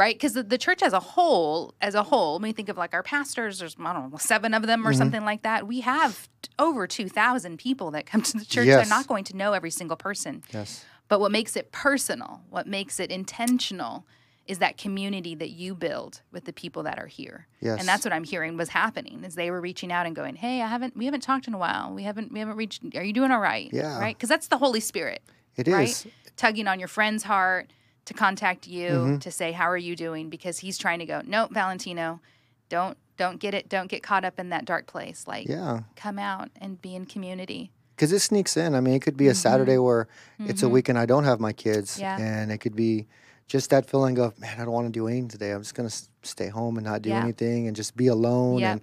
right? 0.00 0.14
Because 0.14 0.32
the, 0.32 0.42
the 0.42 0.56
church 0.56 0.82
as 0.82 0.94
a 0.94 1.00
whole, 1.00 1.74
as 1.82 1.94
a 1.94 2.02
whole, 2.02 2.34
when 2.38 2.48
we 2.48 2.52
think 2.52 2.70
of 2.70 2.78
like 2.78 2.94
our 2.94 3.02
pastors, 3.02 3.58
there's 3.58 3.76
I 3.78 3.92
don't 3.92 4.10
know 4.10 4.16
seven 4.16 4.54
of 4.54 4.66
them 4.66 4.86
or 4.86 4.90
mm-hmm. 4.90 4.98
something 4.98 5.24
like 5.26 5.42
that. 5.42 5.66
We 5.66 5.80
have 5.80 6.26
t- 6.40 6.50
over 6.58 6.86
two 6.86 7.08
thousand 7.08 7.58
people 7.58 7.90
that 7.90 8.06
come 8.06 8.22
to 8.22 8.38
the 8.38 8.46
church. 8.46 8.66
Yes. 8.66 8.88
They're 8.88 8.96
not 8.96 9.06
going 9.06 9.24
to 9.24 9.36
know 9.36 9.52
every 9.52 9.70
single 9.70 9.98
person. 9.98 10.42
Yes. 10.52 10.86
But 11.08 11.20
what 11.20 11.32
makes 11.32 11.54
it 11.54 11.70
personal, 11.70 12.40
what 12.48 12.66
makes 12.66 12.98
it 12.98 13.10
intentional, 13.10 14.06
is 14.46 14.60
that 14.60 14.78
community 14.78 15.34
that 15.34 15.50
you 15.50 15.74
build 15.74 16.22
with 16.32 16.44
the 16.44 16.52
people 16.52 16.84
that 16.84 16.98
are 16.98 17.06
here. 17.06 17.46
Yes. 17.60 17.80
And 17.80 17.86
that's 17.86 18.04
what 18.04 18.12
I'm 18.12 18.24
hearing 18.24 18.56
was 18.56 18.70
happening 18.70 19.24
is 19.24 19.34
they 19.34 19.50
were 19.50 19.60
reaching 19.60 19.92
out 19.92 20.06
and 20.06 20.16
going, 20.16 20.36
"Hey, 20.36 20.62
I 20.62 20.66
haven't 20.66 20.96
we 20.96 21.04
haven't 21.04 21.22
talked 21.22 21.46
in 21.46 21.52
a 21.52 21.58
while. 21.58 21.92
We 21.92 22.04
haven't 22.04 22.32
we 22.32 22.38
haven't 22.38 22.56
reached 22.56 22.82
are 22.94 23.04
you 23.04 23.12
doing 23.12 23.30
all 23.30 23.40
right?" 23.40 23.68
Yeah. 23.70 23.98
Right? 24.00 24.18
Cuz 24.18 24.30
that's 24.30 24.48
the 24.48 24.58
Holy 24.58 24.80
Spirit, 24.80 25.22
It 25.56 25.68
is. 25.68 25.74
right? 25.74 26.06
Tugging 26.36 26.66
on 26.68 26.78
your 26.78 26.88
friend's 26.88 27.24
heart 27.24 27.72
to 28.06 28.14
contact 28.14 28.66
you 28.66 28.88
Mm-hmm. 28.90 29.18
to 29.18 29.30
say, 29.30 29.52
"How 29.52 29.68
are 29.70 29.76
you 29.76 29.94
doing?" 29.96 30.30
because 30.30 30.58
he's 30.58 30.78
trying 30.78 30.98
to 31.00 31.06
go, 31.06 31.22
"No, 31.26 31.48
Valentino, 31.50 32.20
don't 32.68 32.96
don't 33.16 33.38
get 33.38 33.52
it 33.54 33.68
don't 33.68 33.88
get 33.90 34.02
caught 34.02 34.24
up 34.24 34.38
in 34.38 34.48
that 34.50 34.64
dark 34.64 34.86
place. 34.86 35.24
Like 35.26 35.48
Yeah. 35.48 35.80
come 35.96 36.18
out 36.18 36.50
and 36.60 36.80
be 36.80 36.94
in 36.94 37.04
community." 37.06 37.70
because 37.94 38.12
it 38.12 38.20
sneaks 38.20 38.56
in. 38.56 38.74
I 38.74 38.80
mean, 38.80 38.94
it 38.94 39.00
could 39.02 39.18
be 39.18 39.28
a 39.28 39.34
Saturday 39.34 39.76
where 39.76 40.08
it's 40.38 40.62
a 40.62 40.70
weekend 40.70 40.98
I 40.98 41.04
don't 41.04 41.24
have 41.24 41.38
my 41.38 41.52
kids, 41.52 41.92
Mm-hmm. 41.98 42.00
Yeah. 42.02 42.18
and 42.18 42.50
it 42.50 42.56
could 42.56 42.74
be 42.74 43.06
just 43.46 43.68
that 43.70 43.84
feeling 43.90 44.18
of 44.18 44.38
man, 44.40 44.54
I 44.58 44.64
don't 44.64 44.72
want 44.72 44.86
to 44.86 44.92
do 44.92 45.06
anything 45.06 45.28
today. 45.28 45.50
I'm 45.50 45.60
just 45.60 45.74
gonna 45.74 45.90
stay 46.22 46.48
home 46.48 46.78
and 46.78 46.86
not 46.86 47.02
do 47.02 47.10
Yeah. 47.10 47.20
anything 47.22 47.66
and 47.66 47.76
just 47.76 47.94
be 47.96 48.06
alone. 48.06 48.60
Yep. 48.60 48.72
And 48.72 48.82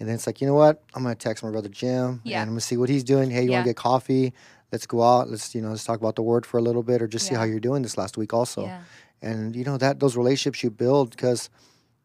and 0.00 0.08
then 0.08 0.14
it's 0.16 0.26
like, 0.28 0.40
you 0.42 0.46
know 0.46 0.54
what? 0.54 0.82
I'm 0.94 1.02
gonna 1.02 1.14
text 1.14 1.42
my 1.42 1.50
brother 1.50 1.70
Jim, 1.70 2.20
Yeah. 2.24 2.42
and 2.42 2.48
I'm 2.50 2.54
gonna 2.54 2.60
see 2.60 2.76
what 2.76 2.90
he's 2.90 3.02
doing. 3.04 3.30
Hey, 3.30 3.44
you 3.44 3.50
Yeah. 3.50 3.56
want 3.58 3.64
to 3.64 3.70
get 3.70 3.76
coffee? 3.76 4.34
Let's 4.72 4.86
go 4.86 5.02
out. 5.02 5.28
Let's 5.30 5.54
you 5.54 5.62
know, 5.62 5.70
let's 5.70 5.84
talk 5.84 5.98
about 5.98 6.16
the 6.16 6.22
word 6.22 6.44
for 6.46 6.58
a 6.58 6.62
little 6.62 6.82
bit, 6.82 7.00
or 7.02 7.06
just 7.08 7.26
see 7.26 7.34
how 7.34 7.44
you're 7.44 7.60
doing 7.60 7.82
this 7.82 7.96
last 7.96 8.16
week 8.16 8.32
also. 8.34 8.62
Yeah. 8.64 8.80
And 9.22 9.56
you 9.56 9.64
know 9.64 9.78
that 9.78 10.00
those 10.00 10.16
relationships 10.16 10.62
you 10.62 10.70
build 10.70 11.10
because. 11.10 11.50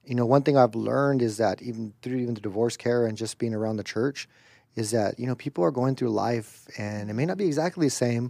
You 0.05 0.15
know, 0.15 0.25
one 0.25 0.41
thing 0.41 0.57
I've 0.57 0.75
learned 0.75 1.21
is 1.21 1.37
that 1.37 1.61
even 1.61 1.93
through 2.01 2.17
even 2.17 2.33
the 2.33 2.41
divorce 2.41 2.75
care 2.75 3.05
and 3.07 3.17
just 3.17 3.37
being 3.37 3.53
around 3.53 3.77
the 3.77 3.85
church, 3.85 4.27
is 4.75 4.91
that 4.91 5.17
you 5.17 5.25
know 5.25 5.33
people 5.35 5.63
are 5.63 5.71
going 5.71 5.95
through 5.95 6.09
life 6.09 6.67
and 6.77 7.09
it 7.09 7.13
may 7.13 7.25
not 7.25 7.37
be 7.37 7.45
exactly 7.45 7.87
the 7.87 7.89
same, 7.91 8.29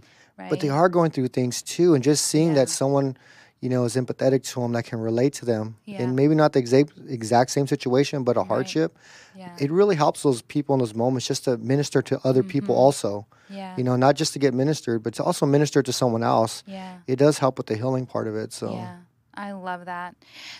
but 0.50 0.60
they 0.60 0.68
are 0.68 0.88
going 0.88 1.10
through 1.10 1.26
things 1.26 1.62
too. 1.62 1.94
And 1.94 2.04
just 2.04 2.26
seeing 2.26 2.50
Yeah. 2.50 2.54
that 2.60 2.68
someone, 2.68 3.16
you 3.64 3.70
know, 3.70 3.84
is 3.84 3.96
empathetic 3.96 4.42
to 4.52 4.60
them, 4.60 4.72
that 4.72 4.84
can 4.84 4.98
relate 5.00 5.32
to 5.40 5.44
them, 5.46 5.64
Yeah. 5.86 6.02
and 6.02 6.14
maybe 6.14 6.34
not 6.34 6.52
the 6.52 6.58
exact 6.58 6.92
exact 7.08 7.50
same 7.50 7.66
situation, 7.74 8.22
but 8.22 8.36
a 8.36 8.44
hardship, 8.44 8.90
Yeah. 9.34 9.56
it 9.64 9.70
really 9.70 9.96
helps 9.96 10.22
those 10.22 10.42
people 10.42 10.72
in 10.74 10.80
those 10.80 10.94
moments 10.94 11.26
just 11.26 11.44
to 11.44 11.56
minister 11.56 12.02
to 12.10 12.14
other 12.28 12.42
people 12.42 12.74
Mm-hmm. 12.74 12.84
also. 12.86 13.26
yeah. 13.48 13.74
You 13.78 13.84
know, 13.84 13.96
not 13.96 14.14
just 14.16 14.32
to 14.34 14.38
get 14.38 14.52
ministered, 14.54 15.02
but 15.02 15.12
to 15.14 15.22
also 15.24 15.46
minister 15.46 15.82
to 15.82 15.92
someone 15.92 16.22
else. 16.22 16.62
yeah. 16.66 16.98
It 17.06 17.16
does 17.24 17.38
help 17.38 17.56
with 17.58 17.66
the 17.70 17.76
healing 17.76 18.06
part 18.06 18.26
of 18.28 18.34
it. 18.36 18.52
So 18.52 18.66
Yeah, 18.72 18.96
I 19.34 19.52
love 19.52 19.82
that. 19.86 20.14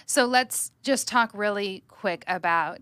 So 0.06 0.24
let's 0.26 0.70
just 0.82 1.06
talk 1.08 1.30
really 1.34 1.82
quick 1.88 2.24
about 2.26 2.78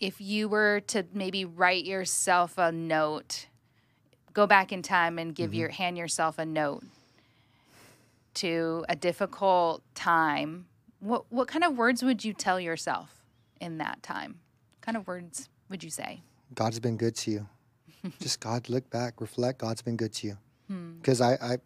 if 0.00 0.20
you 0.20 0.48
were 0.48 0.80
to 0.88 0.98
maybe 1.14 1.44
write 1.44 1.84
yourself 1.84 2.58
a 2.58 2.72
note, 2.72 3.46
go 4.32 4.46
back 4.46 4.72
in 4.72 4.82
time 4.82 5.18
and 5.20 5.34
give 5.34 5.54
your 5.54 5.68
hand 5.68 5.96
yourself 5.96 6.38
a 6.38 6.46
note 6.46 6.82
to 8.34 8.84
a 8.88 8.96
difficult 8.96 9.82
time. 9.94 10.66
What 11.00 11.24
what 11.32 11.48
kind 11.48 11.64
of 11.64 11.76
words 11.76 12.02
would 12.02 12.24
you 12.24 12.32
tell 12.32 12.60
yourself 12.60 13.22
in 13.60 13.78
that 13.78 14.02
time? 14.02 14.40
What 14.76 14.82
kind 14.82 14.96
of 14.96 15.06
words 15.06 15.48
would 15.68 15.82
you 15.82 15.90
say? 15.90 16.22
God's 16.54 16.80
been 16.80 16.96
good 16.96 17.14
to 17.16 17.30
you. 17.30 17.48
just 18.20 18.40
God, 18.40 18.68
look 18.68 18.88
back, 18.90 19.20
reflect. 19.20 19.58
God's 19.58 19.82
been 19.82 19.96
good 19.96 20.12
to 20.14 20.26
you. 20.28 20.38
Hmm. 20.68 20.92
Because 20.98 21.20
I, 21.20 21.32
I, 21.34 21.56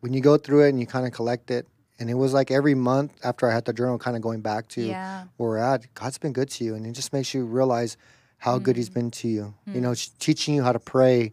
when 0.00 0.12
you 0.12 0.20
go 0.20 0.36
through 0.36 0.66
it 0.66 0.70
and 0.70 0.80
you 0.80 0.86
kind 0.86 1.06
of 1.06 1.12
collect 1.12 1.50
it, 1.50 1.66
and 1.98 2.08
it 2.08 2.14
was 2.14 2.32
like 2.32 2.50
every 2.50 2.74
month 2.74 3.12
after 3.24 3.48
I 3.50 3.52
had 3.54 3.64
the 3.64 3.72
journal, 3.72 3.98
kind 3.98 4.16
of 4.16 4.22
going 4.22 4.40
back 4.40 4.68
to 4.68 4.82
Yeah. 4.82 5.24
where 5.36 5.50
we're 5.50 5.56
at. 5.58 5.92
God's 5.94 6.18
been 6.18 6.32
good 6.32 6.48
to 6.50 6.64
you, 6.64 6.74
and 6.74 6.86
it 6.86 6.92
just 6.92 7.12
makes 7.12 7.34
you 7.34 7.44
realize 7.44 7.96
how 8.38 8.58
good 8.58 8.76
Hmm. 8.76 8.80
He's 8.80 8.88
been 8.90 9.10
to 9.10 9.28
you. 9.28 9.54
You 9.66 9.80
know, 9.80 9.94
teaching 10.18 10.54
you 10.54 10.62
how 10.62 10.72
to 10.72 10.78
pray. 10.78 11.32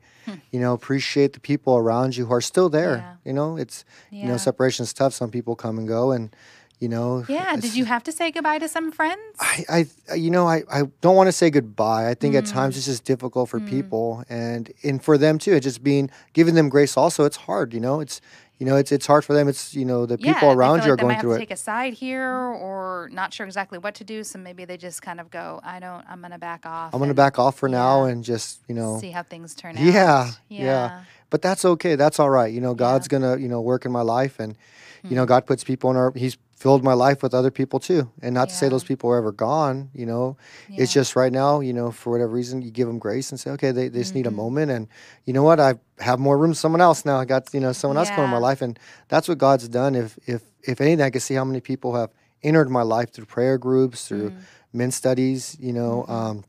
You 0.51 0.59
know, 0.59 0.73
appreciate 0.73 1.33
the 1.33 1.39
people 1.39 1.77
around 1.77 2.17
you 2.17 2.25
who 2.25 2.33
are 2.33 2.41
still 2.41 2.67
there. 2.69 2.95
Yeah. 2.97 3.13
You 3.25 3.33
know, 3.33 3.57
it's 3.57 3.85
you 4.11 4.23
know 4.25 4.31
Yeah. 4.31 4.37
separation's 4.37 4.91
tough. 4.93 5.13
Some 5.13 5.29
people 5.29 5.55
come 5.55 5.77
and 5.77 5.87
go, 5.87 6.11
and 6.11 6.35
you 6.79 6.89
know. 6.89 7.23
Yeah. 7.29 7.55
Did 7.57 7.75
you 7.75 7.85
have 7.85 8.03
to 8.03 8.11
say 8.11 8.31
goodbye 8.31 8.57
to 8.59 8.67
some 8.67 8.91
friends? 8.91 9.21
I, 9.39 9.85
I 10.09 10.15
you 10.15 10.31
know 10.31 10.47
I, 10.47 10.63
I 10.71 10.83
don't 11.01 11.15
want 11.15 11.27
to 11.27 11.31
say 11.31 11.49
goodbye. 11.51 12.09
I 12.09 12.15
think 12.15 12.33
at 12.35 12.45
Mm. 12.45 12.51
times 12.53 12.75
it's 12.77 12.87
just 12.87 13.03
difficult 13.05 13.49
for 13.49 13.59
people 13.59 14.23
and 14.29 14.73
and 14.83 15.03
for 15.03 15.15
them 15.17 15.37
too. 15.37 15.53
It's 15.53 15.63
just 15.63 15.83
being 15.83 16.09
giving 16.33 16.55
them 16.55 16.69
grace. 16.69 16.97
Also, 16.97 17.23
it's 17.23 17.37
hard. 17.37 17.73
You 17.73 17.79
know, 17.79 17.99
it's 18.01 18.19
you 18.59 18.65
know 18.65 18.77
it's 18.77 18.91
it's 18.91 19.05
hard 19.05 19.25
for 19.25 19.33
them. 19.33 19.47
It's 19.47 19.73
you 19.73 19.85
know 19.85 20.05
the 20.05 20.17
people 20.17 20.49
yeah, 20.49 20.53
around 20.53 20.79
they 20.79 20.85
you 20.87 20.93
are 20.93 20.95
like 20.95 21.01
going 21.01 21.19
through 21.19 21.31
to 21.31 21.35
it. 21.35 21.39
take 21.39 21.51
a 21.51 21.57
side 21.57 21.93
here 21.93 22.23
or 22.25 23.09
not 23.11 23.33
sure 23.33 23.45
exactly 23.45 23.77
what 23.77 23.95
to 23.95 24.03
do 24.03 24.23
so 24.23 24.39
maybe 24.39 24.65
they 24.65 24.77
just 24.77 25.01
kind 25.01 25.19
of 25.19 25.29
go 25.29 25.59
i 25.63 25.79
don't 25.79 26.03
i'm 26.09 26.21
gonna 26.21 26.39
back 26.39 26.65
off 26.65 26.93
I'm 26.93 26.99
gonna 26.99 27.13
back 27.13 27.37
off 27.39 27.57
for 27.57 27.67
now 27.69 28.05
and 28.05 28.23
just 28.23 28.61
you 28.67 28.75
know 28.75 28.97
see 28.99 29.11
how 29.11 29.23
things 29.23 29.53
turn 29.55 29.75
Yeah, 29.77 30.27
out 30.29 30.39
Yeah, 30.49 30.63
yeah. 30.63 31.01
But 31.29 31.41
that's 31.41 31.65
okay. 31.65 31.95
That's 31.95 32.19
all 32.19 32.29
right. 32.29 32.53
You 32.53 32.61
know, 32.61 32.73
God's 32.75 33.07
gonna, 33.07 33.37
you 33.37 33.47
know, 33.47 33.61
work 33.61 33.85
in 33.85 33.91
my 33.91 34.01
life 34.01 34.39
and 34.39 34.55
you 35.03 35.09
Hmm. 35.09 35.15
know, 35.15 35.25
God 35.25 35.45
puts 35.45 35.63
people 35.63 35.91
in 35.91 35.97
our 35.97 36.11
he's 36.15 36.37
filled 36.55 36.83
my 36.83 36.93
life 36.93 37.21
with 37.21 37.33
other 37.33 37.51
people 37.51 37.79
too. 37.79 38.09
And 38.21 38.33
not 38.33 38.49
to 38.49 38.55
say 38.55 38.69
those 38.69 38.83
people 38.83 39.09
are 39.11 39.17
ever 39.17 39.31
gone, 39.31 39.89
you 39.93 40.05
know. 40.05 40.37
Yeah. 40.69 40.83
It's 40.83 40.93
just 40.93 41.15
right 41.15 41.31
now, 41.31 41.59
you 41.59 41.73
know, 41.73 41.91
for 41.91 42.11
whatever 42.11 42.31
reason, 42.31 42.61
you 42.61 42.71
give 42.71 42.87
them 42.87 42.97
grace 42.97 43.29
and 43.29 43.39
say, 43.39 43.51
okay, 43.51 43.71
they, 43.71 43.87
they 43.89 43.99
just 43.99 44.15
need 44.15 44.25
a 44.25 44.29
Mm-hmm. 44.29 44.37
moment. 44.37 44.71
And 44.71 44.87
you 45.25 45.33
know 45.33 45.43
what? 45.43 45.59
I 45.59 45.75
have 45.99 46.17
more 46.19 46.37
room 46.37 46.53
someone 46.53 46.81
else 46.81 47.05
now. 47.05 47.19
I 47.19 47.25
got, 47.25 47.53
you 47.53 47.59
know, 47.59 47.71
someone 47.73 47.97
else 47.97 48.09
coming 48.09 48.25
in 48.25 48.31
my 48.31 48.37
life. 48.37 48.61
And 48.63 48.79
that's 49.09 49.27
what 49.27 49.37
God's 49.37 49.67
done. 49.67 49.93
If 49.95 50.17
if 50.27 50.41
if 50.63 50.79
anything, 50.81 51.01
I 51.05 51.09
can 51.11 51.21
see 51.21 51.35
how 51.35 51.45
many 51.45 51.59
people 51.61 51.93
have 51.95 52.09
entered 52.41 52.69
my 52.69 52.81
life 52.83 53.11
through 53.11 53.25
prayer 53.25 53.57
groups, 53.59 54.07
through 54.07 54.29
Mm. 54.31 54.37
men's 54.73 54.95
studies, 54.95 55.57
you 55.59 55.73
know. 55.73 56.05
Mm-hmm. 56.07 56.11
Um, 56.11 56.43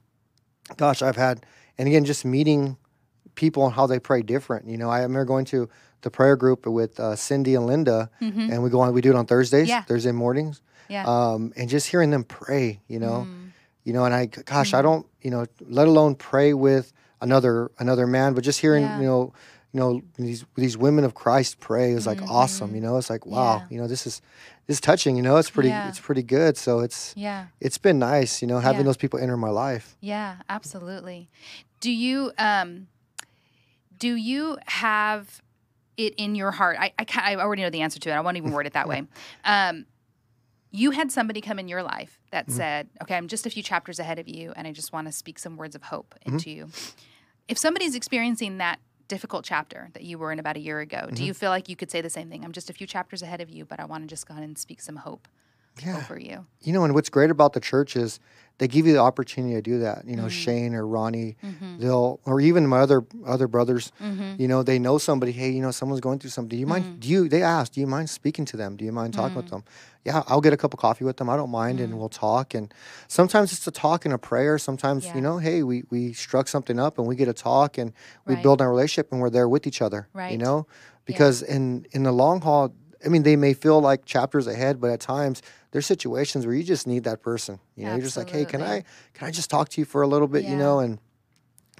gosh, 0.77 1.03
I've 1.03 1.17
had 1.17 1.45
and 1.79 1.89
again 1.89 2.05
just 2.05 2.25
meeting 2.25 2.77
people 3.37 3.65
and 3.67 3.75
how 3.75 3.87
they 3.87 3.99
pray 4.01 4.23
different. 4.23 4.67
You 4.67 4.77
know, 4.77 4.91
I 4.91 5.03
remember 5.03 5.25
going 5.25 5.45
to 5.47 5.69
the 6.03 6.11
prayer 6.11 6.37
group 6.37 6.67
with 6.67 6.99
uh, 7.01 7.15
Cindy 7.17 7.55
and 7.55 7.67
Linda, 7.67 8.11
and 8.21 8.63
we 8.63 8.71
go 8.71 8.81
on. 8.81 8.93
We 8.93 9.01
do 9.01 9.11
it 9.11 9.17
on 9.17 9.27
Thursdays, 9.27 9.69
Mm-hmm. 9.69 9.71
Yeah. 9.71 9.83
Thursday 9.83 10.13
mornings, 10.13 10.61
yeah 10.89 11.05
um, 11.07 11.53
and 11.57 11.69
just 11.69 11.87
hearing 11.89 12.11
them 12.11 12.25
pray. 12.25 12.81
You 12.89 12.99
know, 12.99 13.27
Mm. 13.29 13.51
you 13.85 13.93
know, 13.93 14.05
and 14.05 14.15
I, 14.15 14.27
gosh, 14.27 14.69
Mm-hmm. 14.69 14.77
I 14.77 14.83
don't, 14.83 15.07
you 15.23 15.31
know, 15.31 15.47
let 15.69 15.87
alone 15.89 16.15
pray 16.17 16.53
with 16.55 16.93
another 17.21 17.71
another 17.79 18.07
man, 18.07 18.35
but 18.35 18.45
just 18.45 18.61
hearing, 18.61 18.85
Yeah. 18.85 18.99
you 19.01 19.07
know. 19.07 19.33
You 19.73 19.81
know 19.83 20.01
these 20.17 20.43
these 20.55 20.79
women 20.79 21.05
of 21.05 21.13
Christ 21.13 21.61
pray 21.61 21.91
is 21.93 22.07
like 22.07 22.23
awesome. 22.31 22.75
You 22.75 22.81
know, 22.81 22.97
it's 22.97 23.11
like 23.11 23.27
wow. 23.27 23.57
Mm-hmm. 23.59 23.65
Yeah. 23.65 23.75
You 23.77 23.83
know, 23.83 23.89
this 23.89 24.07
is 24.07 24.23
this 24.67 24.77
is 24.77 24.81
touching. 24.81 25.17
You 25.17 25.23
know, 25.23 25.37
it's 25.37 25.51
pretty 25.51 25.69
Yeah. 25.69 25.89
it's 25.91 26.01
pretty 26.01 26.23
good. 26.23 26.57
So 26.57 26.81
it's 26.81 27.13
yeah 27.15 27.49
it's 27.61 27.77
been 27.77 27.99
nice. 27.99 28.41
You 28.41 28.49
know, 28.49 28.59
having 28.59 28.81
Yeah. 28.81 28.85
those 28.89 28.97
people 28.97 29.19
enter 29.19 29.37
my 29.37 29.51
life. 29.51 29.97
yeah 30.01 30.37
absolutely 30.49 31.29
do 31.81 31.91
you 31.91 32.33
um 32.39 32.87
do 33.99 34.15
you 34.15 34.59
have 34.67 35.41
it 35.97 36.15
in 36.17 36.35
your 36.35 36.51
heart 36.51 36.77
i 36.79 36.93
i, 36.99 37.07
I 37.33 37.37
already 37.37 37.63
know 37.63 37.71
the 37.71 37.81
answer 37.83 37.99
to 38.01 38.11
it 38.11 38.13
i 38.15 38.21
won't 38.21 38.37
even 38.37 38.51
word 38.53 38.67
it 38.67 38.73
that 38.75 38.89
way 38.93 39.05
um 39.45 39.87
you 40.73 40.91
had 40.91 41.11
somebody 41.11 41.41
come 41.41 41.59
in 41.59 41.69
your 41.69 41.83
life 41.83 42.21
that 42.33 42.49
Mm-hmm. 42.49 42.57
said, 42.57 42.89
Okay, 43.03 43.17
I'm 43.17 43.29
just 43.29 43.47
a 43.47 43.51
few 43.51 43.63
chapters 43.63 43.99
ahead 43.99 44.19
of 44.19 44.29
you, 44.29 44.53
and 44.57 44.67
I 44.67 44.73
just 44.73 44.93
want 44.93 45.07
to 45.07 45.13
speak 45.13 45.39
some 45.39 45.57
words 45.57 45.75
of 45.75 45.85
hope 45.85 46.15
Mm-hmm. 46.27 46.35
into 46.35 46.51
you. 46.51 46.69
If 47.49 47.57
somebody's 47.57 47.95
experiencing 47.95 48.59
that 48.59 48.79
difficult 49.09 49.45
chapter 49.45 49.89
that 49.95 50.03
you 50.03 50.19
were 50.19 50.33
in 50.33 50.39
about 50.39 50.57
a 50.57 50.61
year 50.61 50.81
ago, 50.81 51.03
Mm-hmm. 51.07 51.15
do 51.15 51.25
you 51.25 51.33
feel 51.33 51.49
like 51.51 51.71
you 51.71 51.77
could 51.77 51.91
say 51.91 52.03
the 52.03 52.11
same 52.11 52.29
thing? 52.29 52.45
I'm 52.45 52.53
just 52.53 52.69
a 52.69 52.75
few 52.75 52.87
chapters 52.87 53.23
ahead 53.23 53.41
of 53.41 53.49
you, 53.49 53.65
but 53.65 53.81
I 53.81 53.87
want 53.87 54.03
to 54.05 54.07
just 54.09 54.27
go 54.27 54.33
ahead 54.33 54.45
and 54.45 54.59
speak 54.59 54.83
some 54.83 54.97
hope 54.97 55.29
Yeah. 55.85 55.97
over 55.99 56.19
you. 56.19 56.47
you 56.63 56.73
know, 56.73 56.85
and 56.85 56.95
what's 56.95 57.11
great 57.11 57.31
about 57.31 57.53
the 57.53 57.61
church 57.61 57.97
is 57.97 58.19
they 58.59 58.67
give 58.67 58.87
you 58.87 58.95
the 58.95 59.01
opportunity 59.01 59.55
to 59.55 59.61
do 59.61 59.81
that. 59.81 60.07
You 60.07 60.17
know, 60.17 60.23
Mm-hmm. 60.23 60.29
Shane 60.31 60.75
or 60.75 60.87
Ronnie, 60.87 61.37
they'll, 61.79 62.21
or 62.25 62.41
even 62.41 62.67
my 62.67 62.79
other 62.81 63.05
other 63.27 63.47
brothers. 63.47 63.93
Mm-hmm. 64.03 64.41
You 64.41 64.49
know, 64.49 64.63
they 64.63 64.79
know 64.79 64.97
somebody. 64.97 65.33
Hey, 65.33 65.51
you 65.51 65.61
know, 65.61 65.71
someone's 65.71 66.01
going 66.01 66.19
through 66.19 66.31
something. 66.31 66.49
Do 66.49 66.57
you 66.57 66.67
mind? 66.67 67.01
Do 67.01 67.09
you? 67.09 67.29
They 67.29 67.43
ask. 67.43 67.73
Do 67.73 67.81
you 67.83 67.87
mind 67.87 68.09
speaking 68.09 68.47
to 68.47 68.57
them? 68.57 68.77
Do 68.77 68.85
you 68.87 68.93
mind 68.93 69.13
talking 69.13 69.31
Mm-hmm. 69.37 69.37
with 69.37 69.51
them? 69.51 69.65
Yeah, 70.05 70.23
I'll 70.27 70.41
get 70.41 70.55
a 70.55 70.57
cup 70.57 70.73
of 70.73 70.81
coffee 70.81 71.05
with 71.05 71.19
them. 71.19 71.29
I 71.29 71.37
don't 71.37 71.51
mind, 71.51 71.81
and 71.81 71.99
we'll 71.99 72.09
talk. 72.09 72.55
And 72.55 72.73
sometimes 73.09 73.53
it's 73.53 73.67
a 73.67 73.71
talk 73.73 74.05
and 74.07 74.15
a 74.15 74.19
prayer. 74.19 74.57
Sometimes 74.57 75.05
Yeah. 75.05 75.17
you 75.17 75.21
know, 75.21 75.37
hey, 75.37 75.63
we 75.63 75.85
we 75.91 76.15
struck 76.15 76.49
something 76.49 76.79
up, 76.79 76.97
and 76.99 77.07
we 77.07 77.15
get 77.17 77.29
a 77.29 77.35
talk, 77.35 77.77
and 77.77 77.93
we 78.25 78.35
Right. 78.35 78.43
build 78.43 78.63
our 78.63 78.71
relationship, 78.71 79.13
and 79.13 79.21
we're 79.21 79.29
there 79.31 79.49
with 79.51 79.67
each 79.67 79.83
other. 79.83 80.09
Right. 80.15 80.33
You 80.33 80.39
know, 80.39 80.67
because 81.05 81.43
in 81.43 81.85
in 81.91 82.05
the 82.05 82.13
long 82.13 82.41
haul. 82.41 82.73
I 83.05 83.09
mean, 83.09 83.25
they 83.25 83.37
may 83.37 83.53
feel 83.53 83.79
like 83.81 84.07
chapters 84.07 84.47
ahead, 84.47 84.81
but 84.81 84.91
at 84.91 85.01
times 85.01 85.43
there's 85.77 85.85
situations 85.85 86.47
where 86.47 86.55
you 86.55 86.63
just 86.63 86.87
need 86.87 87.05
that 87.05 87.21
person. 87.21 87.61
You 87.77 87.85
know, 87.85 87.91
you're 87.93 88.01
just 88.01 88.17
like, 88.17 88.31
hey, 88.31 88.47
can 88.47 88.63
I 88.63 88.83
can 89.13 89.29
I 89.29 89.31
just 89.31 89.51
talk 89.51 89.69
to 89.69 89.79
you 89.81 89.85
for 89.85 90.01
a 90.01 90.07
little 90.07 90.27
bit? 90.27 90.45
You 90.47 90.57
know, 90.57 90.79
and 90.79 90.99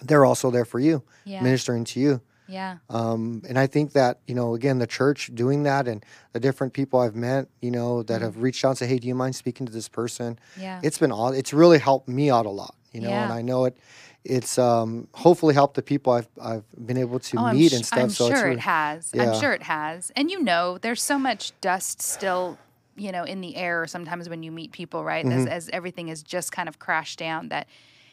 they're 0.03 0.27
also 0.27 0.51
there 0.51 0.67
for 0.67 0.79
you, 0.79 1.03
Yeah. 1.25 1.43
ministering 1.43 1.85
to 1.85 2.01
you. 2.01 2.21
Yeah. 2.47 2.77
Um, 2.91 3.41
and 3.49 3.59
I 3.59 3.67
think 3.67 3.93
that 3.93 4.19
you 4.27 4.35
know, 4.35 4.55
again, 4.55 4.79
the 4.81 4.87
church 4.87 5.31
doing 5.35 5.63
that, 5.63 5.89
and 5.89 6.05
the 6.35 6.41
different 6.41 6.75
people 6.75 7.01
I've 7.01 7.17
met, 7.17 7.49
you 7.63 7.71
know, 7.71 8.03
that 8.03 8.21
have 8.21 8.37
reached 8.43 8.63
out 8.67 8.69
and 8.73 8.79
say, 8.79 8.87
hey, 8.87 8.99
do 8.99 9.09
you 9.09 9.15
mind 9.15 9.35
speaking 9.35 9.65
to 9.67 9.73
this 9.73 9.89
person? 9.89 10.35
Mm-hmm. 10.35 10.61
Yeah. 10.61 10.81
It's 10.83 10.99
been 10.99 11.11
all. 11.11 11.29
It's 11.33 11.55
really 11.55 11.79
helped 11.79 12.07
me 12.07 12.31
out 12.31 12.45
a 12.45 12.51
lot. 12.51 12.75
You 12.93 13.01
know, 13.01 13.09
and 13.09 13.33
I 13.33 13.41
know 13.41 13.65
it. 13.65 13.79
It's 14.25 14.59
um, 14.59 15.09
hopefully 15.15 15.55
helped 15.55 15.75
the 15.77 15.83
people 15.83 16.13
I've 16.13 16.29
I've 16.51 16.65
been 16.87 16.99
able 16.99 17.19
to 17.21 17.39
Oh, 17.39 17.51
meet 17.53 17.73
and 17.73 17.83
sh- 17.83 17.87
stuff. 17.89 18.01
I'm 18.01 18.11
so 18.11 18.29
sure 18.29 18.43
really, 18.43 18.57
it 18.57 18.61
has. 18.61 19.11
Yeah. 19.15 19.33
I'm 19.33 19.41
sure 19.41 19.53
it 19.55 19.63
has. 19.63 20.13
And 20.17 20.31
you 20.31 20.43
know, 20.43 20.77
there's 20.77 21.03
so 21.03 21.19
much 21.19 21.59
dust 21.63 22.03
still 22.03 22.59
you 22.97 23.13
know, 23.13 23.25
in 23.25 23.41
the 23.41 23.57
air 23.57 23.87
sometimes 23.87 24.29
when 24.29 24.43
you 24.43 24.51
meet 24.51 24.73
people, 24.73 25.05
right? 25.05 25.25
As, 25.27 25.47
as 25.47 25.71
everything 25.73 26.09
is 26.09 26.23
just 26.23 26.53
kind 26.53 26.69
of 26.69 26.79
crashed 26.79 27.19
down, 27.19 27.49
that 27.51 27.69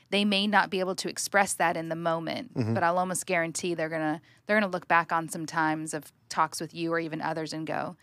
they 0.10 0.26
may 0.26 0.46
not 0.46 0.70
be 0.70 0.80
able 0.80 0.96
to 0.96 1.10
express 1.10 1.54
that 1.56 1.76
in 1.78 1.90
the 1.90 1.96
moment, 1.96 2.52
but 2.74 2.84
I'll 2.84 3.00
almost 3.00 3.26
guarantee 3.26 3.74
they're 3.74 3.90
gonna 3.90 4.22
they're 4.46 4.60
gonna 4.60 4.72
look 4.72 4.88
back 4.88 5.12
on 5.12 5.30
some 5.30 5.46
times 5.46 5.94
of 5.94 6.12
talks 6.30 6.60
with 6.62 6.74
you 6.74 6.92
or 6.94 7.00
even 7.00 7.22
others 7.22 7.54
and 7.54 7.66
go, 7.66 7.96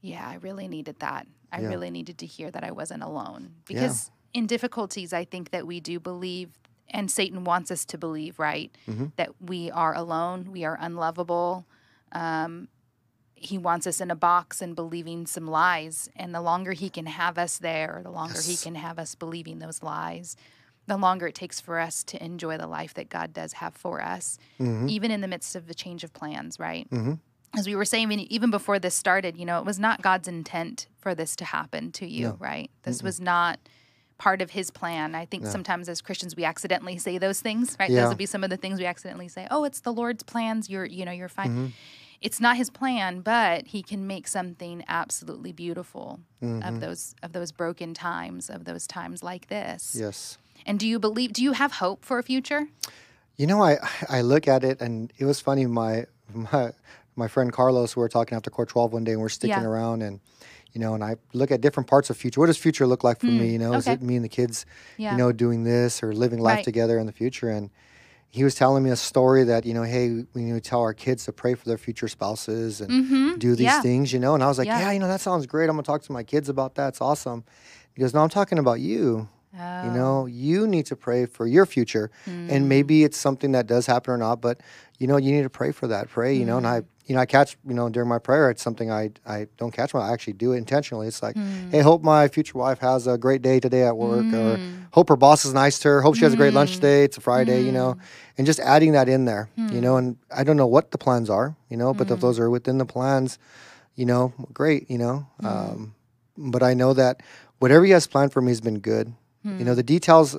yeah, 0.00 0.28
I 0.28 0.34
really 0.34 0.68
needed 0.68 1.00
that. 1.00 1.26
I 1.52 1.60
Yeah. 1.60 1.68
really 1.68 1.90
needed 1.90 2.18
to 2.18 2.26
hear 2.26 2.50
that 2.50 2.62
I 2.64 2.70
wasn't 2.70 3.02
alone. 3.02 3.54
Because 3.66 4.10
in 4.34 4.46
difficulties, 4.46 5.12
I 5.12 5.24
think 5.24 5.50
that 5.50 5.66
we 5.66 5.80
do 5.80 5.98
believe, 5.98 6.50
and 6.90 7.10
Satan 7.10 7.44
wants 7.44 7.70
us 7.70 7.84
to 7.86 7.98
believe, 7.98 8.38
right? 8.38 8.70
Mm-hmm. 8.88 9.06
That 9.16 9.30
we 9.40 9.70
are 9.70 9.94
alone, 9.94 10.52
we 10.52 10.64
are 10.64 10.76
unlovable. 10.80 11.66
Um, 12.12 12.68
he 13.38 13.58
wants 13.58 13.86
us 13.86 14.00
in 14.00 14.10
a 14.10 14.16
box 14.16 14.60
and 14.62 14.74
believing 14.74 15.26
some 15.26 15.46
lies. 15.46 16.08
And 16.16 16.34
the 16.34 16.40
longer 16.40 16.72
he 16.72 16.88
can 16.90 17.06
have 17.06 17.36
us 17.38 17.58
there, 17.58 18.00
the 18.02 18.10
longer 18.10 18.40
he 18.40 18.56
can 18.56 18.74
have 18.74 18.98
us 18.98 19.14
believing 19.14 19.58
those 19.58 19.82
lies, 19.82 20.36
the 20.86 20.96
longer 20.96 21.26
it 21.26 21.34
takes 21.34 21.60
for 21.60 21.78
us 21.78 22.02
to 22.04 22.24
enjoy 22.24 22.56
the 22.56 22.66
life 22.66 22.94
that 22.94 23.08
God 23.10 23.32
does 23.32 23.54
have 23.54 23.74
for 23.74 24.00
us, 24.02 24.38
Mm-hmm. 24.58 24.88
even 24.88 25.10
in 25.10 25.20
the 25.20 25.28
midst 25.28 25.54
of 25.54 25.66
the 25.66 25.74
change 25.74 26.02
of 26.02 26.12
plans, 26.12 26.58
right? 26.58 26.88
As 27.56 27.66
we 27.66 27.74
were 27.76 27.84
saying, 27.84 28.10
even 28.12 28.50
before 28.50 28.78
this 28.78 28.94
started, 28.94 29.36
you 29.36 29.44
know, 29.46 29.58
it 29.58 29.64
was 29.64 29.78
not 29.78 30.02
God's 30.02 30.28
intent 30.28 30.86
for 30.98 31.14
this 31.14 31.36
to 31.36 31.44
happen 31.44 31.92
to 31.92 32.06
you, 32.06 32.28
No. 32.28 32.36
right? 32.38 32.70
This 32.82 33.02
was 33.02 33.20
not 33.20 33.58
part 34.18 34.40
of 34.40 34.50
his 34.50 34.70
plan. 34.70 35.14
I 35.14 35.26
think 35.26 35.44
sometimes 35.46 35.88
as 35.90 36.00
Christians 36.00 36.34
we 36.36 36.44
accidentally 36.44 36.96
say 36.98 37.18
those 37.18 37.40
things, 37.40 37.76
right? 37.78 37.90
Yeah. 37.90 38.02
Those 38.02 38.08
would 38.10 38.18
be 38.18 38.26
some 38.26 38.42
of 38.44 38.48
the 38.50 38.56
things 38.56 38.78
we 38.78 38.86
accidentally 38.86 39.28
say. 39.28 39.46
Oh, 39.50 39.64
it's 39.64 39.80
the 39.80 39.92
Lord's 39.92 40.22
plans. 40.22 40.70
You're, 40.70 40.86
you 40.86 41.04
know, 41.04 41.12
you're 41.12 41.28
fine. 41.28 41.48
Mm-hmm. 41.50 41.66
It's 42.20 42.40
not 42.40 42.56
his 42.56 42.70
plan, 42.70 43.20
but 43.20 43.68
he 43.68 43.82
can 43.82 44.06
make 44.06 44.26
something 44.28 44.84
absolutely 44.88 45.52
beautiful 45.52 46.20
Mm-hmm. 46.42 46.68
of 46.68 46.80
those 46.80 47.14
of 47.22 47.32
those 47.32 47.50
broken 47.50 47.94
times, 47.94 48.50
of 48.50 48.64
those 48.66 48.86
times 48.86 49.22
like 49.22 49.48
this. 49.48 49.96
Yes. 49.98 50.36
And 50.66 50.78
do 50.78 50.86
you 50.86 50.98
believe 50.98 51.32
do 51.32 51.42
you 51.42 51.52
have 51.52 51.72
hope 51.72 52.04
for 52.04 52.18
a 52.18 52.22
future? 52.22 52.68
You 53.36 53.46
know, 53.46 53.62
I 53.62 53.78
I 54.08 54.20
look 54.20 54.46
at 54.46 54.62
it 54.62 54.80
and 54.82 55.12
it 55.18 55.24
was 55.24 55.40
funny. 55.40 55.64
My 55.66 56.04
my 56.34 56.72
my 57.16 57.28
friend 57.28 57.50
Carlos, 57.52 57.96
we 57.96 58.00
were 58.00 58.08
talking 58.10 58.36
after 58.36 58.50
Core 58.50 58.66
12 58.66 58.92
one 58.92 59.04
day, 59.04 59.12
and 59.12 59.20
we're 59.22 59.30
sticking 59.30 59.62
Yeah. 59.62 59.68
around, 59.68 60.02
and 60.02 60.20
you 60.72 60.80
know, 60.80 60.92
and 60.94 61.02
I 61.02 61.16
look 61.32 61.50
at 61.50 61.62
different 61.62 61.88
parts 61.88 62.10
of 62.10 62.16
future. 62.18 62.38
What 62.40 62.46
does 62.48 62.58
future 62.58 62.86
look 62.86 63.02
like 63.02 63.18
for 63.20 63.26
me? 63.26 63.52
You 63.52 63.58
know, 63.58 63.72
is 63.72 63.88
it 63.88 64.02
me 64.02 64.16
and 64.16 64.24
the 64.24 64.28
kids, 64.28 64.66
Yeah. 64.98 65.12
you 65.12 65.16
know, 65.16 65.32
doing 65.32 65.64
this 65.64 66.02
or 66.02 66.12
living 66.12 66.38
life 66.38 66.56
Right. 66.56 66.64
together 66.64 66.98
in 66.98 67.06
the 67.06 67.12
future? 67.12 67.48
And 67.48 67.70
he 68.30 68.44
was 68.44 68.54
telling 68.54 68.82
me 68.84 68.90
a 68.90 68.96
story 68.96 69.44
that 69.44 69.64
you 69.64 69.74
know, 69.74 69.82
hey, 69.82 70.24
we 70.34 70.42
need 70.42 70.52
to 70.52 70.60
tell 70.60 70.80
our 70.80 70.94
kids 70.94 71.24
to 71.24 71.32
pray 71.32 71.54
for 71.54 71.64
their 71.64 71.78
future 71.78 72.08
spouses 72.08 72.80
and 72.80 72.90
mm-hmm. 72.90 73.38
do 73.38 73.54
these 73.54 73.64
Yeah. 73.64 73.82
things, 73.82 74.12
you 74.12 74.18
know. 74.18 74.34
And 74.34 74.42
I 74.42 74.48
was 74.48 74.58
like, 74.58 74.66
Yeah. 74.66 74.80
yeah, 74.80 74.92
you 74.92 74.98
know, 74.98 75.08
that 75.08 75.20
sounds 75.20 75.46
great. 75.46 75.68
I'm 75.68 75.76
gonna 75.76 75.82
talk 75.84 76.02
to 76.02 76.12
my 76.12 76.22
kids 76.22 76.48
about 76.48 76.74
that. 76.74 76.88
It's 76.88 77.00
awesome. 77.00 77.44
He 77.94 78.02
goes, 78.02 78.12
no, 78.12 78.20
I'm 78.20 78.28
talking 78.28 78.58
about 78.58 78.80
you. 78.80 79.28
You 79.54 79.90
know, 79.90 80.24
oh. 80.24 80.26
you 80.26 80.66
need 80.66 80.84
to 80.86 80.96
pray 80.96 81.24
for 81.24 81.46
your 81.46 81.64
future. 81.64 82.10
And 82.26 82.50
hmm. 82.50 82.68
maybe 82.68 83.04
it's 83.04 83.16
something 83.16 83.52
that 83.52 83.66
does 83.66 83.86
happen 83.86 84.12
or 84.12 84.18
not, 84.18 84.42
but 84.42 84.60
you 84.98 85.06
know, 85.06 85.16
you 85.16 85.32
need 85.32 85.44
to 85.44 85.50
pray 85.50 85.72
for 85.72 85.86
that. 85.86 86.10
Pray, 86.10 86.34
you 86.34 86.44
know, 86.44 86.58
and 86.58 86.66
I 86.66 86.82
you 87.06 87.14
know, 87.14 87.20
I 87.20 87.26
catch, 87.26 87.56
you 87.66 87.74
know, 87.74 87.88
during 87.88 88.08
my 88.08 88.18
prayer, 88.18 88.50
it's 88.50 88.62
something 88.62 88.90
I 88.90 89.10
I 89.24 89.46
don't 89.56 89.70
catch 89.70 89.94
my 89.94 90.00
I 90.00 90.12
actually 90.12 90.34
do 90.34 90.52
it 90.52 90.56
intentionally. 90.56 91.06
It's 91.06 91.22
like, 91.22 91.36
hmm. 91.36 91.70
hey, 91.70 91.80
hope 91.80 92.02
my 92.02 92.28
future 92.28 92.58
wife 92.58 92.80
has 92.80 93.06
a 93.06 93.16
great 93.16 93.42
day 93.42 93.60
today 93.60 93.84
at 93.84 93.96
work 93.96 94.26
or 94.34 94.56
hmm. 94.56 94.82
hope 94.90 95.08
her 95.08 95.16
boss 95.16 95.44
is 95.44 95.54
nice 95.54 95.78
to 95.80 95.88
her, 95.88 96.02
hope 96.02 96.16
she 96.16 96.24
has 96.24 96.34
a 96.34 96.36
great 96.36 96.52
lunch 96.52 96.70
hmm. 96.70 96.76
today. 96.76 97.04
It's 97.04 97.16
a 97.16 97.20
Friday, 97.20 97.62
you 97.62 97.72
know. 97.72 97.96
And 98.38 98.46
just 98.46 98.60
adding 98.60 98.92
that 98.92 99.08
in 99.08 99.24
there, 99.24 99.48
you 99.56 99.80
know, 99.80 99.96
and 99.96 100.18
I 100.34 100.44
don't 100.44 100.58
know 100.58 100.66
what 100.66 100.90
the 100.90 100.98
plans 100.98 101.30
are, 101.30 101.56
you 101.70 101.76
know, 101.76 101.94
but 101.94 102.10
if 102.10 102.20
those 102.20 102.38
are 102.38 102.50
within 102.50 102.76
the 102.76 102.84
plans, 102.84 103.38
you 103.94 104.04
know, 104.04 104.34
great, 104.52 104.90
you 104.90 104.98
know. 104.98 105.26
Um, 105.42 105.94
but 106.36 106.62
I 106.62 106.74
know 106.74 106.92
that 106.92 107.22
whatever 107.60 107.84
he 107.84 107.92
has 107.92 108.06
planned 108.06 108.32
for 108.32 108.42
me 108.42 108.50
has 108.50 108.60
been 108.60 108.80
good. 108.80 109.14
You 109.58 109.64
know, 109.64 109.74
the 109.74 109.82
details. 109.82 110.36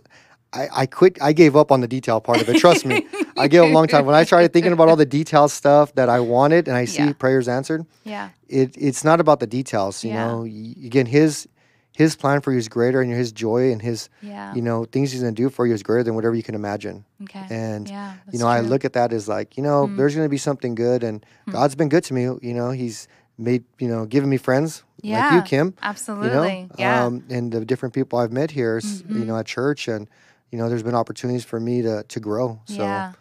I, 0.53 0.67
I 0.75 0.85
quit. 0.85 1.17
I 1.21 1.33
gave 1.33 1.55
up 1.55 1.71
on 1.71 1.81
the 1.81 1.87
detail 1.87 2.19
part 2.19 2.41
of 2.41 2.49
it. 2.49 2.57
Trust 2.57 2.85
me, 2.85 3.07
I 3.39 3.47
gave 3.47 3.61
up 3.61 3.69
a 3.69 3.73
long 3.73 3.87
time. 3.87 4.05
When 4.05 4.15
I 4.15 4.23
started 4.23 4.53
thinking 4.53 4.71
about 4.73 4.89
all 4.89 4.95
the 4.95 5.05
detail 5.05 5.47
stuff 5.47 5.93
that 5.95 6.09
I 6.09 6.19
wanted, 6.19 6.67
and 6.67 6.75
I 6.77 6.85
see 6.85 7.03
Yeah. 7.03 7.13
prayers 7.13 7.47
answered, 7.47 7.85
Yeah. 8.03 8.29
it 8.49 8.75
it's 8.77 9.03
not 9.03 9.19
about 9.19 9.39
the 9.39 9.47
details. 9.47 10.03
You 10.03 10.11
Yeah. 10.11 10.27
know, 10.27 10.41
again, 10.43 11.05
his 11.05 11.47
his 11.93 12.15
plan 12.15 12.41
for 12.41 12.51
you 12.51 12.59
is 12.59 12.67
greater, 12.69 13.01
and 13.01 13.11
his 13.11 13.31
joy 13.31 13.71
and 13.71 13.81
his 13.81 14.09
Yeah. 14.21 14.53
you 14.53 14.61
know 14.61 14.85
things 14.85 15.11
he's 15.11 15.21
gonna 15.21 15.31
do 15.33 15.49
for 15.49 15.65
you 15.65 15.73
is 15.73 15.81
greater 15.81 16.03
than 16.03 16.13
whatever 16.15 16.35
you 16.35 16.43
can 16.43 16.53
imagine. 16.55 17.05
Okay. 17.23 17.45
And 17.49 17.89
yeah, 17.89 18.13
you 18.31 18.37
know, 18.39 18.47
I 18.47 18.59
true. 18.59 18.67
Mm. 18.67 18.71
look 18.71 18.85
at 18.85 18.93
that 18.93 19.11
as 19.13 19.27
like, 19.27 19.57
you 19.57 19.63
know, 19.63 19.89
there's 19.97 20.13
going 20.13 20.25
to 20.25 20.29
be 20.29 20.37
something 20.37 20.75
good, 20.75 21.03
and 21.03 21.25
God's 21.49 21.73
been 21.75 21.89
good 21.89 22.03
to 22.05 22.13
me. 22.13 22.23
You 22.23 22.53
know, 22.53 22.69
He's 22.71 23.07
made, 23.39 23.63
you 23.79 23.87
know, 23.87 24.05
given 24.05 24.29
me 24.29 24.37
friends 24.37 24.83
like 25.03 25.33
you, 25.33 25.41
Kim. 25.43 25.73
Absolutely. 25.81 26.27
You 26.29 26.33
know, 26.35 26.67
yeah. 26.77 27.05
um, 27.05 27.23
and 27.29 27.51
the 27.51 27.65
different 27.65 27.93
people 27.95 28.17
I've 28.19 28.31
met 28.31 28.51
here, 28.51 28.77
s- 28.77 29.03
you 29.09 29.25
know, 29.25 29.35
at 29.37 29.45
church, 29.47 29.87
and 29.87 30.07
you 30.51 30.57
know, 30.59 30.69
there's 30.69 30.83
been 30.83 30.95
opportunities 30.95 31.43
for 31.45 31.59
me 31.59 31.81
to 31.81 32.03
to 32.07 32.19
grow. 32.19 32.59
So 32.65 32.83
Yeah, 32.83 33.13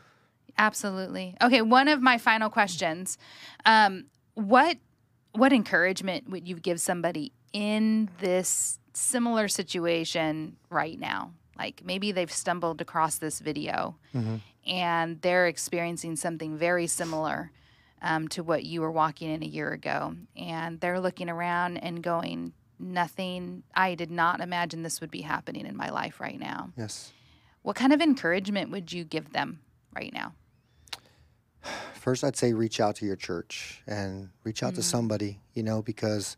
absolutely. 0.59 1.37
Okay, 1.43 1.63
one 1.63 1.89
of 1.89 2.01
my 2.03 2.19
final 2.19 2.51
questions: 2.51 3.19
um, 3.65 4.07
what 4.35 4.79
what 5.33 5.53
encouragement 5.53 6.31
would 6.31 6.49
you 6.49 6.57
give 6.57 6.81
somebody 6.81 7.33
in 7.53 8.09
this 8.21 8.79
similar 8.95 9.49
situation 9.49 10.57
right 10.71 10.99
now? 10.99 11.33
Like 11.59 11.83
maybe 11.85 12.13
they've 12.13 12.33
stumbled 12.33 12.81
across 12.81 13.19
this 13.19 13.41
video 13.41 13.97
Mm-hmm. 14.15 14.37
and 14.67 15.21
they're 15.23 15.47
experiencing 15.47 16.17
something 16.17 16.57
very 16.57 16.87
similar 16.87 17.51
um, 18.03 18.29
to 18.29 18.43
what 18.43 18.65
you 18.65 18.81
were 18.83 18.91
walking 18.91 19.31
in 19.31 19.43
a 19.43 19.47
year 19.47 19.73
ago, 19.73 20.15
and 20.37 20.81
they're 20.81 21.01
looking 21.01 21.29
around 21.31 21.77
and 21.79 22.03
going, 22.03 22.53
"Nothing. 22.79 23.63
I 23.75 23.95
did 23.95 24.11
not 24.11 24.41
imagine 24.41 24.83
this 24.83 25.01
would 25.01 25.11
be 25.11 25.23
happening 25.23 25.67
in 25.67 25.77
my 25.77 25.91
life 25.91 26.21
right 26.21 26.39
now." 26.39 26.73
yes, 26.77 27.13
What 27.63 27.77
kind 27.77 27.93
of 27.93 28.01
encouragement 28.01 28.71
would 28.71 28.93
you 28.93 29.05
give 29.05 29.33
them 29.33 29.61
right 29.95 30.13
now? 30.13 30.35
First 31.95 32.25
I'd 32.25 32.37
say 32.37 32.53
reach 32.53 32.81
out 32.81 32.97
to 32.97 33.07
your 33.07 33.17
church 33.17 33.83
and 33.87 34.31
reach 34.45 34.63
out 34.63 34.75
to 34.75 34.81
Mm. 34.81 34.85
somebody. 34.85 35.41
You 35.55 35.63
know, 35.63 35.83
because 35.83 36.37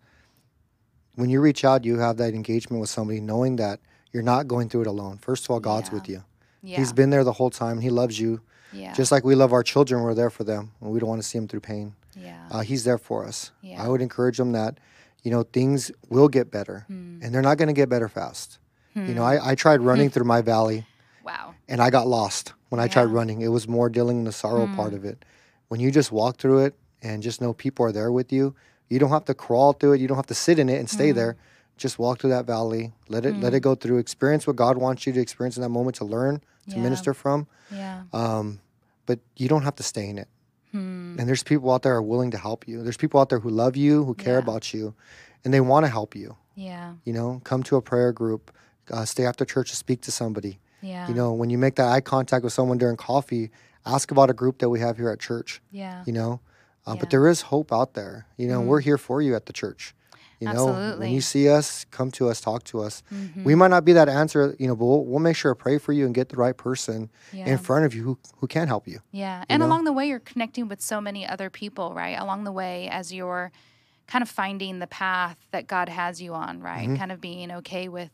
when 1.17 1.31
you 1.31 1.41
reach 1.41 1.65
out, 1.65 1.85
you 1.85 1.99
have 1.99 2.17
that 2.19 2.35
engagement 2.35 2.81
with 2.81 2.91
somebody, 2.91 3.21
knowing 3.21 3.57
that 3.57 3.81
you're 4.13 4.23
not 4.23 4.47
going 4.49 4.69
through 4.69 4.83
it 4.83 4.87
alone. 4.87 5.19
First 5.19 5.45
of 5.45 5.51
all, 5.51 5.61
God's 5.61 5.89
Yeah. 5.89 5.95
with 5.95 6.09
you. 6.09 6.25
Yeah. 6.63 6.79
He's 6.79 6.93
been 6.93 7.11
there 7.11 7.25
the 7.25 7.33
whole 7.33 7.51
time. 7.51 7.81
He 7.81 7.91
loves 7.91 8.19
you. 8.19 8.41
yeah. 8.73 8.93
Just 8.93 9.11
like 9.11 9.25
we 9.25 9.35
love 9.35 9.53
our 9.55 9.63
children, 9.63 10.03
we're 10.03 10.13
there 10.15 10.29
for 10.31 10.45
them, 10.45 10.73
and 10.81 10.91
we 10.91 11.01
don't 11.01 11.09
want 11.09 11.23
to 11.23 11.27
see 11.27 11.39
them 11.39 11.49
through 11.49 11.61
pain. 11.61 11.95
yeah. 12.15 12.49
uh, 12.51 12.61
he's 12.61 12.83
there 12.85 12.99
for 12.99 13.25
us. 13.25 13.53
Yeah. 13.63 13.83
I 13.83 13.89
would 13.89 14.03
encourage 14.03 14.39
them 14.39 14.51
that, 14.53 14.79
you 15.23 15.31
know, 15.31 15.43
things 15.45 15.91
will 16.09 16.29
get 16.29 16.51
better, 16.51 16.85
Hmm. 16.89 17.21
and 17.23 17.33
they're 17.35 17.43
not 17.43 17.59
going 17.59 17.69
to 17.69 17.73
get 17.73 17.89
better 17.89 18.09
fast. 18.09 18.59
You 18.95 19.15
know, 19.15 19.23
I, 19.23 19.51
I 19.51 19.55
tried 19.55 19.81
running 19.83 20.11
through 20.15 20.25
my 20.25 20.41
valley, 20.43 20.85
wow. 21.25 21.55
and 21.69 21.81
I 21.81 21.91
got 21.91 22.09
lost 22.09 22.55
when 22.69 22.81
I 22.81 22.87
tried 22.89 23.03
Yeah. 23.03 23.09
Hmm. 23.09 23.15
running. 23.15 23.41
It 23.41 23.49
was 23.49 23.67
more 23.69 23.89
dealing 23.89 24.25
the 24.25 24.33
sorrow 24.33 24.67
part 24.77 24.95
of 24.95 25.05
it. 25.05 25.25
When 25.69 25.81
you 25.81 25.91
just 25.91 26.11
walk 26.13 26.39
through 26.39 26.61
it 26.65 26.75
and 27.03 27.23
just 27.23 27.41
know 27.41 27.53
people 27.53 27.85
are 27.87 27.93
there 27.93 28.11
with 28.13 28.33
you, 28.33 28.55
you 28.89 28.99
don't 28.99 29.11
have 29.11 29.25
to 29.27 29.35
crawl 29.35 29.73
through 29.75 29.93
it. 29.95 30.01
You 30.01 30.09
don't 30.09 30.17
have 30.17 30.27
to 30.27 30.35
sit 30.35 30.59
in 30.59 30.69
it 30.69 30.79
and 30.79 30.89
Hmm. 30.91 30.95
stay 30.97 31.13
there. 31.13 31.37
Just 31.77 31.99
walk 31.99 32.21
through 32.21 32.31
that 32.31 32.45
valley. 32.47 32.93
Let 33.09 33.25
it 33.25 33.37
let 33.37 33.55
it 33.55 33.61
go 33.61 33.75
through. 33.75 33.99
Experience 33.99 34.47
what 34.47 34.57
God 34.57 34.79
wants 34.79 35.07
you 35.07 35.13
to 35.13 35.21
experience 35.21 35.57
in 35.57 35.63
that 35.63 35.69
moment 35.69 35.97
to 35.97 36.05
learn 36.05 36.41
to 36.71 36.77
Yeah. 36.77 36.83
minister 36.83 37.15
from. 37.15 37.47
Yeah. 37.71 38.03
Um, 38.13 38.61
but 39.07 39.21
you 39.37 39.49
don't 39.49 39.63
have 39.63 39.77
to 39.77 39.83
stay 39.83 40.09
in 40.09 40.19
it. 40.19 40.29
Hmm. 40.73 41.17
And 41.19 41.29
there's 41.29 41.43
people 41.43 41.71
out 41.73 41.83
there 41.83 41.93
who 41.95 41.99
are 41.99 42.03
willing 42.03 42.31
to 42.33 42.39
help 42.39 42.67
you. 42.69 42.83
There's 42.83 42.97
people 42.97 43.21
out 43.21 43.29
there 43.31 43.39
who 43.39 43.49
love 43.49 43.77
you, 43.77 44.05
who 44.05 44.15
care 44.15 44.35
Yeah. 44.35 44.41
about 44.41 44.75
you, 44.75 44.95
and 45.45 45.55
they 45.55 45.61
want 45.61 45.85
to 45.87 45.91
help 45.91 46.15
you. 46.17 46.37
Yeah. 46.57 46.95
You 47.05 47.13
know, 47.13 47.41
come 47.45 47.63
to 47.65 47.77
a 47.77 47.81
prayer 47.83 48.13
group, 48.13 48.51
uh, 48.91 49.05
stay 49.05 49.25
after 49.25 49.45
church 49.45 49.71
to 49.71 49.77
speak 49.77 50.01
to 50.03 50.11
somebody. 50.11 50.59
Yeah. 50.81 51.09
You 51.09 51.15
know, 51.15 51.33
when 51.33 51.51
you 51.51 51.59
make 51.59 51.75
that 51.77 51.89
eye 51.89 52.01
contact 52.01 52.45
with 52.45 52.53
someone 52.53 52.79
during 52.79 52.97
coffee, 52.97 53.51
ask 53.87 54.11
about 54.11 54.31
a 54.31 54.35
group 54.35 54.59
that 54.59 54.69
we 54.69 54.81
have 54.81 54.97
here 54.97 55.11
at 55.11 55.19
church. 55.21 55.61
Yeah. 55.71 56.03
You 56.07 56.13
know, 56.13 56.41
uh, 56.87 56.95
Yeah. 56.95 57.01
But 57.01 57.11
there 57.11 57.27
is 57.29 57.43
hope 57.43 57.73
out 57.73 57.95
there. 57.95 58.27
You 58.37 58.49
know, 58.49 58.61
we're 58.61 58.81
here 58.81 58.99
for 58.99 59.21
you 59.23 59.35
at 59.35 59.47
the 59.47 59.53
church. 59.53 59.95
You 60.41 60.47
know, 60.47 60.67
when 60.67 60.75
Absolutely. 60.77 61.07
Mm-hmm. 61.09 61.15
you 61.17 61.21
see 61.21 61.49
us, 61.49 61.85
come 61.91 62.13
to 62.13 62.29
us, 62.29 62.41
talk 62.41 62.63
to 62.65 62.81
us. 62.81 63.03
We 63.45 63.57
might 63.57 63.73
not 63.73 63.85
be 63.85 63.93
that 63.95 64.09
answer, 64.09 64.55
you 64.61 64.69
know, 64.69 64.77
but 64.77 64.85
we'll, 64.85 65.05
we'll 65.05 65.19
make 65.19 65.35
sure 65.35 65.53
to 65.53 65.57
pray 65.59 65.79
for 65.79 65.93
you 65.93 66.07
and 66.07 66.15
get 66.15 66.29
the 66.29 66.37
right 66.37 66.57
person 66.57 67.11
Yeah. 67.33 67.47
in 67.47 67.59
front 67.59 67.87
of 67.87 67.93
you 67.95 68.05
who, 68.05 68.19
who 68.37 68.47
can 68.47 68.69
help 68.69 68.87
you. 68.87 69.01
Yeah. 69.11 69.43
And 69.49 69.61
know? 69.61 69.67
along 69.67 69.83
the 69.85 69.93
way, 69.93 70.07
you're 70.07 70.21
connecting 70.21 70.69
with 70.69 70.81
so 70.81 71.01
many 71.01 71.27
other 71.27 71.51
people, 71.51 71.93
right? 71.93 72.17
Along 72.17 72.45
the 72.45 72.53
way, 72.53 72.89
as 72.89 73.13
you're 73.13 73.51
kind 74.07 74.23
of 74.23 74.29
finding 74.29 74.79
the 74.79 74.87
path 74.87 75.39
that 75.51 75.67
God 75.67 75.89
has 75.89 76.23
you 76.23 76.35
on, 76.35 76.61
right? 76.61 76.87
Mm-hmm. 76.87 76.97
Kind 76.97 77.11
of 77.11 77.21
being 77.21 77.51
okay 77.51 77.89
with 77.89 78.11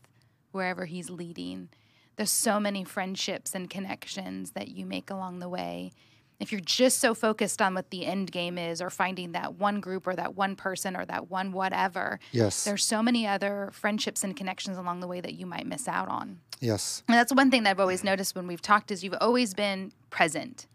wherever 0.51 0.85
He's 0.85 1.11
leading. 1.11 1.69
There's 2.15 2.31
so 2.31 2.59
many 2.59 2.83
friendships 2.83 3.53
and 3.55 3.69
connections 3.69 4.51
that 4.51 4.69
you 4.69 4.85
make 4.85 5.09
along 5.09 5.39
the 5.39 5.49
way. 5.49 5.91
If 6.39 6.51
you're 6.51 6.61
just 6.61 6.99
so 6.99 7.13
focused 7.13 7.61
on 7.61 7.73
what 7.75 7.91
the 7.91 8.05
end 8.05 8.29
game 8.31 8.57
is 8.57 8.81
or 8.81 8.89
finding 8.89 9.31
that 9.31 9.55
one 9.55 9.79
group 9.79 10.05
or 10.05 10.15
that 10.15 10.35
one 10.35 10.55
person 10.57 10.95
or 10.97 11.05
that 11.05 11.29
one 11.29 11.53
whatever, 11.53 12.19
Yes. 12.31 12.65
there's 12.65 12.83
so 12.83 13.01
many 13.01 13.25
other 13.25 13.69
friendships 13.71 14.23
and 14.23 14.35
connections 14.35 14.77
along 14.77 14.99
the 14.99 15.07
way 15.07 15.21
that 15.21 15.33
you 15.35 15.45
might 15.45 15.65
miss 15.65 15.87
out 15.87 16.09
on. 16.09 16.39
Yes. 16.59 17.03
And 17.07 17.15
that's 17.17 17.33
one 17.33 17.51
thing 17.51 17.63
that 17.63 17.71
I've 17.71 17.79
always 17.79 18.03
noticed 18.03 18.35
when 18.35 18.47
we've 18.47 18.61
talked 18.61 18.91
is 18.91 19.01
you've 19.03 19.15
always 19.21 19.53
been 19.53 19.93
present, 20.09 20.67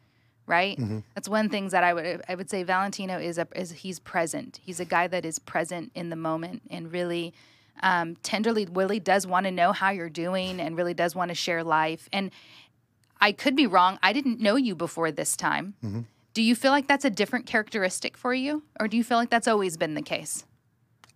right? 0.47 0.79
Mm-hmm. 0.79 1.01
That's 1.15 1.29
one 1.29 1.51
thing 1.51 1.69
that 1.69 1.85
I 1.85 1.93
would 1.93 2.23
I 2.29 2.35
would 2.35 2.49
say 2.49 2.63
Valentino 2.63 3.19
is 3.19 3.37
a 3.37 3.47
is 3.55 3.71
he's 3.73 3.99
present. 3.99 4.61
He's 4.63 4.81
a 4.81 4.85
guy 4.87 5.09
that 5.09 5.27
is 5.27 5.39
present 5.39 5.93
in 5.95 6.09
the 6.09 6.17
moment 6.17 6.63
and 6.71 6.91
really 6.91 7.35
um, 7.83 8.17
tenderly 8.23 8.67
really 8.73 9.01
does 9.01 9.27
want 9.27 9.45
to 9.47 9.51
know 9.51 9.73
how 9.73 9.91
you're 9.91 10.09
doing 10.11 10.61
and 10.61 10.77
really 10.77 10.95
does 10.95 11.15
want 11.15 11.29
to 11.31 11.35
share 11.35 11.63
life. 11.65 12.09
And 12.13 12.31
I 13.21 13.33
could 13.33 13.55
be 13.57 13.67
wrong. 13.67 13.99
I 14.03 14.13
didn't 14.13 14.41
know 14.41 14.57
you 14.57 14.75
before 14.75 15.11
this 15.13 15.37
time. 15.37 16.07
Do 16.33 16.43
you 16.43 16.55
feel 16.55 16.71
like 16.71 16.87
that's 16.87 17.05
a 17.05 17.11
different 17.11 17.47
characteristic 17.47 18.17
for 18.17 18.33
you, 18.33 18.63
or 18.79 18.87
do 18.89 18.97
you 18.97 19.05
feel 19.05 19.19
like 19.19 19.31
that's 19.31 19.49
always 19.49 19.77
been 19.77 19.95
the 19.95 20.03
case? 20.03 20.45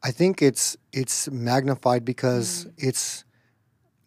I 0.02 0.10
think 0.10 0.42
it's 0.42 0.76
it's 0.92 1.30
magnified 1.30 2.04
because 2.04 2.66
it's 2.76 3.24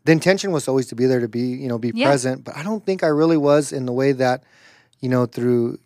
the 0.04 0.12
intention 0.12 0.52
was 0.52 0.68
always 0.68 0.86
to 0.88 0.96
be 0.96 1.06
there 1.06 1.20
to 1.22 1.28
be 1.28 1.40
you 1.42 1.68
know 1.68 1.78
be 1.80 1.92
Yeah. 1.96 2.08
present, 2.08 2.44
but 2.44 2.56
I 2.56 2.62
don't 2.64 2.86
think 2.86 3.04
I 3.04 3.08
really 3.08 3.38
was 3.38 3.72
in 3.72 3.86
the 3.86 3.94
way 3.94 4.12
that 4.12 4.44
you 5.00 5.10
know 5.10 5.26
through 5.26 5.80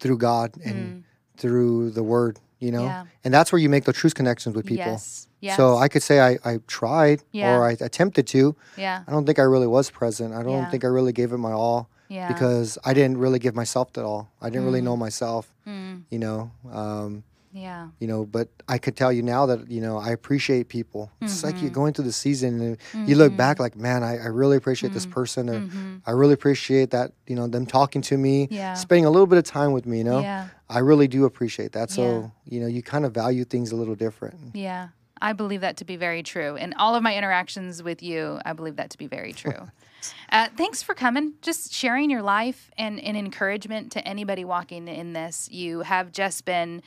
through 0.00 0.18
God 0.18 0.54
and 0.64 1.04
through 1.38 1.90
the 1.92 2.02
Word, 2.02 2.38
you 2.58 2.70
know, 2.70 2.82
Mm. 2.82 2.86
Yeah. 2.88 3.04
and 3.24 3.32
that's 3.32 3.52
where 3.52 3.58
you 3.60 3.68
make 3.70 3.84
the 3.84 3.92
truth 3.92 4.14
connections 4.14 4.54
with 4.54 4.66
people. 4.66 4.84
Yes. 4.92 5.28
Yes. 5.44 5.56
So 5.56 5.76
I 5.84 5.88
could 5.92 6.02
say 6.02 6.16
I, 6.20 6.38
I 6.50 6.52
tried 6.66 7.18
Yeah. 7.32 7.50
or 7.56 7.64
I 7.70 7.72
attempted 7.88 8.26
to. 8.34 8.42
yeah. 8.76 9.02
I 9.06 9.10
don't 9.12 9.26
think 9.26 9.38
I 9.38 9.46
really 9.54 9.66
was 9.78 9.90
present. 9.90 10.32
I 10.34 10.42
don't 10.42 10.62
Yeah. 10.64 10.70
think 10.70 10.84
I 10.84 10.88
really 10.98 11.12
gave 11.12 11.30
it 11.34 11.38
my 11.38 11.52
all 11.52 11.80
Yeah. 12.08 12.28
because 12.32 12.78
I 12.88 12.92
didn't 12.98 13.18
really 13.24 13.38
give 13.38 13.54
myself 13.54 13.92
that 13.94 14.04
all. 14.04 14.22
I 14.44 14.48
didn't 14.50 14.66
really 14.68 14.80
know 14.88 14.96
myself, 14.96 15.44
Mm. 15.66 16.02
you 16.10 16.18
know. 16.24 16.50
Um, 16.72 17.24
Yeah. 17.56 17.86
you 18.00 18.08
know 18.10 18.24
but 18.36 18.48
i 18.74 18.78
could 18.84 18.96
tell 18.96 19.12
you 19.16 19.22
now 19.22 19.42
that 19.46 19.60
you 19.70 19.80
know 19.80 19.96
i 20.08 20.10
appreciate 20.18 20.64
people 20.78 21.02
it's 21.20 21.44
like 21.44 21.54
Mm-hmm. 21.54 21.62
you're 21.64 21.78
going 21.80 21.92
through 21.94 22.08
the 22.12 22.18
season 22.26 22.50
and 22.92 23.08
you 23.08 23.14
look 23.22 23.32
back 23.36 23.56
like 23.64 23.74
man 23.76 24.02
i, 24.02 24.14
I 24.26 24.26
really 24.40 24.56
appreciate 24.56 24.92
this 24.92 25.06
person 25.06 25.42
or 25.48 25.58
i 26.04 26.10
really 26.20 26.34
appreciate 26.40 26.88
that 26.96 27.12
you 27.30 27.36
know 27.38 27.46
them 27.46 27.64
talking 27.78 28.02
to 28.10 28.16
me 28.18 28.36
Mm-hmm. 28.46 28.54
Yeah. 28.60 28.74
spending 28.74 29.06
a 29.06 29.10
little 29.16 29.28
bit 29.32 29.38
of 29.38 29.44
time 29.44 29.70
with 29.76 29.86
me 29.86 29.98
you 30.02 30.08
know 30.10 30.20
Yeah. 30.30 30.48
i 30.68 30.80
really 30.90 31.06
do 31.16 31.20
appreciate 31.30 31.70
that 31.78 31.88
so 31.98 32.02
Yeah. 32.02 32.28
you 32.52 32.58
know 32.60 32.66
you 32.76 32.82
kind 32.82 33.04
of 33.06 33.12
value 33.14 33.44
things 33.44 33.70
a 33.70 33.76
little 33.76 33.94
different 34.06 34.34
Yeah, 34.52 34.88
I 35.24 35.32
believe 35.32 35.62
that 35.62 35.78
to 35.78 35.86
be 35.86 35.96
very 35.96 36.22
true. 36.22 36.56
In 36.56 36.74
all 36.74 36.94
of 36.94 37.02
my 37.02 37.16
interactions 37.16 37.82
with 37.82 38.02
you, 38.02 38.38
I 38.44 38.52
believe 38.52 38.76
that 38.76 38.90
to 38.90 38.98
be 38.98 39.06
very 39.06 39.32
true. 39.32 39.70
uh, 40.30 40.48
thanks 40.54 40.82
for 40.82 40.94
coming, 40.94 41.32
just 41.40 41.72
sharing 41.72 42.10
your 42.10 42.20
life 42.20 42.70
and, 42.76 43.00
and 43.00 43.16
encouragement 43.16 43.90
to 43.92 44.06
anybody 44.06 44.44
walking 44.44 44.86
in 44.86 45.14
this. 45.14 45.48
You 45.50 45.80
have 45.80 46.12
just 46.12 46.44
been 46.44 46.82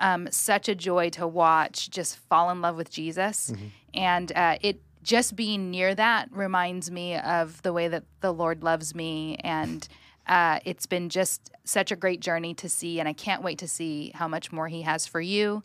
um, 0.00 0.28
such 0.30 0.70
a 0.70 0.74
joy 0.74 1.10
to 1.10 1.26
watch 1.26 1.90
just 1.90 2.16
fall 2.16 2.48
in 2.48 2.62
love 2.62 2.76
with 2.76 2.90
Jesus. 2.90 3.52
And 3.92 4.32
uh, 4.32 4.56
it 4.62 4.80
just 5.02 5.36
being 5.36 5.70
near 5.70 5.94
that 5.94 6.30
reminds 6.32 6.90
me 6.90 7.18
of 7.18 7.60
the 7.60 7.72
way 7.74 7.88
that 7.88 8.04
the 8.22 8.32
Lord 8.32 8.62
loves 8.62 8.94
me. 8.94 9.36
And 9.44 9.86
uh, 10.26 10.58
it's 10.64 10.86
been 10.86 11.10
just 11.10 11.50
such 11.64 11.92
a 11.92 11.96
great 11.96 12.20
journey 12.20 12.54
to 12.54 12.68
see. 12.70 12.98
And 12.98 13.06
I 13.06 13.12
can't 13.12 13.42
wait 13.42 13.58
to 13.58 13.68
see 13.68 14.10
how 14.14 14.26
much 14.26 14.52
more 14.52 14.68
He 14.68 14.80
has 14.82 15.06
for 15.06 15.20
you. 15.20 15.62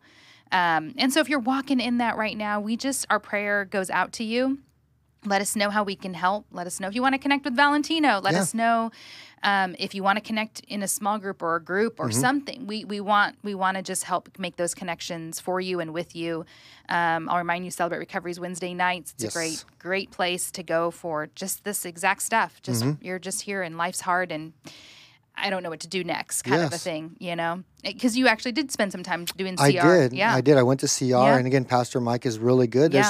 Um, 0.51 0.93
and 0.97 1.13
so 1.13 1.19
if 1.19 1.29
you're 1.29 1.39
walking 1.39 1.79
in 1.79 1.97
that 1.99 2.17
right 2.17 2.35
now, 2.37 2.59
we 2.59 2.75
just, 2.77 3.05
our 3.09 3.19
prayer 3.19 3.65
goes 3.65 3.89
out 3.89 4.11
to 4.13 4.23
you. 4.23 4.59
Let 5.25 5.41
us 5.41 5.55
know 5.55 5.69
how 5.69 5.83
we 5.83 5.95
can 5.97 6.13
help. 6.13 6.45
Let 6.49 6.65
us 6.65 6.79
know 6.79 6.87
if 6.87 6.95
you 6.95 7.01
want 7.01 7.13
to 7.13 7.19
connect 7.19 7.43
with 7.43 7.53
Valentino. 7.55 8.19
Let 8.23 8.33
Yeah. 8.35 8.39
us 8.41 8.53
know 8.53 8.89
um, 9.43 9.75
if 9.77 9.93
you 9.93 10.01
want 10.01 10.15
to 10.17 10.21
connect 10.21 10.61
in 10.61 10.81
a 10.81 10.87
small 10.87 11.17
group 11.17 11.41
or 11.41 11.57
a 11.57 11.61
group 11.61 11.99
or 11.99 12.09
something. 12.11 12.67
We, 12.67 12.85
we 12.85 13.01
want 13.01 13.35
we 13.43 13.53
want 13.53 13.75
to 13.75 13.83
just 13.83 14.05
help 14.05 14.29
make 14.39 14.55
those 14.55 14.73
connections 14.73 15.39
for 15.41 15.59
you 15.59 15.81
and 15.81 15.93
with 15.93 16.15
you. 16.15 16.45
Um, 16.87 17.27
I'll 17.29 17.37
remind 17.37 17.65
you, 17.65 17.71
Celebrate 17.71 17.99
Recovery's 17.99 18.39
Wednesday 18.39 18.73
nights. 18.73 19.11
It's 19.13 19.23
Yes. 19.25 19.35
a 19.35 19.37
great 19.37 19.65
great 19.77 20.11
place 20.11 20.51
to 20.51 20.63
go 20.63 20.89
for 20.89 21.27
just 21.35 21.63
this 21.65 21.85
exact 21.85 22.21
stuff. 22.21 22.61
Just 22.61 22.85
you're 23.01 23.19
just 23.19 23.41
here 23.41 23.61
and 23.61 23.77
life's 23.77 24.01
hard 24.01 24.31
and 24.31 24.53
I 25.41 25.49
don't 25.49 25.63
know 25.63 25.69
what 25.69 25.79
to 25.81 25.87
do 25.87 26.03
next, 26.03 26.41
kind 26.43 26.61
of 26.61 26.73
a 26.73 26.77
thing, 26.77 27.15
you 27.19 27.35
know? 27.35 27.63
Because 27.83 28.17
you 28.17 28.27
actually 28.27 28.51
did 28.51 28.71
spend 28.71 28.91
some 28.91 29.03
time 29.03 29.25
doing 29.37 29.55
CR. 29.55 29.63
i 29.63 29.71
did 29.71 30.13
Yeah. 30.13 30.33
i 30.35 30.41
did 30.41 30.57
i 30.57 30.63
went 30.63 30.79
to 30.81 30.87
cr 30.87 31.03
Yeah. 31.05 31.37
and 31.37 31.47
again 31.47 31.65
pastor 31.65 31.99
mike 32.01 32.25
is 32.25 32.37
really 32.39 32.67
good 32.67 32.91
there's 32.91 33.05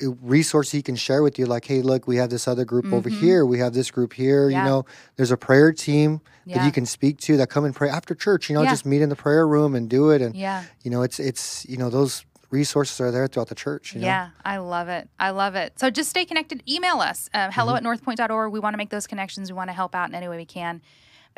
Yeah. 0.00 0.08
a 0.08 0.10
resource 0.22 0.70
he 0.70 0.80
can 0.82 0.96
share 0.96 1.22
with 1.22 1.38
you 1.38 1.46
like 1.46 1.64
hey 1.66 1.82
look 1.82 2.06
we 2.06 2.16
have 2.16 2.30
this 2.30 2.48
other 2.48 2.64
group 2.64 2.90
over 2.92 3.08
here 3.08 3.44
we 3.44 3.58
have 3.58 3.74
this 3.74 3.90
group 3.90 4.12
here 4.14 4.42
Mm-hmm. 4.46 4.52
Yeah. 4.52 4.64
you 4.64 4.70
know 4.70 4.86
there's 5.16 5.30
a 5.30 5.36
prayer 5.36 5.72
team 5.72 6.20
that 6.46 6.64
you 6.64 6.72
can 6.72 6.86
speak 6.86 7.18
to 7.18 7.36
that 7.36 7.50
come 7.50 7.64
and 7.66 7.74
pray 7.74 7.90
after 7.90 8.14
church 8.14 8.48
you 8.48 8.54
know 8.56 8.64
just 8.64 8.86
meet 8.86 9.02
in 9.02 9.10
the 9.10 9.16
prayer 9.16 9.46
room 9.46 9.74
and 9.74 9.90
do 9.90 10.10
it 10.10 10.22
and 10.22 10.34
Yeah. 10.34 10.64
you 10.84 10.90
know 10.90 11.02
it's 11.02 11.18
it's 11.20 11.66
you 11.68 11.76
know 11.76 11.90
those 11.90 12.24
resources 12.50 12.98
are 12.98 13.10
there 13.10 13.26
throughout 13.26 13.48
the 13.48 13.54
church 13.54 13.92
you 13.94 14.00
know? 14.00 14.06
Yeah, 14.06 14.30
I 14.42 14.56
love 14.56 14.88
it. 14.88 15.06
I 15.20 15.30
love 15.42 15.54
it. 15.54 15.78
So 15.78 15.90
just 15.90 16.08
stay 16.08 16.24
connected. 16.24 16.62
Email 16.66 16.98
us, 17.00 17.28
uh, 17.34 17.50
hello 17.52 17.74
Mm-hmm. 17.74 17.86
at 17.86 18.00
northpoint.org. 18.00 18.50
We 18.50 18.58
want 18.58 18.72
to 18.72 18.78
make 18.78 18.88
those 18.88 19.06
connections. 19.06 19.50
We 19.52 19.56
want 19.56 19.68
to 19.68 19.74
help 19.74 19.94
out 19.94 20.08
in 20.08 20.14
any 20.14 20.28
way 20.28 20.38
we 20.38 20.46
can. 20.46 20.80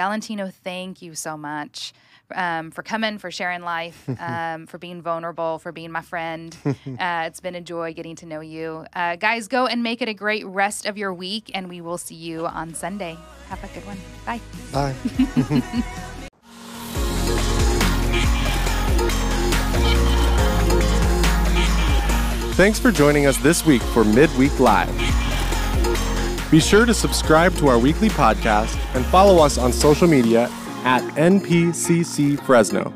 Valentino, 0.00 0.50
thank 0.64 1.02
you 1.02 1.14
so 1.14 1.36
much 1.36 1.92
um, 2.34 2.70
for 2.70 2.82
coming, 2.82 3.18
for 3.18 3.30
sharing 3.30 3.60
life, 3.60 4.08
um, 4.18 4.66
for 4.66 4.78
being 4.78 5.02
vulnerable, 5.02 5.58
for 5.58 5.72
being 5.72 5.92
my 5.92 6.00
friend. 6.00 6.56
Uh, 6.98 7.24
it's 7.26 7.40
been 7.40 7.54
a 7.54 7.60
joy 7.60 7.92
getting 7.94 8.16
to 8.16 8.26
know 8.26 8.40
you. 8.40 8.84
Uh, 8.94 9.16
guys, 9.16 9.48
go 9.48 9.66
and 9.66 9.82
make 9.82 10.02
it 10.02 10.08
a 10.08 10.14
great 10.14 10.44
rest 10.46 10.86
of 10.86 10.98
your 10.98 11.12
week, 11.14 11.50
and 11.54 11.68
we 11.68 11.80
will 11.80 11.98
see 11.98 12.14
you 12.14 12.46
on 12.46 12.74
Sunday. 12.74 13.16
Have 13.48 13.62
a 13.62 13.68
good 13.68 13.86
one. 13.86 13.98
Bye. 14.26 14.40
bye 14.72 14.92
Thanks 22.54 22.78
for 22.78 22.90
joining 22.90 23.26
us 23.26 23.36
this 23.38 23.64
week 23.64 23.82
for 23.82 24.04
Midweek 24.04 24.58
Live. 24.60 25.19
Be 26.50 26.58
sure 26.58 26.84
to 26.84 26.92
subscribe 26.92 27.54
to 27.56 27.68
our 27.68 27.78
weekly 27.78 28.08
podcast 28.08 28.76
and 28.96 29.06
follow 29.06 29.42
us 29.42 29.56
on 29.56 29.72
social 29.72 30.08
media 30.08 30.48
at 30.84 31.02
NPCC 31.14 32.44
Fresno. 32.44 32.92